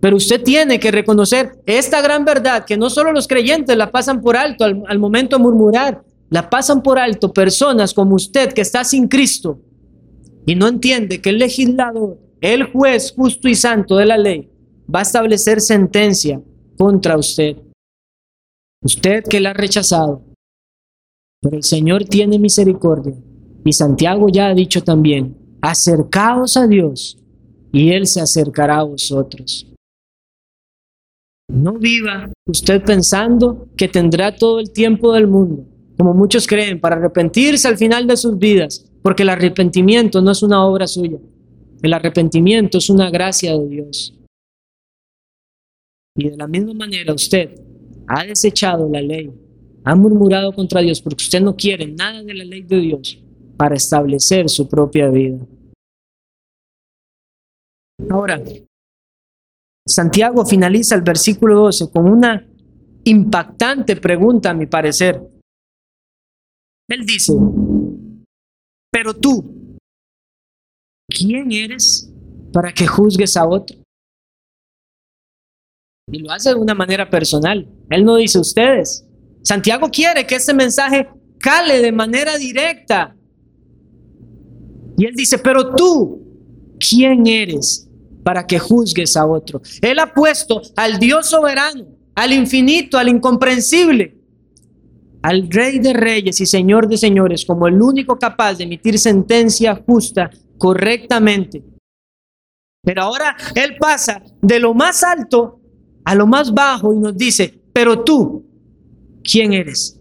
Pero 0.00 0.16
usted 0.16 0.42
tiene 0.42 0.80
que 0.80 0.90
reconocer 0.90 1.62
esta 1.66 2.02
gran 2.02 2.24
verdad 2.24 2.64
que 2.64 2.76
no 2.76 2.90
solo 2.90 3.12
los 3.12 3.28
creyentes 3.28 3.76
la 3.76 3.92
pasan 3.92 4.20
por 4.20 4.36
alto 4.36 4.64
al, 4.64 4.98
momento 4.98 5.36
de 5.36 5.42
murmurar, 5.44 6.02
la 6.30 6.48
pasan 6.50 6.82
por 6.82 6.98
alto 6.98 7.32
personas 7.32 7.94
como 7.94 8.14
usted 8.14 8.52
que 8.52 8.60
está 8.60 8.84
sin 8.84 9.08
Cristo 9.08 9.60
y 10.46 10.54
no 10.54 10.68
entiende 10.68 11.20
que 11.20 11.30
el 11.30 11.38
legislador, 11.38 12.18
el 12.40 12.64
juez 12.64 13.12
justo 13.16 13.48
y 13.48 13.54
santo 13.54 13.96
de 13.96 14.06
la 14.06 14.16
ley, 14.16 14.50
va 14.92 15.00
a 15.00 15.02
establecer 15.02 15.60
sentencia 15.60 16.40
contra 16.78 17.16
usted. 17.18 17.56
Usted 18.82 19.24
que 19.24 19.40
la 19.40 19.50
ha 19.50 19.54
rechazado, 19.54 20.22
pero 21.40 21.56
el 21.56 21.64
Señor 21.64 22.04
tiene 22.04 22.38
misericordia. 22.38 23.16
Y 23.64 23.72
Santiago 23.72 24.28
ya 24.28 24.46
ha 24.46 24.54
dicho 24.54 24.82
también, 24.82 25.36
acercaos 25.60 26.56
a 26.56 26.68
Dios 26.68 27.18
y 27.72 27.90
Él 27.90 28.06
se 28.06 28.20
acercará 28.20 28.78
a 28.78 28.84
vosotros. 28.84 29.66
No 31.48 31.72
viva 31.74 32.30
usted 32.46 32.82
pensando 32.84 33.68
que 33.76 33.88
tendrá 33.88 34.36
todo 34.36 34.60
el 34.60 34.70
tiempo 34.70 35.12
del 35.12 35.26
mundo, 35.26 35.64
como 35.96 36.14
muchos 36.14 36.46
creen, 36.46 36.80
para 36.80 36.96
arrepentirse 36.96 37.68
al 37.68 37.78
final 37.78 38.06
de 38.06 38.16
sus 38.16 38.38
vidas, 38.38 38.84
porque 39.02 39.22
el 39.22 39.30
arrepentimiento 39.30 40.20
no 40.20 40.32
es 40.32 40.42
una 40.42 40.64
obra 40.64 40.86
suya. 40.86 41.18
El 41.82 41.92
arrepentimiento 41.92 42.78
es 42.78 42.90
una 42.90 43.10
gracia 43.10 43.56
de 43.56 43.68
Dios. 43.68 44.14
Y 46.16 46.30
de 46.30 46.36
la 46.36 46.46
misma 46.46 46.74
manera 46.74 47.12
usted 47.12 47.60
ha 48.06 48.24
desechado 48.24 48.88
la 48.90 49.00
ley 49.00 49.30
ha 49.86 49.94
murmurado 49.94 50.52
contra 50.52 50.80
Dios 50.80 51.00
porque 51.00 51.22
usted 51.22 51.40
no 51.40 51.54
quiere 51.54 51.86
nada 51.86 52.20
de 52.20 52.34
la 52.34 52.44
ley 52.44 52.62
de 52.62 52.80
Dios 52.80 53.22
para 53.56 53.76
establecer 53.76 54.48
su 54.48 54.68
propia 54.68 55.08
vida. 55.10 55.38
Ahora, 58.10 58.42
Santiago 59.86 60.44
finaliza 60.44 60.96
el 60.96 61.02
versículo 61.02 61.60
12 61.60 61.92
con 61.92 62.08
una 62.08 62.44
impactante 63.04 63.94
pregunta, 63.94 64.50
a 64.50 64.54
mi 64.54 64.66
parecer. 64.66 65.22
Él 66.88 67.04
dice, 67.04 67.32
pero 68.92 69.14
tú, 69.14 69.78
¿quién 71.08 71.50
eres 71.50 72.10
para 72.52 72.72
que 72.72 72.86
juzgues 72.86 73.36
a 73.36 73.46
otro? 73.46 73.76
Y 76.08 76.20
lo 76.20 76.30
hace 76.30 76.50
de 76.50 76.54
una 76.54 76.74
manera 76.74 77.10
personal. 77.10 77.68
Él 77.90 78.04
no 78.04 78.16
dice 78.16 78.38
ustedes, 78.38 79.04
Santiago 79.42 79.88
quiere 79.90 80.26
que 80.26 80.36
ese 80.36 80.54
mensaje 80.54 81.08
cale 81.38 81.80
de 81.80 81.92
manera 81.92 82.38
directa. 82.38 83.16
Y 84.96 85.04
él 85.04 85.14
dice, 85.14 85.38
pero 85.38 85.74
tú, 85.74 86.22
¿quién 86.78 87.26
eres 87.26 87.88
para 88.22 88.46
que 88.46 88.58
juzgues 88.58 89.16
a 89.16 89.26
otro? 89.26 89.60
Él 89.82 89.98
ha 89.98 90.14
puesto 90.14 90.62
al 90.76 90.98
Dios 90.98 91.28
soberano, 91.28 91.86
al 92.14 92.32
infinito, 92.32 92.96
al 92.98 93.08
incomprensible, 93.08 94.15
al 95.26 95.50
Rey 95.50 95.80
de 95.80 95.92
Reyes 95.92 96.40
y 96.40 96.46
Señor 96.46 96.86
de 96.86 96.96
Señores 96.96 97.44
como 97.44 97.66
el 97.66 97.82
único 97.82 98.16
capaz 98.16 98.54
de 98.54 98.62
emitir 98.62 98.96
sentencia 98.96 99.74
justa 99.84 100.30
correctamente. 100.56 101.64
Pero 102.84 103.02
ahora 103.02 103.36
Él 103.56 103.76
pasa 103.76 104.22
de 104.40 104.60
lo 104.60 104.72
más 104.72 105.02
alto 105.02 105.60
a 106.04 106.14
lo 106.14 106.28
más 106.28 106.54
bajo 106.54 106.94
y 106.94 106.98
nos 107.00 107.16
dice, 107.16 107.60
pero 107.72 108.04
tú, 108.04 108.46
¿quién 109.24 109.52
eres 109.52 109.98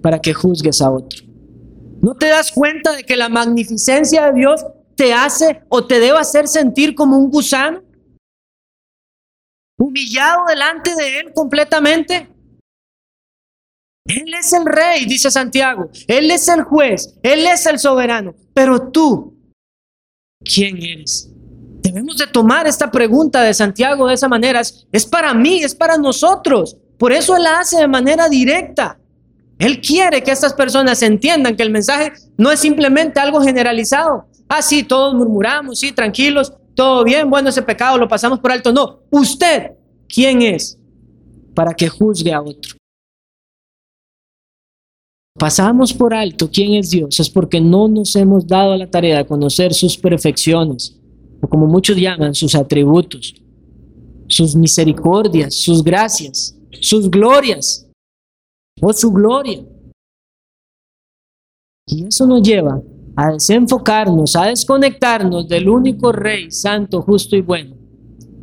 para 0.00 0.20
que 0.20 0.32
juzgues 0.32 0.80
a 0.80 0.92
otro? 0.92 1.26
¿No 2.00 2.14
te 2.14 2.28
das 2.28 2.52
cuenta 2.52 2.94
de 2.94 3.02
que 3.02 3.16
la 3.16 3.28
magnificencia 3.28 4.26
de 4.26 4.38
Dios 4.38 4.64
te 4.94 5.12
hace 5.12 5.60
o 5.68 5.88
te 5.88 5.98
debe 5.98 6.18
hacer 6.18 6.46
sentir 6.46 6.94
como 6.94 7.18
un 7.18 7.30
gusano? 7.30 7.82
Humillado 9.76 10.44
delante 10.46 10.94
de 10.94 11.18
Él 11.18 11.32
completamente. 11.34 12.28
Él 14.08 14.32
es 14.34 14.52
el 14.54 14.64
rey, 14.64 15.04
dice 15.04 15.30
Santiago. 15.30 15.90
Él 16.06 16.30
es 16.30 16.48
el 16.48 16.62
juez. 16.62 17.14
Él 17.22 17.46
es 17.46 17.66
el 17.66 17.78
soberano. 17.78 18.34
Pero 18.54 18.90
tú, 18.90 19.36
¿quién 20.42 20.82
eres? 20.82 21.30
Debemos 21.82 22.16
de 22.16 22.26
tomar 22.26 22.66
esta 22.66 22.90
pregunta 22.90 23.42
de 23.42 23.52
Santiago 23.52 24.08
de 24.08 24.14
esa 24.14 24.28
manera. 24.28 24.60
Es, 24.60 25.06
para 25.06 25.34
mí, 25.34 25.62
es 25.62 25.74
para 25.74 25.98
nosotros. 25.98 26.76
Por 26.98 27.12
eso 27.12 27.36
Él 27.36 27.42
la 27.42 27.60
hace 27.60 27.78
de 27.78 27.88
manera 27.88 28.28
directa. 28.28 28.98
Él 29.58 29.80
quiere 29.80 30.22
que 30.22 30.30
estas 30.30 30.54
personas 30.54 31.02
entiendan 31.02 31.56
que 31.56 31.62
el 31.62 31.70
mensaje 31.70 32.12
no 32.36 32.50
es 32.50 32.60
simplemente 32.60 33.20
algo 33.20 33.42
generalizado. 33.42 34.26
Ah, 34.48 34.62
sí, 34.62 34.84
todos 34.84 35.14
murmuramos, 35.14 35.80
sí, 35.80 35.92
tranquilos, 35.92 36.54
todo 36.74 37.04
bien, 37.04 37.28
bueno, 37.28 37.50
ese 37.50 37.62
pecado 37.62 37.98
lo 37.98 38.08
pasamos 38.08 38.38
por 38.38 38.52
alto. 38.52 38.72
No, 38.72 39.00
usted, 39.10 39.72
¿quién 40.08 40.42
es 40.42 40.78
para 41.54 41.74
que 41.74 41.88
juzgue 41.88 42.32
a 42.32 42.40
otro? 42.40 42.77
Pasamos 45.38 45.92
por 45.92 46.12
alto 46.12 46.50
quién 46.52 46.74
es 46.74 46.90
Dios, 46.90 47.20
es 47.20 47.30
porque 47.30 47.60
no 47.60 47.86
nos 47.86 48.16
hemos 48.16 48.44
dado 48.44 48.76
la 48.76 48.90
tarea 48.90 49.18
de 49.18 49.26
conocer 49.26 49.72
sus 49.72 49.96
perfecciones, 49.96 50.98
o 51.40 51.46
como 51.46 51.66
muchos 51.66 51.96
llaman, 51.96 52.34
sus 52.34 52.56
atributos, 52.56 53.34
sus 54.26 54.56
misericordias, 54.56 55.54
sus 55.54 55.84
gracias, 55.84 56.58
sus 56.80 57.08
glorias 57.08 57.88
o 58.80 58.92
su 58.92 59.12
gloria. 59.12 59.64
Y 61.86 62.04
eso 62.04 62.26
nos 62.26 62.42
lleva 62.42 62.82
a 63.14 63.32
desenfocarnos, 63.32 64.34
a 64.34 64.46
desconectarnos 64.46 65.48
del 65.48 65.68
único 65.68 66.10
Rey 66.10 66.50
santo, 66.50 67.00
justo 67.02 67.36
y 67.36 67.42
bueno, 67.42 67.76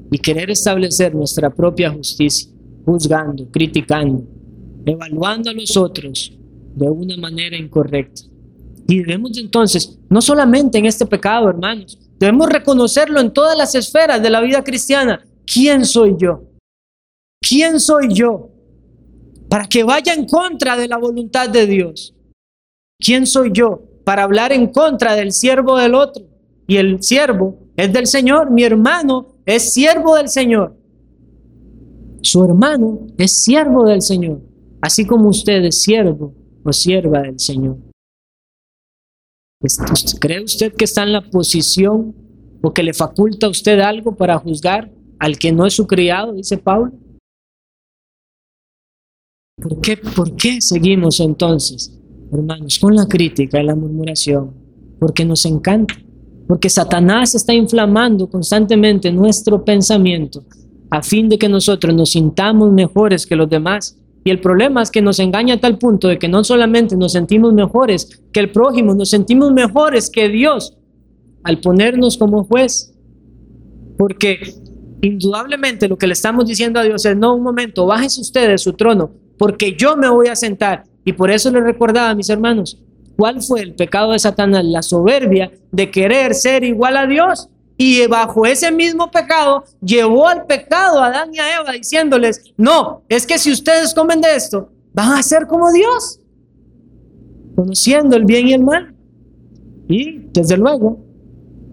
y 0.10 0.18
querer 0.18 0.50
establecer 0.50 1.14
nuestra 1.14 1.50
propia 1.50 1.92
justicia, 1.92 2.50
juzgando, 2.86 3.52
criticando, 3.52 4.24
evaluando 4.86 5.50
a 5.50 5.54
los 5.54 5.76
otros 5.76 6.32
de 6.76 6.90
una 6.90 7.18
manera 7.18 7.58
incorrecta. 7.58 8.24
Y 8.88 9.00
debemos 9.00 9.38
entonces, 9.38 9.98
no 10.10 10.22
solamente 10.22 10.78
en 10.78 10.86
este 10.86 11.06
pecado, 11.06 11.50
hermanos, 11.50 11.98
debemos 12.20 12.50
reconocerlo 12.50 13.20
en 13.20 13.32
todas 13.32 13.58
las 13.58 13.74
esferas 13.74 14.22
de 14.22 14.30
la 14.30 14.42
vida 14.42 14.64
cristiana. 14.64 15.26
¿Quién 15.52 15.86
soy 15.86 16.16
yo? 16.18 16.44
¿Quién 17.42 17.80
soy 17.80 18.14
yo? 18.14 18.50
Para 19.50 19.68
que 19.68 19.84
vaya 19.84 20.14
en 20.14 20.28
contra 20.28 20.76
de 20.78 20.88
la 20.88 20.98
voluntad 20.98 21.50
de 21.50 21.66
Dios. 21.66 22.14
¿Quién 23.00 23.26
soy 23.26 23.52
yo? 23.54 23.82
Para 24.04 24.24
hablar 24.24 24.52
en 24.52 24.68
contra 24.68 25.16
del 25.16 25.32
siervo 25.32 25.78
del 25.78 25.96
otro. 25.96 26.26
Y 26.68 26.78
el 26.78 27.02
siervo 27.02 27.58
es 27.76 27.92
del 27.92 28.08
Señor. 28.08 28.52
Mi 28.52 28.64
hermano 28.64 29.36
es 29.46 29.74
siervo 29.74 30.16
del 30.16 30.30
Señor. 30.30 30.76
Su 32.22 32.44
hermano 32.44 33.08
es 33.18 33.44
siervo 33.44 33.86
del 33.86 34.02
Señor. 34.02 34.42
Así 34.82 35.06
como 35.06 35.30
usted 35.30 35.64
es 35.64 35.82
siervo 35.82 36.34
o 36.66 36.74
sierva 36.74 37.22
del 37.22 37.40
Señor. 37.40 37.78
¿Cree 40.20 40.44
usted 40.44 40.74
que 40.74 40.86
está 40.86 41.04
en 41.04 41.14
la 41.14 41.22
posición 41.22 42.14
o 42.62 42.74
que 42.74 42.84
le 42.84 42.94
faculta 42.94 43.48
a 43.48 43.50
usted 43.50 43.80
algo 43.80 44.16
para 44.16 44.38
juzgar 44.38 44.92
al 45.20 45.38
que 45.38 45.52
no 45.52 45.66
es 45.66 45.74
su 45.74 45.88
criado, 45.88 46.34
dice 46.34 46.58
Pablo? 46.58 46.92
¿Por 49.62 49.80
qué, 49.80 49.98
¿Por 49.98 50.36
qué 50.36 50.60
seguimos 50.60 51.20
entonces, 51.20 51.98
hermanos, 52.34 52.78
con 52.80 52.96
la 52.96 53.06
crítica 53.06 53.62
y 53.62 53.66
la 53.66 53.76
murmuración? 53.76 54.54
Porque 55.00 55.24
nos 55.24 55.46
encanta, 55.46 55.96
porque 56.48 56.70
Satanás 56.70 57.36
está 57.36 57.54
inflamando 57.54 58.30
constantemente 58.30 59.12
nuestro 59.12 59.64
pensamiento 59.64 60.44
a 60.90 61.02
fin 61.02 61.30
de 61.30 61.38
que 61.38 61.50
nosotros 61.50 61.94
nos 61.96 62.12
sintamos 62.12 62.72
mejores 62.72 63.26
que 63.26 63.36
los 63.36 63.50
demás 63.50 63.98
y 64.28 64.32
el 64.32 64.42
problema 64.42 64.82
es 64.82 64.90
que 64.90 65.04
nos 65.04 65.20
engaña 65.20 65.54
a 65.54 65.60
tal 65.60 65.78
punto 65.78 66.08
de 66.08 66.18
que 66.18 66.28
no 66.28 66.44
solamente 66.44 66.98
nos 66.98 67.12
sentimos 67.12 67.54
mejores 67.54 68.24
que 68.34 68.40
el 68.40 68.52
prójimo, 68.52 68.96
nos 68.96 69.12
sentimos 69.12 69.54
mejores 69.54 70.10
que 70.10 70.30
Dios 70.30 70.76
al 71.44 71.60
ponernos 71.60 72.18
como 72.18 72.44
juez. 72.44 72.92
Porque 74.00 74.40
indudablemente 75.04 75.88
lo 75.88 76.00
que 76.00 76.08
le 76.08 76.14
estamos 76.14 76.48
diciendo 76.48 76.80
a 76.80 76.84
Dios 76.84 77.06
es, 77.06 77.16
no, 77.16 77.36
un 77.36 77.44
momento, 77.44 77.86
bájese 77.86 78.20
usted 78.20 78.50
de 78.50 78.58
su 78.58 78.74
trono, 78.74 79.12
porque 79.38 79.76
yo 79.78 79.96
me 79.96 80.10
voy 80.10 80.28
a 80.28 80.36
sentar. 80.36 80.86
Y 81.06 81.14
por 81.14 81.30
eso 81.30 81.52
le 81.52 81.62
recordaba 81.62 82.10
a 82.10 82.16
mis 82.16 82.32
hermanos, 82.32 82.82
¿cuál 83.16 83.44
fue 83.44 83.62
el 83.62 83.76
pecado 83.76 84.14
de 84.14 84.18
Satanás? 84.18 84.66
La 84.66 84.82
soberbia 84.82 85.52
de 85.72 85.92
querer 85.92 86.34
ser 86.34 86.64
igual 86.64 86.98
a 86.98 87.06
Dios. 87.06 87.48
Y 87.78 88.08
bajo 88.08 88.46
ese 88.46 88.72
mismo 88.72 89.12
pecado 89.12 89.66
llevó 89.82 90.28
al 90.28 90.46
pecado 90.46 91.00
a 91.00 91.08
Adán 91.08 91.34
y 91.34 91.40
a 91.40 91.60
Eva 91.60 91.72
diciéndoles, 91.74 92.54
no, 92.58 93.04
es 93.10 93.28
que 93.28 93.38
si 93.38 93.52
ustedes 93.52 93.94
comen 93.94 94.22
de 94.22 94.36
esto, 94.36 94.70
van 94.94 95.12
a 95.12 95.24
ser 95.24 95.46
como 95.46 95.72
Dios, 95.74 96.22
conociendo 97.56 98.16
el 98.16 98.26
bien 98.26 98.48
y 98.48 98.54
el 98.54 98.64
mal. 98.64 98.96
Y 99.90 100.20
desde 100.32 100.56
luego, 100.58 101.06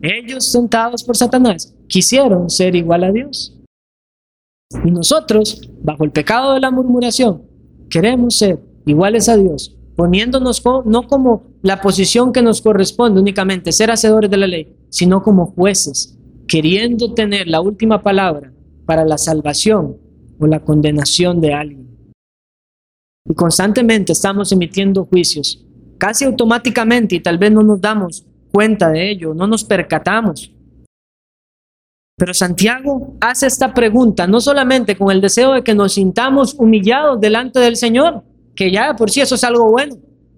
ellos 0.03 0.51
sentados 0.51 1.05
por 1.05 1.17
Satanás 1.17 1.73
quisieron 1.87 2.51
ser 2.51 2.75
igual 2.75 3.05
a 3.05 3.13
Dios. 3.13 3.57
Y 4.85 4.91
nosotros, 4.91 5.61
bajo 5.83 6.05
el 6.05 6.11
pecado 6.11 6.55
de 6.55 6.61
la 6.61 6.71
murmuración, 6.71 7.43
queremos 7.89 8.39
ser 8.39 8.59
iguales 8.87 9.29
a 9.29 9.37
Dios, 9.37 9.77
poniéndonos 9.97 10.63
no 10.85 11.07
como 11.07 11.45
la 11.63 11.81
posición 11.81 12.33
que 12.33 12.43
nos 12.43 12.61
corresponde 12.61 13.21
únicamente, 13.21 13.71
ser 13.71 13.91
hacedores 13.91 14.31
de 14.31 14.37
la 14.37 14.47
ley, 14.47 14.75
sino 14.93 15.23
como 15.23 15.47
jueces, 15.47 16.19
queriendo 16.47 17.15
tener 17.15 17.49
la 17.49 17.63
última 17.63 18.03
palabra 18.03 18.53
para 18.85 19.07
la 19.07 19.17
salvación 19.17 19.97
o 20.39 20.47
la 20.47 20.61
condenación 20.61 21.41
de 21.41 21.55
alguien. 21.55 22.13
Y 23.25 23.35
constantemente 23.35 24.13
estamos 24.13 24.53
emitiendo 24.53 25.07
juicios, 25.07 25.65
casi 25.97 26.27
automáticamente, 26.27 27.15
y 27.17 27.21
tal 27.21 27.39
vez 27.39 27.51
no 27.51 27.63
nos 27.63 27.81
damos 27.81 28.27
cuenta 28.53 28.91
de 28.91 29.11
ello, 29.11 29.33
no 29.33 29.47
nos 29.47 29.65
percatamos. 29.65 30.53
Pero 32.19 32.35
Santiago 32.35 33.17
hace 33.23 33.47
esta 33.47 33.73
pregunta 33.73 34.27
no 34.27 34.41
solamente 34.43 34.95
con 34.95 35.11
el 35.11 35.23
deseo 35.23 35.55
de 35.55 35.65
que 35.65 35.75
nos 35.75 35.95
sintamos 35.95 36.55
humillados 36.59 37.19
delante 37.19 37.61
del 37.61 37.77
Señor, 37.77 38.25
que 38.55 38.71
ya 38.71 38.95
por 38.95 39.11
sí 39.11 39.23
eso 39.23 39.37
es 39.37 39.45
algo 39.45 39.71
bueno, 39.71 39.97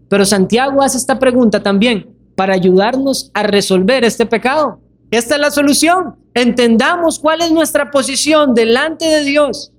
pero 0.08 0.24
Santiago 0.24 0.80
hace 0.80 0.96
esta 0.96 1.18
pregunta 1.18 1.60
también 1.60 2.13
para 2.34 2.54
ayudarnos 2.54 3.30
a 3.34 3.42
resolver 3.42 4.04
este 4.04 4.26
pecado. 4.26 4.80
Esta 5.10 5.36
es 5.36 5.40
la 5.40 5.50
solución. 5.50 6.16
Entendamos 6.34 7.18
cuál 7.18 7.42
es 7.42 7.52
nuestra 7.52 7.90
posición 7.90 8.54
delante 8.54 9.04
de 9.04 9.24
Dios. 9.24 9.72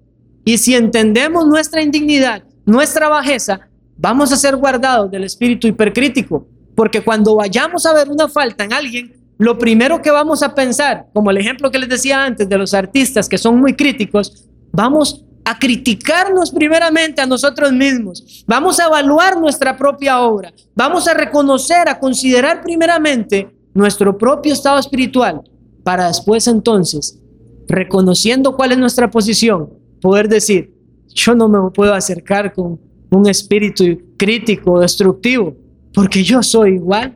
Y 0.45 0.57
si 0.57 0.75
entendemos 0.75 1.45
nuestra 1.47 1.81
indignidad, 1.81 2.43
nuestra 2.65 3.09
bajeza, 3.09 3.61
vamos 3.97 4.31
a 4.31 4.37
ser 4.37 4.55
guardados 4.55 5.11
del 5.11 5.23
espíritu 5.23 5.67
hipercrítico. 5.67 6.47
Porque 6.75 7.01
cuando 7.01 7.35
vayamos 7.35 7.85
a 7.85 7.93
ver 7.93 8.09
una 8.09 8.27
falta 8.27 8.63
en 8.63 8.73
alguien, 8.73 9.13
lo 9.37 9.57
primero 9.57 10.01
que 10.01 10.11
vamos 10.11 10.43
a 10.43 10.55
pensar, 10.55 11.07
como 11.13 11.31
el 11.31 11.37
ejemplo 11.37 11.71
que 11.71 11.79
les 11.79 11.89
decía 11.89 12.23
antes 12.23 12.47
de 12.47 12.57
los 12.57 12.73
artistas 12.73 13.27
que 13.27 13.37
son 13.37 13.59
muy 13.59 13.73
críticos, 13.73 14.45
vamos 14.71 15.25
a 15.45 15.59
criticarnos 15.59 16.51
primeramente 16.51 17.21
a 17.21 17.27
nosotros 17.27 17.71
mismos. 17.71 18.43
Vamos 18.47 18.79
a 18.79 18.87
evaluar 18.87 19.39
nuestra 19.39 19.77
propia 19.77 20.19
obra. 20.19 20.51
Vamos 20.73 21.07
a 21.07 21.13
reconocer, 21.13 21.87
a 21.87 21.99
considerar 21.99 22.63
primeramente 22.63 23.55
nuestro 23.73 24.17
propio 24.17 24.53
estado 24.53 24.79
espiritual 24.79 25.41
para 25.83 26.07
después 26.07 26.47
entonces, 26.47 27.19
reconociendo 27.67 28.55
cuál 28.55 28.71
es 28.71 28.79
nuestra 28.79 29.11
posición, 29.11 29.69
poder 30.01 30.27
decir, 30.27 30.73
yo 31.13 31.35
no 31.35 31.47
me 31.47 31.69
puedo 31.69 31.93
acercar 31.93 32.51
con 32.51 32.79
un 33.11 33.29
espíritu 33.29 33.83
crítico, 34.17 34.79
destructivo, 34.79 35.55
porque 35.93 36.23
yo 36.23 36.41
soy 36.41 36.73
igual. 36.75 37.15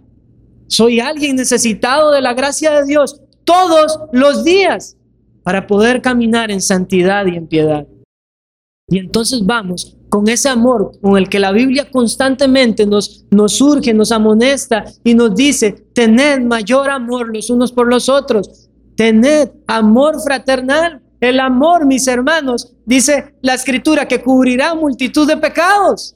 Soy 0.67 0.99
alguien 0.99 1.35
necesitado 1.35 2.11
de 2.11 2.21
la 2.21 2.35
gracia 2.35 2.71
de 2.71 2.85
Dios 2.85 3.19
todos 3.43 3.99
los 4.11 4.43
días 4.43 4.95
para 5.41 5.65
poder 5.65 5.99
caminar 6.01 6.51
en 6.51 6.61
santidad 6.61 7.25
y 7.25 7.35
en 7.35 7.47
piedad. 7.47 7.87
Y 8.89 8.97
entonces 8.97 9.45
vamos 9.45 9.95
con 10.09 10.27
ese 10.27 10.49
amor 10.49 10.99
con 11.01 11.17
el 11.17 11.29
que 11.29 11.39
la 11.39 11.51
Biblia 11.51 11.89
constantemente 11.91 12.85
nos, 12.85 13.25
nos 13.29 13.53
surge, 13.53 13.93
nos 13.93 14.11
amonesta 14.11 14.85
y 15.03 15.13
nos 15.13 15.35
dice, 15.35 15.71
tened 15.93 16.41
mayor 16.41 16.89
amor 16.89 17.33
los 17.33 17.49
unos 17.49 17.71
por 17.71 17.87
los 17.87 18.09
otros. 18.09 18.69
tened 18.95 19.51
amor 19.67 20.21
fraternal. 20.21 21.01
El 21.21 21.41
amor, 21.41 21.85
mis 21.85 22.07
hermanos, 22.07 22.75
dice 22.85 23.35
la 23.41 23.53
escritura, 23.53 24.07
que 24.07 24.23
cubrirá 24.23 24.73
multitud 24.73 25.27
de 25.27 25.35
pecados. 25.35 26.15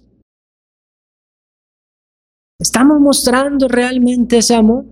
¿Estamos 2.58 3.02
mostrando 3.02 3.68
realmente 3.68 4.38
ese 4.38 4.56
amor? 4.56 4.86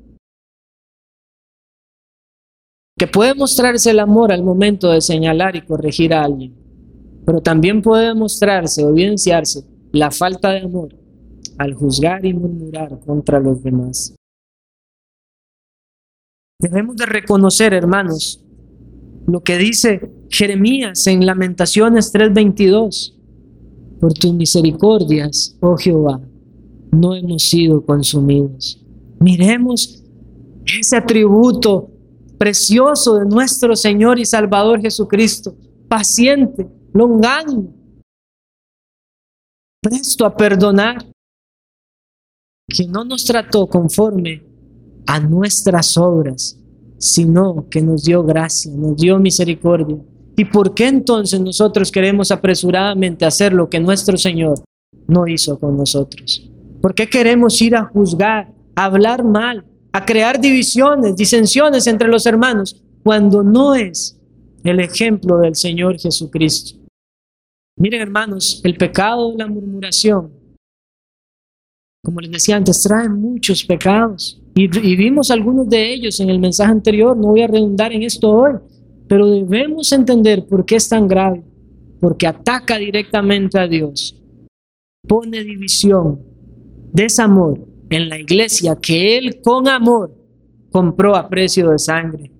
Que 2.97 3.07
puede 3.07 3.33
mostrarse 3.33 3.91
el 3.91 3.99
amor 3.99 4.33
al 4.33 4.43
momento 4.43 4.91
de 4.91 4.99
señalar 4.99 5.55
y 5.55 5.65
corregir 5.65 6.13
a 6.13 6.23
alguien, 6.25 6.53
pero 7.25 7.41
también 7.41 7.81
puede 7.81 8.13
mostrarse 8.13 8.83
o 8.83 8.89
evidenciarse 8.89 9.63
la 9.91 10.11
falta 10.11 10.51
de 10.51 10.61
amor 10.61 10.95
al 11.57 11.73
juzgar 11.73 12.25
y 12.25 12.33
murmurar 12.33 12.99
contra 13.05 13.39
los 13.39 13.61
demás. 13.61 14.15
Debemos 16.59 16.95
de 16.95 17.05
reconocer, 17.05 17.73
hermanos, 17.73 18.43
lo 19.27 19.41
que 19.41 19.57
dice 19.57 20.11
Jeremías 20.29 21.05
en 21.07 21.25
Lamentaciones 21.25 22.11
3:22. 22.11 23.17
Por 23.99 24.13
tus 24.13 24.33
misericordias, 24.33 25.55
oh 25.59 25.77
Jehová, 25.77 26.19
no 26.91 27.15
hemos 27.15 27.43
sido 27.43 27.85
consumidos. 27.85 28.83
Miremos 29.19 30.03
ese 30.65 30.97
atributo 30.97 31.91
precioso 32.39 33.19
de 33.19 33.25
nuestro 33.25 33.75
Señor 33.75 34.17
y 34.17 34.25
Salvador 34.25 34.81
Jesucristo, 34.81 35.55
paciente, 35.87 36.67
longánimo, 36.93 37.73
presto 39.81 40.25
a 40.25 40.35
perdonar, 40.35 41.05
que 42.67 42.87
no 42.87 43.03
nos 43.03 43.25
trató 43.25 43.67
conforme 43.67 44.43
a 45.05 45.19
nuestras 45.19 45.97
obras, 45.97 46.57
sino 46.97 47.67
que 47.69 47.81
nos 47.81 48.03
dio 48.03 48.23
gracia, 48.23 48.71
nos 48.73 48.95
dio 48.95 49.19
misericordia. 49.19 49.97
¿Y 50.37 50.45
por 50.45 50.73
qué 50.73 50.87
entonces 50.87 51.39
nosotros 51.41 51.91
queremos 51.91 52.31
apresuradamente 52.31 53.25
hacer 53.25 53.53
lo 53.53 53.69
que 53.69 53.79
nuestro 53.79 54.17
Señor 54.17 54.63
no 55.07 55.27
hizo 55.27 55.59
con 55.59 55.75
nosotros? 55.75 56.49
¿Por 56.81 56.95
qué 56.95 57.09
queremos 57.09 57.61
ir 57.61 57.75
a 57.75 57.85
juzgar, 57.85 58.53
a 58.75 58.85
hablar 58.85 59.23
mal, 59.23 59.65
a 59.91 60.05
crear 60.05 60.39
divisiones, 60.39 61.15
disensiones 61.15 61.87
entre 61.87 62.07
los 62.07 62.25
hermanos, 62.25 62.81
cuando 63.03 63.43
no 63.43 63.75
es 63.75 64.17
el 64.63 64.79
ejemplo 64.79 65.37
del 65.39 65.55
Señor 65.55 65.99
Jesucristo? 65.99 66.80
Miren 67.77 68.01
hermanos, 68.01 68.61
el 68.63 68.75
pecado 68.77 69.31
de 69.31 69.37
la 69.37 69.47
murmuración, 69.47 70.31
como 72.03 72.19
les 72.19 72.31
decía 72.31 72.57
antes, 72.57 72.81
trae 72.83 73.07
muchos 73.09 73.63
pecados. 73.63 74.41
Y, 74.55 74.63
y, 74.63 74.95
vimos 74.95 75.31
algunos 75.31 75.69
de 75.69 75.93
ellos 75.93 76.19
en 76.19 76.29
el 76.29 76.39
mensaje 76.39 76.71
anterior, 76.71 77.15
no 77.15 77.27
voy 77.27 77.41
a 77.41 77.47
redundar 77.47 77.93
en 77.93 78.03
esto 78.03 78.29
hoy, 78.29 78.53
pero 79.07 79.27
debemos 79.27 79.91
entender 79.91 80.45
por 80.47 80.65
qué 80.65 80.75
es 80.75 80.89
tan 80.89 81.07
grave, 81.07 81.43
porque 81.99 82.27
ataca 82.27 82.77
directamente 82.77 83.59
a 83.59 83.67
Dios, 83.67 84.19
pone 85.07 85.43
división, 85.43 86.21
desamor 86.91 87.65
en 87.89 88.09
la 88.09 88.19
iglesia 88.19 88.77
que 88.81 89.17
Él 89.17 89.41
con 89.41 89.67
amor 89.67 90.15
compró 90.71 91.15
a 91.15 91.29
precio 91.29 91.69
de 91.69 91.79
sangre. 91.79 92.31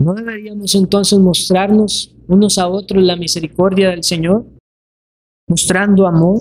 ¿No 0.00 0.14
deberíamos 0.14 0.74
entonces 0.74 1.18
mostrarnos 1.18 2.16
unos 2.26 2.56
a 2.56 2.66
otros 2.68 3.02
la 3.02 3.16
misericordia 3.16 3.90
del 3.90 4.02
Señor? 4.02 4.46
Mostrando 5.46 6.06
amor. 6.06 6.40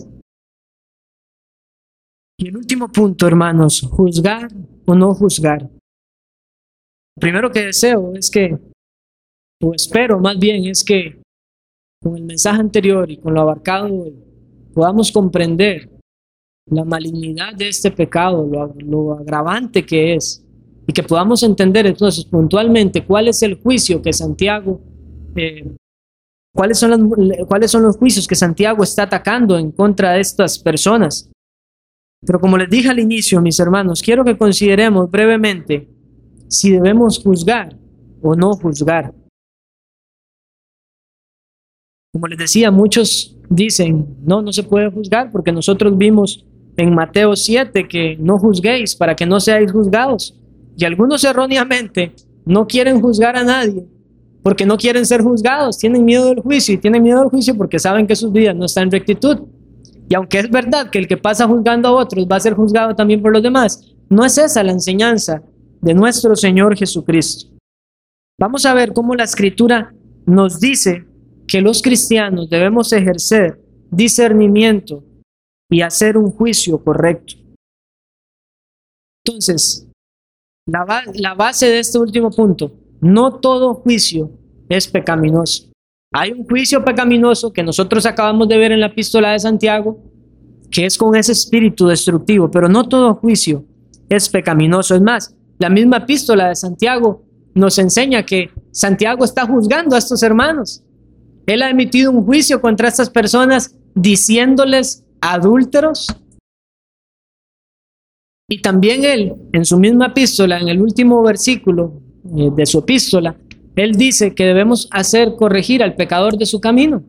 Y 2.37 2.47
el 2.47 2.55
último 2.55 2.87
punto, 2.87 3.27
hermanos, 3.27 3.81
juzgar 3.81 4.47
o 4.85 4.95
no 4.95 5.13
juzgar. 5.13 5.63
Lo 5.63 7.19
primero 7.19 7.51
que 7.51 7.65
deseo 7.65 8.13
es 8.15 8.31
que, 8.31 8.57
o 9.61 9.73
espero 9.73 10.21
más 10.21 10.39
bien, 10.39 10.65
es 10.65 10.81
que 10.81 11.21
con 12.01 12.15
el 12.15 12.23
mensaje 12.23 12.61
anterior 12.61 13.11
y 13.11 13.17
con 13.17 13.33
lo 13.33 13.41
abarcado 13.41 13.93
hoy, 13.93 14.15
podamos 14.73 15.11
comprender 15.11 15.89
la 16.67 16.85
malignidad 16.85 17.53
de 17.55 17.67
este 17.67 17.91
pecado, 17.91 18.49
lo, 18.79 19.13
agravante 19.15 19.85
que 19.85 20.15
es, 20.15 20.45
y 20.89 20.91
que 20.91 21.03
podamos 21.03 21.43
entender 21.43 21.85
entonces 21.85 22.25
puntualmente 22.25 23.05
cuál 23.05 23.27
es 23.27 23.43
el 23.43 23.61
juicio 23.61 24.01
que 24.01 24.11
Santiago, 24.11 24.81
eh, 25.35 25.75
cuáles, 26.51 26.79
son 26.79 27.11
cuáles 27.47 27.69
son 27.69 27.83
los 27.83 27.95
juicios 27.95 28.27
que 28.27 28.33
Santiago 28.33 28.81
está 28.81 29.03
atacando 29.03 29.59
en 29.59 29.71
contra 29.71 30.13
de 30.13 30.21
estas 30.21 30.57
personas. 30.57 31.29
Pero 32.25 32.39
como 32.39 32.57
les 32.57 32.71
dije 32.71 32.89
al 32.89 32.97
inicio, 32.97 33.39
mis 33.39 33.59
hermanos, 33.59 34.01
quiero 34.01 34.25
que 34.25 34.35
consideremos 34.35 35.11
brevemente 35.11 35.87
si 36.47 36.71
debemos 36.71 37.19
juzgar 37.19 37.77
o 38.23 38.33
no 38.33 38.53
juzgar. 38.55 39.13
Como 42.11 42.25
les 42.25 42.39
decía, 42.39 42.71
muchos 42.71 43.37
dicen, 43.47 44.17
no, 44.23 44.41
no 44.41 44.51
se 44.51 44.63
puede 44.63 44.89
juzgar 44.89 45.31
porque 45.31 45.51
nosotros 45.51 45.95
vimos 45.95 46.47
en 46.77 46.95
Mateo 46.95 47.35
7 47.35 47.87
que 47.87 48.17
no 48.19 48.39
juzguéis 48.39 48.95
para 48.95 49.15
que 49.15 49.27
no 49.27 49.39
seáis 49.39 49.71
juzgados. 49.71 50.35
Y 50.79 50.85
algunos 50.85 51.21
erróneamente 51.25 52.13
no 52.45 52.65
quieren 52.65 53.01
juzgar 53.01 53.35
a 53.35 53.43
nadie 53.43 53.85
porque 54.41 54.65
no 54.65 54.77
quieren 54.77 55.05
ser 55.05 55.21
juzgados, 55.21 55.77
tienen 55.77 56.05
miedo 56.05 56.29
del 56.29 56.39
juicio 56.39 56.73
y 56.73 56.77
tienen 56.77 57.03
miedo 57.03 57.19
del 57.19 57.29
juicio 57.29 57.53
porque 57.57 57.77
saben 57.77 58.07
que 58.07 58.15
sus 58.15 58.31
vidas 58.31 58.55
no 58.55 58.65
están 58.65 58.85
en 58.85 58.91
rectitud. 58.91 59.39
Y 60.07 60.15
aunque 60.15 60.39
es 60.39 60.49
verdad 60.49 60.89
que 60.89 60.99
el 60.99 61.07
que 61.09 61.17
pasa 61.17 61.45
juzgando 61.47 61.89
a 61.89 61.91
otros 61.91 62.25
va 62.31 62.37
a 62.37 62.39
ser 62.39 62.53
juzgado 62.53 62.95
también 62.95 63.21
por 63.21 63.33
los 63.33 63.43
demás, 63.43 63.93
no 64.07 64.23
es 64.23 64.37
esa 64.37 64.63
la 64.63 64.71
enseñanza 64.71 65.43
de 65.81 65.93
nuestro 65.93 66.33
Señor 66.37 66.77
Jesucristo. 66.77 67.51
Vamos 68.39 68.65
a 68.65 68.73
ver 68.73 68.93
cómo 68.93 69.15
la 69.15 69.25
escritura 69.25 69.93
nos 70.25 70.61
dice 70.61 71.05
que 71.45 71.59
los 71.59 71.81
cristianos 71.81 72.49
debemos 72.49 72.93
ejercer 72.93 73.59
discernimiento 73.91 75.03
y 75.69 75.81
hacer 75.81 76.17
un 76.17 76.31
juicio 76.31 76.81
correcto. 76.81 77.33
Entonces, 79.25 79.88
la, 80.71 81.33
base 81.33 81.67
de 81.67 81.79
este 81.79 81.97
último 81.97 82.29
punto, 82.31 82.71
no 83.01 83.35
todo 83.35 83.75
juicio 83.75 84.31
es 84.67 84.87
pecaminoso. 84.87 85.69
Hay 86.13 86.31
un 86.31 86.45
juicio 86.45 86.83
pecaminoso 86.83 87.53
que 87.53 87.63
nosotros 87.63 88.05
acabamos 88.05 88.47
de 88.47 88.57
ver 88.57 88.71
en 88.71 88.79
la 88.79 88.87
epístola 88.87 89.31
de 89.31 89.39
Santiago, 89.39 89.99
que 90.71 90.85
es 90.85 90.97
con 90.97 91.15
ese 91.15 91.31
espíritu 91.31 91.87
destructivo, 91.87 92.49
pero 92.49 92.67
no 92.67 92.87
todo 92.87 93.15
juicio 93.15 93.63
es 94.09 94.29
pecaminoso. 94.29 94.95
Es 94.95 95.01
más, 95.01 95.35
la 95.59 95.69
misma 95.69 95.97
epístola 95.97 96.49
de 96.49 96.55
Santiago 96.55 97.23
nos 97.53 97.77
enseña 97.77 98.25
que 98.25 98.49
Santiago 98.71 99.25
está 99.25 99.45
juzgando 99.45 99.95
a 99.95 99.99
estos 99.99 100.23
hermanos 100.23 100.83
él 101.49 101.63
ha 101.63 101.69
emitido 101.71 102.11
un 102.11 102.23
juicio 102.23 102.61
contra 102.61 102.87
estas 102.87 103.09
personas 103.09 103.75
diciéndoles 103.95 105.03
adúlteros. 105.19 106.05
Y 108.49 108.61
también 108.61 109.05
él, 109.05 109.35
en 109.53 109.63
su 109.63 109.79
misma 109.79 110.07
epístola, 110.07 110.59
en 110.59 110.69
el 110.69 110.81
último 110.81 111.21
versículo 111.21 112.01
eh, 112.35 112.49
de 112.55 112.65
su 112.65 112.79
epístola, 112.79 113.37
él 113.75 113.93
dice 113.93 114.33
que 114.33 114.43
debemos 114.43 114.89
hacer 114.91 115.35
corregir 115.37 115.83
al 115.83 115.95
pecador 115.95 116.35
de 116.35 116.47
su 116.47 116.59
camino, 116.59 117.03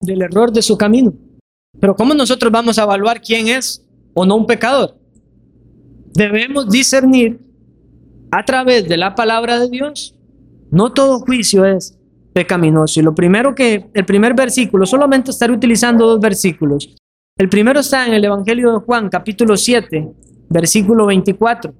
del 0.00 0.22
error 0.22 0.52
de 0.52 0.62
su 0.62 0.76
camino. 0.76 1.14
Pero 1.80 1.94
¿cómo 1.94 2.12
nosotros 2.12 2.52
vamos 2.52 2.78
a 2.78 2.82
evaluar 2.82 3.20
quién 3.20 3.48
es 3.48 3.86
o 4.14 4.26
no 4.26 4.34
un 4.36 4.46
pecador? 4.46 4.98
Debemos 6.12 6.68
discernir 6.68 7.40
a 8.32 8.44
través 8.44 8.88
de 8.88 8.96
la 8.96 9.14
palabra 9.14 9.60
de 9.60 9.68
Dios. 9.68 10.16
No 10.70 10.92
todo 10.92 11.20
juicio 11.20 11.64
es 11.64 11.96
pecaminoso. 12.32 12.98
Y 12.98 13.02
lo 13.04 13.14
primero 13.14 13.54
que, 13.54 13.86
el 13.94 14.04
primer 14.04 14.34
versículo, 14.34 14.86
solamente 14.86 15.30
estaré 15.30 15.52
utilizando 15.52 16.06
dos 16.06 16.20
versículos. 16.20 16.94
El 17.36 17.48
primero 17.48 17.80
está 17.80 18.06
en 18.06 18.14
el 18.14 18.24
Evangelio 18.24 18.72
de 18.72 18.78
Juan, 18.84 19.08
capítulo 19.08 19.56
7, 19.56 20.14
versículo 20.50 21.06
24. 21.06 21.74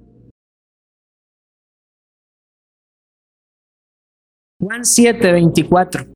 Juan 4.59 4.83
7, 4.83 5.31
24. 5.31 6.07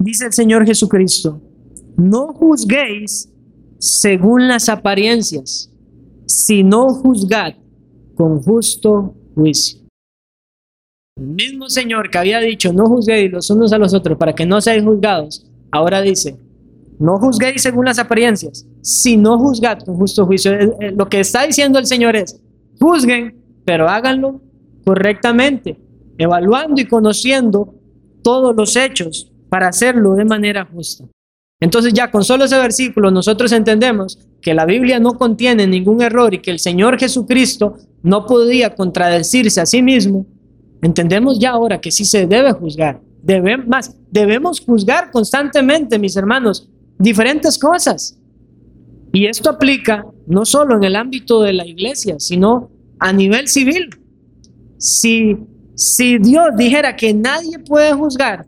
Dice 0.00 0.26
el 0.26 0.32
Señor 0.32 0.66
Jesucristo, 0.66 1.40
no 1.96 2.32
juzguéis 2.32 3.32
según 3.78 4.48
las 4.48 4.68
apariencias, 4.68 5.72
sino 6.26 6.88
juzgad 6.94 7.54
con 8.16 8.42
justo 8.42 9.14
juicio. 9.36 9.82
El 11.16 11.28
mismo 11.28 11.68
Señor 11.68 12.10
que 12.10 12.18
había 12.18 12.40
dicho, 12.40 12.72
no 12.72 12.86
juzguéis 12.86 13.30
los 13.30 13.48
unos 13.50 13.72
a 13.72 13.78
los 13.78 13.94
otros 13.94 14.18
para 14.18 14.34
que 14.34 14.46
no 14.46 14.60
seáis 14.60 14.82
juzgados, 14.82 15.46
ahora 15.70 16.00
dice, 16.00 16.36
no 17.02 17.18
juzguéis 17.18 17.62
según 17.62 17.84
las 17.86 17.98
apariencias, 17.98 18.64
sino 18.80 19.36
juzgad 19.36 19.80
con 19.80 19.96
justo 19.96 20.24
juicio. 20.24 20.52
Eh, 20.52 20.72
eh, 20.80 20.92
lo 20.96 21.08
que 21.08 21.18
está 21.18 21.44
diciendo 21.44 21.80
el 21.80 21.86
Señor 21.86 22.14
es, 22.14 22.40
juzguen, 22.78 23.42
pero 23.64 23.88
háganlo 23.88 24.40
correctamente, 24.84 25.80
evaluando 26.16 26.80
y 26.80 26.86
conociendo 26.86 27.74
todos 28.22 28.54
los 28.54 28.76
hechos 28.76 29.32
para 29.48 29.66
hacerlo 29.66 30.14
de 30.14 30.24
manera 30.24 30.64
justa. 30.64 31.04
Entonces 31.60 31.92
ya 31.92 32.08
con 32.08 32.22
solo 32.22 32.44
ese 32.44 32.58
versículo 32.58 33.10
nosotros 33.10 33.50
entendemos 33.50 34.20
que 34.40 34.54
la 34.54 34.64
Biblia 34.64 35.00
no 35.00 35.14
contiene 35.14 35.66
ningún 35.66 36.02
error 36.02 36.32
y 36.34 36.38
que 36.38 36.52
el 36.52 36.60
Señor 36.60 37.00
Jesucristo 37.00 37.78
no 38.04 38.26
podía 38.26 38.76
contradecirse 38.76 39.60
a 39.60 39.66
sí 39.66 39.82
mismo. 39.82 40.24
Entendemos 40.80 41.40
ya 41.40 41.50
ahora 41.50 41.80
que 41.80 41.90
sí 41.90 42.04
se 42.04 42.28
debe 42.28 42.52
juzgar. 42.52 43.00
Más, 43.66 43.96
debemos 44.10 44.60
juzgar 44.60 45.10
constantemente, 45.10 45.98
mis 45.98 46.16
hermanos, 46.16 46.68
diferentes 47.02 47.58
cosas. 47.58 48.16
Y 49.12 49.26
esto 49.26 49.50
aplica 49.50 50.06
no 50.26 50.44
solo 50.44 50.76
en 50.76 50.84
el 50.84 50.96
ámbito 50.96 51.42
de 51.42 51.52
la 51.52 51.66
iglesia, 51.66 52.18
sino 52.18 52.70
a 52.98 53.12
nivel 53.12 53.48
civil. 53.48 53.90
Si, 54.78 55.36
si 55.74 56.18
Dios 56.18 56.48
dijera 56.56 56.96
que 56.96 57.12
nadie 57.12 57.58
puede 57.58 57.92
juzgar, 57.92 58.46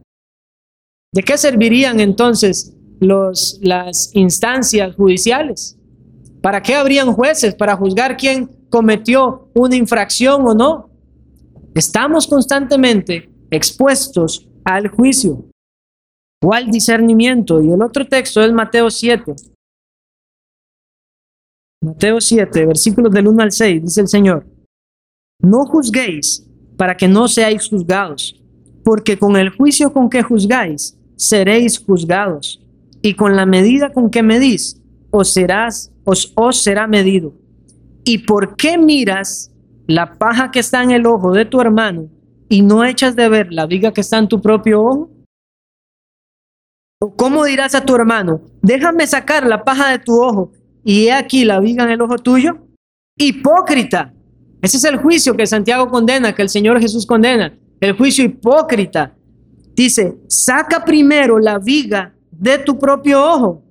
¿de 1.13 1.23
qué 1.23 1.37
servirían 1.37 2.01
entonces 2.01 2.75
los, 3.01 3.59
las 3.61 4.11
instancias 4.15 4.95
judiciales? 4.95 5.77
¿Para 6.41 6.63
qué 6.63 6.77
habrían 6.77 7.13
jueces? 7.13 7.55
¿Para 7.55 7.77
juzgar 7.77 8.17
quién 8.17 8.51
cometió 8.71 9.51
una 9.55 9.77
infracción 9.77 10.47
o 10.47 10.55
no? 10.55 10.91
Estamos 11.75 12.27
constantemente 12.27 13.31
expuestos 13.51 14.49
al 14.65 14.89
juicio 14.89 15.45
o 16.45 16.53
al 16.53 16.71
discernimiento. 16.71 17.63
Y 17.63 17.71
el 17.71 17.83
otro 17.83 18.07
texto 18.07 18.43
es 18.43 18.53
Mateo 18.53 18.91
7. 18.91 19.35
Mateo 21.83 22.21
7, 22.21 22.67
versículos 22.67 23.13
del 23.13 23.29
1 23.29 23.43
al 23.43 23.53
6, 23.53 23.83
dice 23.83 24.01
el 24.01 24.09
Señor, 24.09 24.47
no 25.41 25.67
juzguéis 25.67 26.47
para 26.79 26.97
que 26.97 27.07
no 27.07 27.29
seáis 27.29 27.69
juzgados, 27.69 28.41
porque 28.83 29.19
con 29.19 29.37
el 29.37 29.51
juicio 29.51 29.93
con 29.93 30.09
que 30.09 30.23
juzgáis, 30.23 30.97
seréis 31.17 31.79
juzgados, 31.79 32.61
y 33.03 33.15
con 33.15 33.37
la 33.37 33.45
medida 33.45 33.93
con 33.93 34.09
que 34.09 34.23
medís, 34.23 34.81
os, 35.11 35.35
serás, 35.35 35.93
os, 36.05 36.33
os 36.37 36.63
será 36.63 36.87
medido. 36.87 37.35
¿Y 38.03 38.19
por 38.19 38.57
qué 38.57 38.79
miras 38.79 39.53
la 39.87 40.15
paja 40.17 40.51
que 40.51 40.61
está 40.61 40.83
en 40.83 40.91
el 40.91 41.05
ojo 41.05 41.33
de 41.33 41.45
tu 41.45 41.61
hermano 41.61 42.09
y 42.49 42.63
no 42.63 42.83
echas 42.83 43.15
de 43.15 43.29
ver 43.29 43.53
la 43.53 43.67
viga 43.67 43.93
que 43.93 44.01
está 44.01 44.17
en 44.17 44.29
tu 44.29 44.41
propio 44.41 44.83
ojo? 44.83 45.14
¿O 47.05 47.15
cómo 47.15 47.45
dirás 47.45 47.75
a 47.75 47.85
tu 47.85 47.95
hermano, 47.95 48.41
déjame 48.63 49.07
sacar 49.07 49.47
la 49.47 49.63
paja 49.63 49.91
de 49.91 49.99
tu 49.99 50.23
ojo 50.23 50.53
y 50.83 51.05
he 51.05 51.13
aquí 51.13 51.45
la 51.45 51.61
viga 51.61 51.85
en 51.85 51.91
el 51.91 52.01
ojo 52.01 52.17
tuyo? 52.17 52.67
Hipócrita. 53.19 54.15
Ese 54.63 54.79
es 54.79 54.85
el 54.85 54.97
juicio 54.97 55.37
que 55.37 55.47
Santiago 55.47 55.91
condena, 55.91 56.35
que 56.35 56.41
el 56.41 56.49
Señor 56.49 56.81
Jesús 56.81 57.05
condena. 57.05 57.55
El 57.79 57.93
juicio 57.93 58.25
hipócrita. 58.25 59.15
Dice, 59.77 60.17
saca 60.29 60.83
primero 60.83 61.39
la 61.39 61.59
viga 61.59 62.15
de 62.31 62.57
tu 62.57 62.79
propio 62.79 63.23
ojo. 63.23 63.63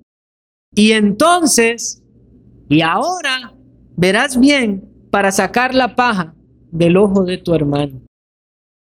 Y 0.76 0.92
entonces, 0.92 2.04
y 2.70 2.82
ahora, 2.82 3.52
verás 3.98 4.40
bien 4.40 4.88
para 5.10 5.32
sacar 5.32 5.74
la 5.74 5.96
paja 5.96 6.36
del 6.70 6.98
ojo 6.98 7.24
de 7.24 7.40
tu 7.40 7.56
hermano. 7.56 8.00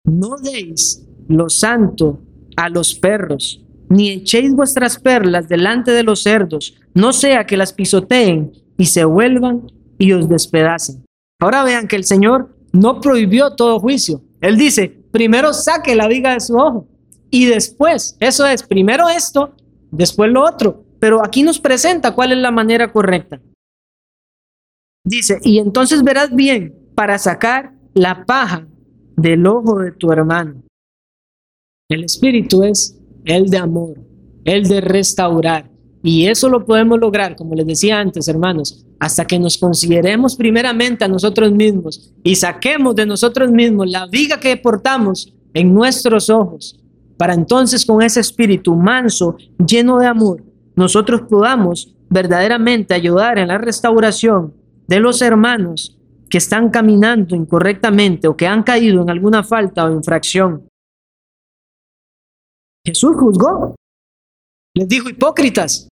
No 0.05 0.37
deis 0.37 1.07
lo 1.27 1.49
santo 1.49 2.21
a 2.55 2.69
los 2.69 2.95
perros, 2.95 3.62
ni 3.93 4.11
echéis 4.11 4.55
vuestras 4.55 4.99
perlas 4.99 5.49
delante 5.49 5.91
de 5.91 6.03
los 6.03 6.23
cerdos, 6.23 6.75
no 6.95 7.13
sea 7.13 7.45
que 7.45 7.59
las 7.59 7.75
pisoteen 7.75 8.53
y 8.79 8.87
se 8.87 9.05
vuelvan 9.05 9.71
y 9.99 10.13
os 10.13 10.31
despedacen. 10.31 11.05
Ahora 11.39 11.63
vean 11.63 11.87
que 11.87 11.97
el 11.97 12.05
Señor 12.05 12.57
no 12.73 13.03
prohibió 13.03 13.55
todo 13.55 13.81
juicio. 13.81 14.23
Él 14.41 14.57
dice, 14.57 14.89
primero 15.11 15.53
saque 15.53 15.95
la 15.95 16.09
viga 16.09 16.33
de 16.33 16.41
su 16.41 16.57
ojo 16.57 16.89
y 17.31 17.45
después, 17.45 18.17
eso 18.19 18.47
es, 18.47 18.63
primero 18.63 19.11
esto, 19.11 19.55
después 19.91 20.33
lo 20.33 20.43
otro. 20.43 20.85
Pero 20.99 21.23
aquí 21.23 21.43
nos 21.43 21.59
presenta 21.59 22.15
cuál 22.15 22.33
es 22.33 22.39
la 22.39 22.51
manera 22.51 22.91
correcta. 22.93 23.43
Dice, 25.05 25.39
y 25.43 25.59
entonces 25.59 26.03
verás 26.03 26.35
bien 26.35 26.75
para 26.95 27.19
sacar 27.19 27.75
la 27.93 28.25
paja 28.25 28.67
del 29.17 29.47
ojo 29.47 29.81
de 29.81 29.93
tu 29.93 30.11
hermano. 30.13 30.63
El 31.91 32.05
espíritu 32.05 32.63
es 32.63 32.99
el 33.25 33.49
de 33.51 33.59
amor, 33.59 33.95
el 34.45 34.65
de 34.69 34.81
restaurar. 34.81 35.71
Y 36.03 36.27
eso 36.27 36.49
lo 36.49 36.65
podemos 36.65 36.99
lograr, 36.99 37.37
como 37.37 37.55
les 37.55 37.67
decía 37.67 38.01
antes, 38.01 38.27
hermanos, 38.27 38.85
hasta 38.99 39.25
que 39.25 39.39
nos 39.39 39.57
consideremos 39.57 40.35
primeramente 40.35 41.05
a 41.05 41.09
nosotros 41.09 41.53
mismos 41.53 42.13
y 42.25 42.35
saquemos 42.35 42.95
de 42.97 43.07
nosotros 43.07 43.51
mismos 43.51 43.89
la 43.91 44.07
viga 44.07 44.41
que 44.41 44.57
portamos 44.57 45.33
en 45.55 45.73
nuestros 45.73 46.29
ojos, 46.31 46.81
para 47.17 47.35
entonces 47.35 47.87
con 47.87 48.03
ese 48.03 48.21
espíritu 48.21 48.75
manso, 48.75 49.37
lleno 49.65 49.99
de 49.99 50.07
amor, 50.07 50.43
nosotros 50.75 51.23
podamos 51.29 51.95
verdaderamente 52.09 52.95
ayudar 52.95 53.39
en 53.39 53.49
la 53.49 53.59
restauración 53.59 54.55
de 54.89 55.01
los 55.01 55.23
hermanos 55.23 55.99
que 56.29 56.39
están 56.39 56.71
caminando 56.71 57.37
incorrectamente 57.37 58.27
o 58.27 58.37
que 58.37 58.47
han 58.47 58.63
caído 58.63 59.03
en 59.03 59.11
alguna 59.11 59.45
falta 59.45 59.85
o 59.85 59.93
infracción. 59.93 60.63
Jesús 62.85 63.17
juzgó. 63.19 63.75
Les 64.75 64.89
dijo 64.89 65.09
hipócritas. 65.09 65.89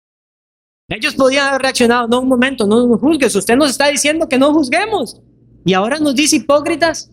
Ellos 0.90 1.16
podían 1.16 1.48
haber 1.48 1.62
reaccionado, 1.62 2.08
no 2.08 2.22
un 2.22 2.28
momento, 2.28 2.68
no 2.68 2.86
nos 2.86 3.00
juzgues, 3.00 3.36
usted 3.36 3.56
nos 3.56 3.72
está 3.72 3.88
diciendo 3.88 4.28
que 4.30 4.38
no 4.38 4.54
juzguemos. 4.54 5.20
Y 5.66 5.74
ahora 5.74 5.98
nos 5.98 6.16
dice 6.16 6.36
hipócritas. 6.36 7.10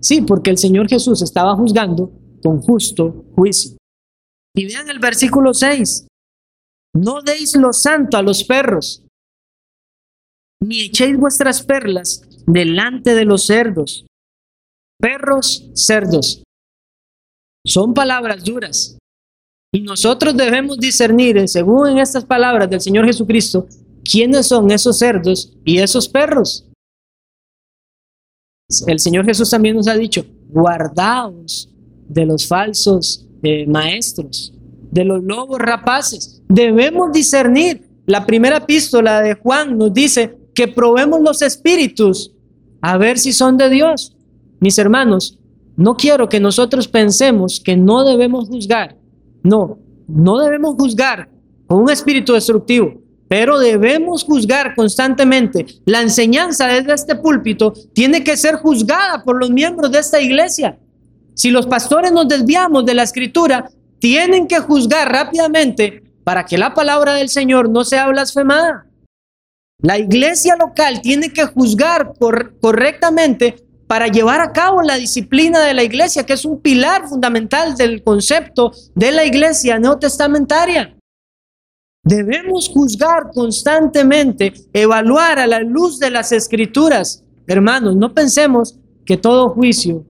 Sí, 0.00 0.22
porque 0.22 0.50
el 0.50 0.56
Señor 0.56 0.88
Jesús 0.88 1.20
estaba 1.20 1.54
juzgando 1.54 2.10
con 2.42 2.60
justo 2.62 3.26
juicio. 3.34 3.76
Y 4.54 4.66
vean 4.66 4.88
el 4.88 4.98
versículo 4.98 5.52
6. 5.52 6.06
No 6.94 7.20
deis 7.20 7.54
lo 7.56 7.72
santo 7.72 8.16
a 8.16 8.22
los 8.22 8.42
perros, 8.42 9.04
ni 10.62 10.80
echéis 10.82 11.16
vuestras 11.16 11.62
perlas 11.62 12.22
delante 12.46 13.14
de 13.14 13.24
los 13.24 13.46
cerdos. 13.46 14.06
Perros, 14.98 15.70
cerdos. 15.74 16.42
Son 17.64 17.94
palabras 17.94 18.44
duras. 18.44 18.98
Nosotros 19.72 20.36
debemos 20.36 20.78
discernir, 20.78 21.48
según 21.48 21.90
en 21.90 21.98
estas 21.98 22.24
palabras 22.24 22.68
del 22.68 22.80
Señor 22.80 23.06
Jesucristo, 23.06 23.66
quiénes 24.02 24.48
son 24.48 24.70
esos 24.70 24.98
cerdos 24.98 25.56
y 25.64 25.78
esos 25.78 26.08
perros. 26.08 26.66
El 28.86 28.98
Señor 28.98 29.24
Jesús 29.24 29.48
también 29.50 29.76
nos 29.76 29.86
ha 29.86 29.94
dicho, 29.94 30.24
guardaos 30.48 31.70
de 32.08 32.26
los 32.26 32.48
falsos 32.48 33.26
eh, 33.42 33.66
maestros, 33.66 34.52
de 34.90 35.04
los 35.04 35.22
lobos 35.22 35.58
rapaces. 35.58 36.42
Debemos 36.48 37.12
discernir. 37.12 37.88
La 38.06 38.26
primera 38.26 38.56
epístola 38.56 39.22
de 39.22 39.34
Juan 39.34 39.78
nos 39.78 39.94
dice 39.94 40.36
que 40.52 40.66
probemos 40.66 41.20
los 41.20 41.42
espíritus 41.42 42.32
a 42.80 42.96
ver 42.96 43.18
si 43.18 43.32
son 43.32 43.56
de 43.56 43.70
Dios. 43.70 44.16
Mis 44.58 44.78
hermanos, 44.78 45.38
no 45.76 45.96
quiero 45.96 46.28
que 46.28 46.40
nosotros 46.40 46.88
pensemos 46.88 47.60
que 47.64 47.76
no 47.76 48.04
debemos 48.04 48.48
juzgar. 48.48 48.99
No, 49.42 49.78
no 50.08 50.38
debemos 50.38 50.74
juzgar 50.76 51.28
con 51.66 51.82
un 51.82 51.90
espíritu 51.90 52.34
destructivo, 52.34 53.00
pero 53.28 53.58
debemos 53.58 54.24
juzgar 54.24 54.74
constantemente. 54.74 55.66
La 55.84 56.02
enseñanza 56.02 56.66
desde 56.66 56.94
este 56.94 57.14
púlpito 57.16 57.72
tiene 57.92 58.24
que 58.24 58.36
ser 58.36 58.56
juzgada 58.56 59.22
por 59.24 59.38
los 59.38 59.50
miembros 59.50 59.92
de 59.92 60.00
esta 60.00 60.20
iglesia. 60.20 60.78
Si 61.34 61.50
los 61.50 61.66
pastores 61.66 62.12
nos 62.12 62.28
desviamos 62.28 62.84
de 62.84 62.94
la 62.94 63.04
escritura, 63.04 63.70
tienen 63.98 64.46
que 64.46 64.58
juzgar 64.58 65.10
rápidamente 65.10 66.02
para 66.24 66.44
que 66.44 66.58
la 66.58 66.74
palabra 66.74 67.14
del 67.14 67.28
Señor 67.28 67.70
no 67.70 67.84
sea 67.84 68.08
blasfemada. 68.08 68.86
La 69.82 69.98
iglesia 69.98 70.56
local 70.56 71.00
tiene 71.00 71.32
que 71.32 71.46
juzgar 71.46 72.12
correctamente 72.60 73.64
para 73.90 74.06
llevar 74.06 74.40
a 74.40 74.52
cabo 74.52 74.82
la 74.82 74.94
disciplina 74.94 75.64
de 75.64 75.74
la 75.74 75.82
iglesia, 75.82 76.24
que 76.24 76.34
es 76.34 76.44
un 76.44 76.60
pilar 76.60 77.08
fundamental 77.08 77.74
del 77.74 78.04
concepto 78.04 78.70
de 78.94 79.10
la 79.10 79.24
iglesia 79.24 79.80
neotestamentaria. 79.80 80.96
Debemos 82.04 82.68
juzgar 82.68 83.32
constantemente, 83.34 84.54
evaluar 84.72 85.40
a 85.40 85.46
la 85.48 85.58
luz 85.58 85.98
de 85.98 86.08
las 86.08 86.30
escrituras. 86.30 87.24
Hermanos, 87.48 87.96
no 87.96 88.14
pensemos 88.14 88.78
que 89.04 89.16
todo 89.16 89.48
juicio 89.48 90.06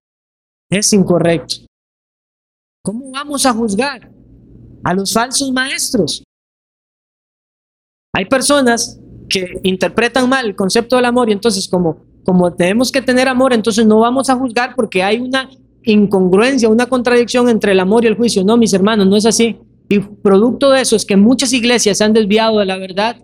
es 0.68 0.92
incorrecto. 0.92 1.64
¿Cómo 2.84 3.10
vamos 3.10 3.46
a 3.46 3.54
juzgar 3.54 4.12
a 4.84 4.92
los 4.92 5.10
falsos 5.10 5.50
maestros? 5.52 6.22
Hay 8.12 8.26
personas 8.26 9.00
que 9.26 9.58
interpretan 9.62 10.28
mal 10.28 10.44
el 10.44 10.54
concepto 10.54 10.96
del 10.96 11.06
amor 11.06 11.30
y 11.30 11.32
entonces 11.32 11.66
como, 11.66 12.09
como 12.24 12.52
tenemos 12.52 12.92
que 12.92 13.02
tener 13.02 13.28
amor, 13.28 13.52
entonces 13.52 13.86
no 13.86 14.00
vamos 14.00 14.28
a 14.30 14.36
juzgar 14.36 14.74
porque 14.74 15.02
hay 15.02 15.18
una 15.18 15.48
incongruencia, 15.82 16.68
una 16.68 16.86
contradicción 16.86 17.48
entre 17.48 17.72
el 17.72 17.80
amor 17.80 18.04
y 18.04 18.08
el 18.08 18.16
juicio. 18.16 18.44
No, 18.44 18.56
mis 18.56 18.72
hermanos, 18.72 19.06
no 19.06 19.16
es 19.16 19.26
así. 19.26 19.58
Y 19.88 19.98
producto 19.98 20.70
de 20.70 20.82
eso 20.82 20.96
es 20.96 21.04
que 21.04 21.16
muchas 21.16 21.52
iglesias 21.52 21.98
se 21.98 22.04
han 22.04 22.12
desviado 22.12 22.58
de 22.58 22.66
la 22.66 22.76
verdad, 22.76 23.16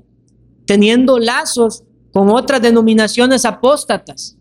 teniendo 0.64 1.18
lazos 1.18 1.84
con 2.12 2.30
otras 2.30 2.62
denominaciones 2.62 3.44
apóstatas. 3.44 4.36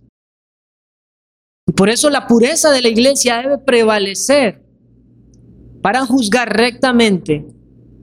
Y 1.68 1.74
por 1.74 1.90
eso 1.90 2.10
la 2.10 2.28
pureza 2.28 2.72
de 2.72 2.82
la 2.82 2.90
iglesia 2.90 3.42
debe 3.42 3.58
prevalecer 3.58 4.64
para 5.82 6.06
juzgar 6.06 6.56
rectamente 6.56 7.46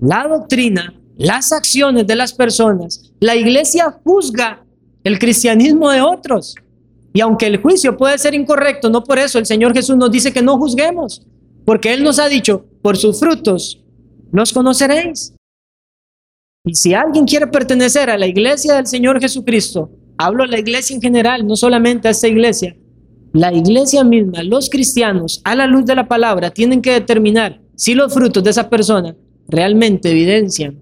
la 0.01 0.27
doctrina 0.29 0.95
las 1.17 1.53
acciones 1.53 2.07
de 2.07 2.17
las 2.17 2.33
personas, 2.33 3.13
la 3.21 3.37
iglesia 3.37 3.91
juzga 4.03 4.65
el 5.05 5.19
cristianismo 5.19 5.91
de 5.91 6.01
otros. 6.01 6.55
Y 7.13 7.21
aunque 7.21 7.47
el 7.47 7.61
juicio 7.61 7.97
puede 7.97 8.19
ser 8.19 8.35
incorrecto, 8.35 8.89
no 8.89 9.05
por 9.05 9.19
eso 9.19 9.39
el 9.39 9.47
Señor 9.47 9.75
Jesús 9.75 9.97
nos 9.97 10.11
dice 10.11 10.33
que 10.33 10.43
no 10.43 10.59
juzguemos, 10.59 11.27
porque 11.65 11.93
Él 11.93 12.03
nos 12.03 12.19
ha 12.19 12.29
dicho, 12.29 12.65
por 12.81 12.97
sus 12.97 13.21
frutos 13.21 13.83
los 14.33 14.53
conoceréis. 14.53 15.35
Y 16.65 16.75
si 16.75 16.95
alguien 16.95 17.27
quiere 17.27 17.47
pertenecer 17.47 18.09
a 18.09 18.17
la 18.17 18.27
iglesia 18.27 18.77
del 18.77 18.87
Señor 18.87 19.21
Jesucristo, 19.21 19.91
hablo 20.17 20.45
de 20.45 20.51
la 20.51 20.59
iglesia 20.61 20.95
en 20.95 21.03
general, 21.03 21.47
no 21.47 21.57
solamente 21.57 22.09
a 22.09 22.13
esta 22.13 22.29
iglesia, 22.29 22.77
la 23.33 23.53
iglesia 23.53 24.05
misma, 24.05 24.43
los 24.43 24.71
cristianos, 24.71 25.41
a 25.45 25.55
la 25.55 25.67
luz 25.67 25.85
de 25.85 25.95
la 25.95 26.07
palabra, 26.07 26.51
tienen 26.51 26.81
que 26.83 26.93
determinar 26.93 27.61
si 27.77 27.95
los 27.95 28.13
frutos 28.13 28.45
de 28.45 28.51
esa 28.51 28.69
persona 28.69 29.17
realmente 29.49 30.11
evidencian 30.11 30.81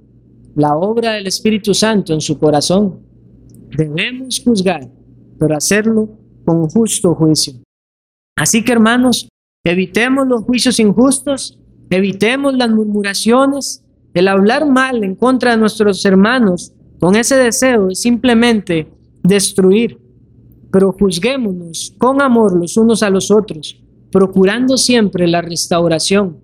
la 0.55 0.77
obra 0.77 1.13
del 1.13 1.27
Espíritu 1.27 1.75
Santo 1.75 2.13
en 2.13 2.21
su 2.21 2.39
corazón. 2.39 3.01
Debemos 3.77 4.41
juzgar, 4.45 4.89
pero 5.39 5.57
hacerlo 5.57 6.09
con 6.45 6.69
justo 6.69 7.15
juicio. 7.15 7.55
Así 8.37 8.65
que 8.65 8.73
hermanos, 8.73 9.29
evitemos 9.65 10.27
los 10.27 10.43
juicios 10.43 10.81
injustos, 10.81 11.59
evitemos 11.91 12.55
las 12.55 12.71
murmuraciones, 12.71 13.85
el 14.15 14.29
hablar 14.29 14.67
mal 14.67 15.05
en 15.05 15.15
contra 15.15 15.53
de 15.53 15.59
nuestros 15.59 16.05
hermanos 16.05 16.73
con 16.99 17.17
ese 17.17 17.37
deseo 17.37 17.89
es 17.89 18.01
simplemente 18.01 18.89
destruir, 19.23 19.99
pero 20.73 20.93
juzguémonos 20.93 21.95
con 21.99 22.21
amor 22.21 22.57
los 22.57 22.77
unos 22.77 23.03
a 23.03 23.11
los 23.11 23.31
otros, 23.31 23.83
procurando 24.11 24.77
siempre 24.77 25.27
la 25.27 25.41
restauración, 25.41 26.43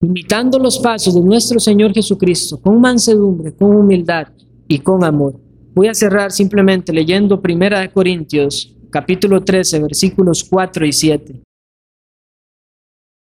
imitando 0.00 0.58
los 0.58 0.78
pasos 0.78 1.14
de 1.14 1.20
nuestro 1.20 1.58
Señor 1.60 1.92
Jesucristo, 1.92 2.60
con 2.60 2.80
mansedumbre, 2.80 3.54
con 3.54 3.74
humildad 3.74 4.28
y 4.68 4.78
con 4.78 5.04
amor. 5.04 5.49
Voy 5.72 5.86
a 5.86 5.94
cerrar 5.94 6.32
simplemente 6.32 6.92
leyendo 6.92 7.40
Primera 7.40 7.78
de 7.78 7.92
Corintios, 7.92 8.76
capítulo 8.90 9.44
13, 9.44 9.80
versículos 9.80 10.42
4 10.42 10.84
y 10.84 10.92
7. 10.92 11.42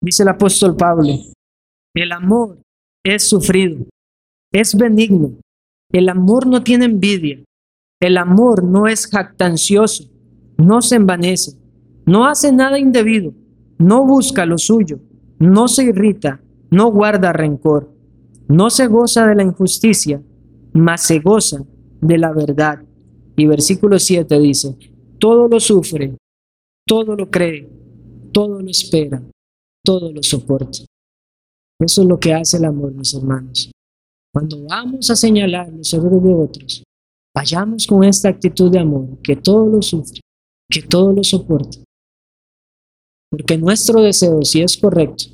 Dice 0.02 0.22
el 0.24 0.28
apóstol 0.28 0.76
Pablo, 0.76 1.12
el 1.94 2.12
amor 2.12 2.58
es 3.04 3.28
sufrido, 3.28 3.86
es 4.52 4.74
benigno, 4.74 5.38
el 5.92 6.08
amor 6.08 6.48
no 6.48 6.64
tiene 6.64 6.86
envidia, 6.86 7.38
el 8.00 8.16
amor 8.16 8.64
no 8.64 8.88
es 8.88 9.06
jactancioso, 9.06 10.10
no 10.58 10.82
se 10.82 10.96
envanece, 10.96 11.52
no 12.04 12.26
hace 12.26 12.50
nada 12.50 12.80
indebido, 12.80 13.32
no 13.78 14.04
busca 14.04 14.44
lo 14.44 14.58
suyo, 14.58 14.98
no 15.38 15.68
se 15.68 15.84
irrita, 15.84 16.40
no 16.70 16.90
guarda 16.90 17.32
rencor, 17.32 17.94
no 18.48 18.70
se 18.70 18.88
goza 18.88 19.24
de 19.24 19.36
la 19.36 19.44
injusticia, 19.44 20.20
mas 20.72 21.02
se 21.02 21.20
goza 21.20 21.64
de 22.04 22.18
la 22.18 22.32
verdad. 22.32 22.84
Y 23.36 23.46
versículo 23.46 23.98
7 23.98 24.38
dice, 24.38 24.76
todo 25.18 25.48
lo 25.48 25.58
sufre, 25.58 26.16
todo 26.86 27.16
lo 27.16 27.30
cree, 27.30 27.68
todo 28.32 28.60
lo 28.60 28.70
espera, 28.70 29.22
todo 29.84 30.12
lo 30.12 30.22
soporta. 30.22 30.78
Eso 31.80 32.02
es 32.02 32.08
lo 32.08 32.20
que 32.20 32.32
hace 32.32 32.58
el 32.58 32.66
amor, 32.66 32.92
mis 32.92 33.14
hermanos. 33.14 33.70
Cuando 34.32 34.62
vamos 34.64 35.10
a 35.10 35.16
señalar 35.16 35.72
los 35.72 35.92
errores 35.92 36.22
de 36.22 36.34
otros, 36.34 36.82
vayamos 37.34 37.86
con 37.86 38.04
esta 38.04 38.28
actitud 38.28 38.70
de 38.70 38.78
amor, 38.78 39.18
que 39.22 39.36
todo 39.36 39.66
lo 39.66 39.82
sufre, 39.82 40.20
que 40.68 40.82
todo 40.82 41.12
lo 41.12 41.24
soporta. 41.24 41.78
Porque 43.30 43.56
nuestro 43.58 44.00
deseo, 44.02 44.44
si 44.44 44.60
es 44.60 44.76
correcto, 44.76 45.24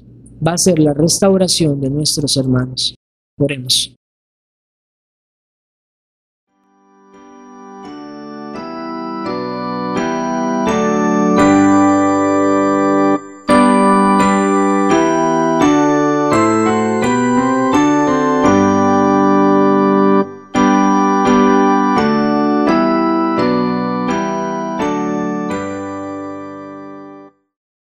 va 0.46 0.52
a 0.52 0.58
ser 0.58 0.78
la 0.78 0.94
restauración 0.94 1.80
de 1.80 1.90
nuestros 1.90 2.36
hermanos. 2.36 2.94
Oremos. 3.38 3.94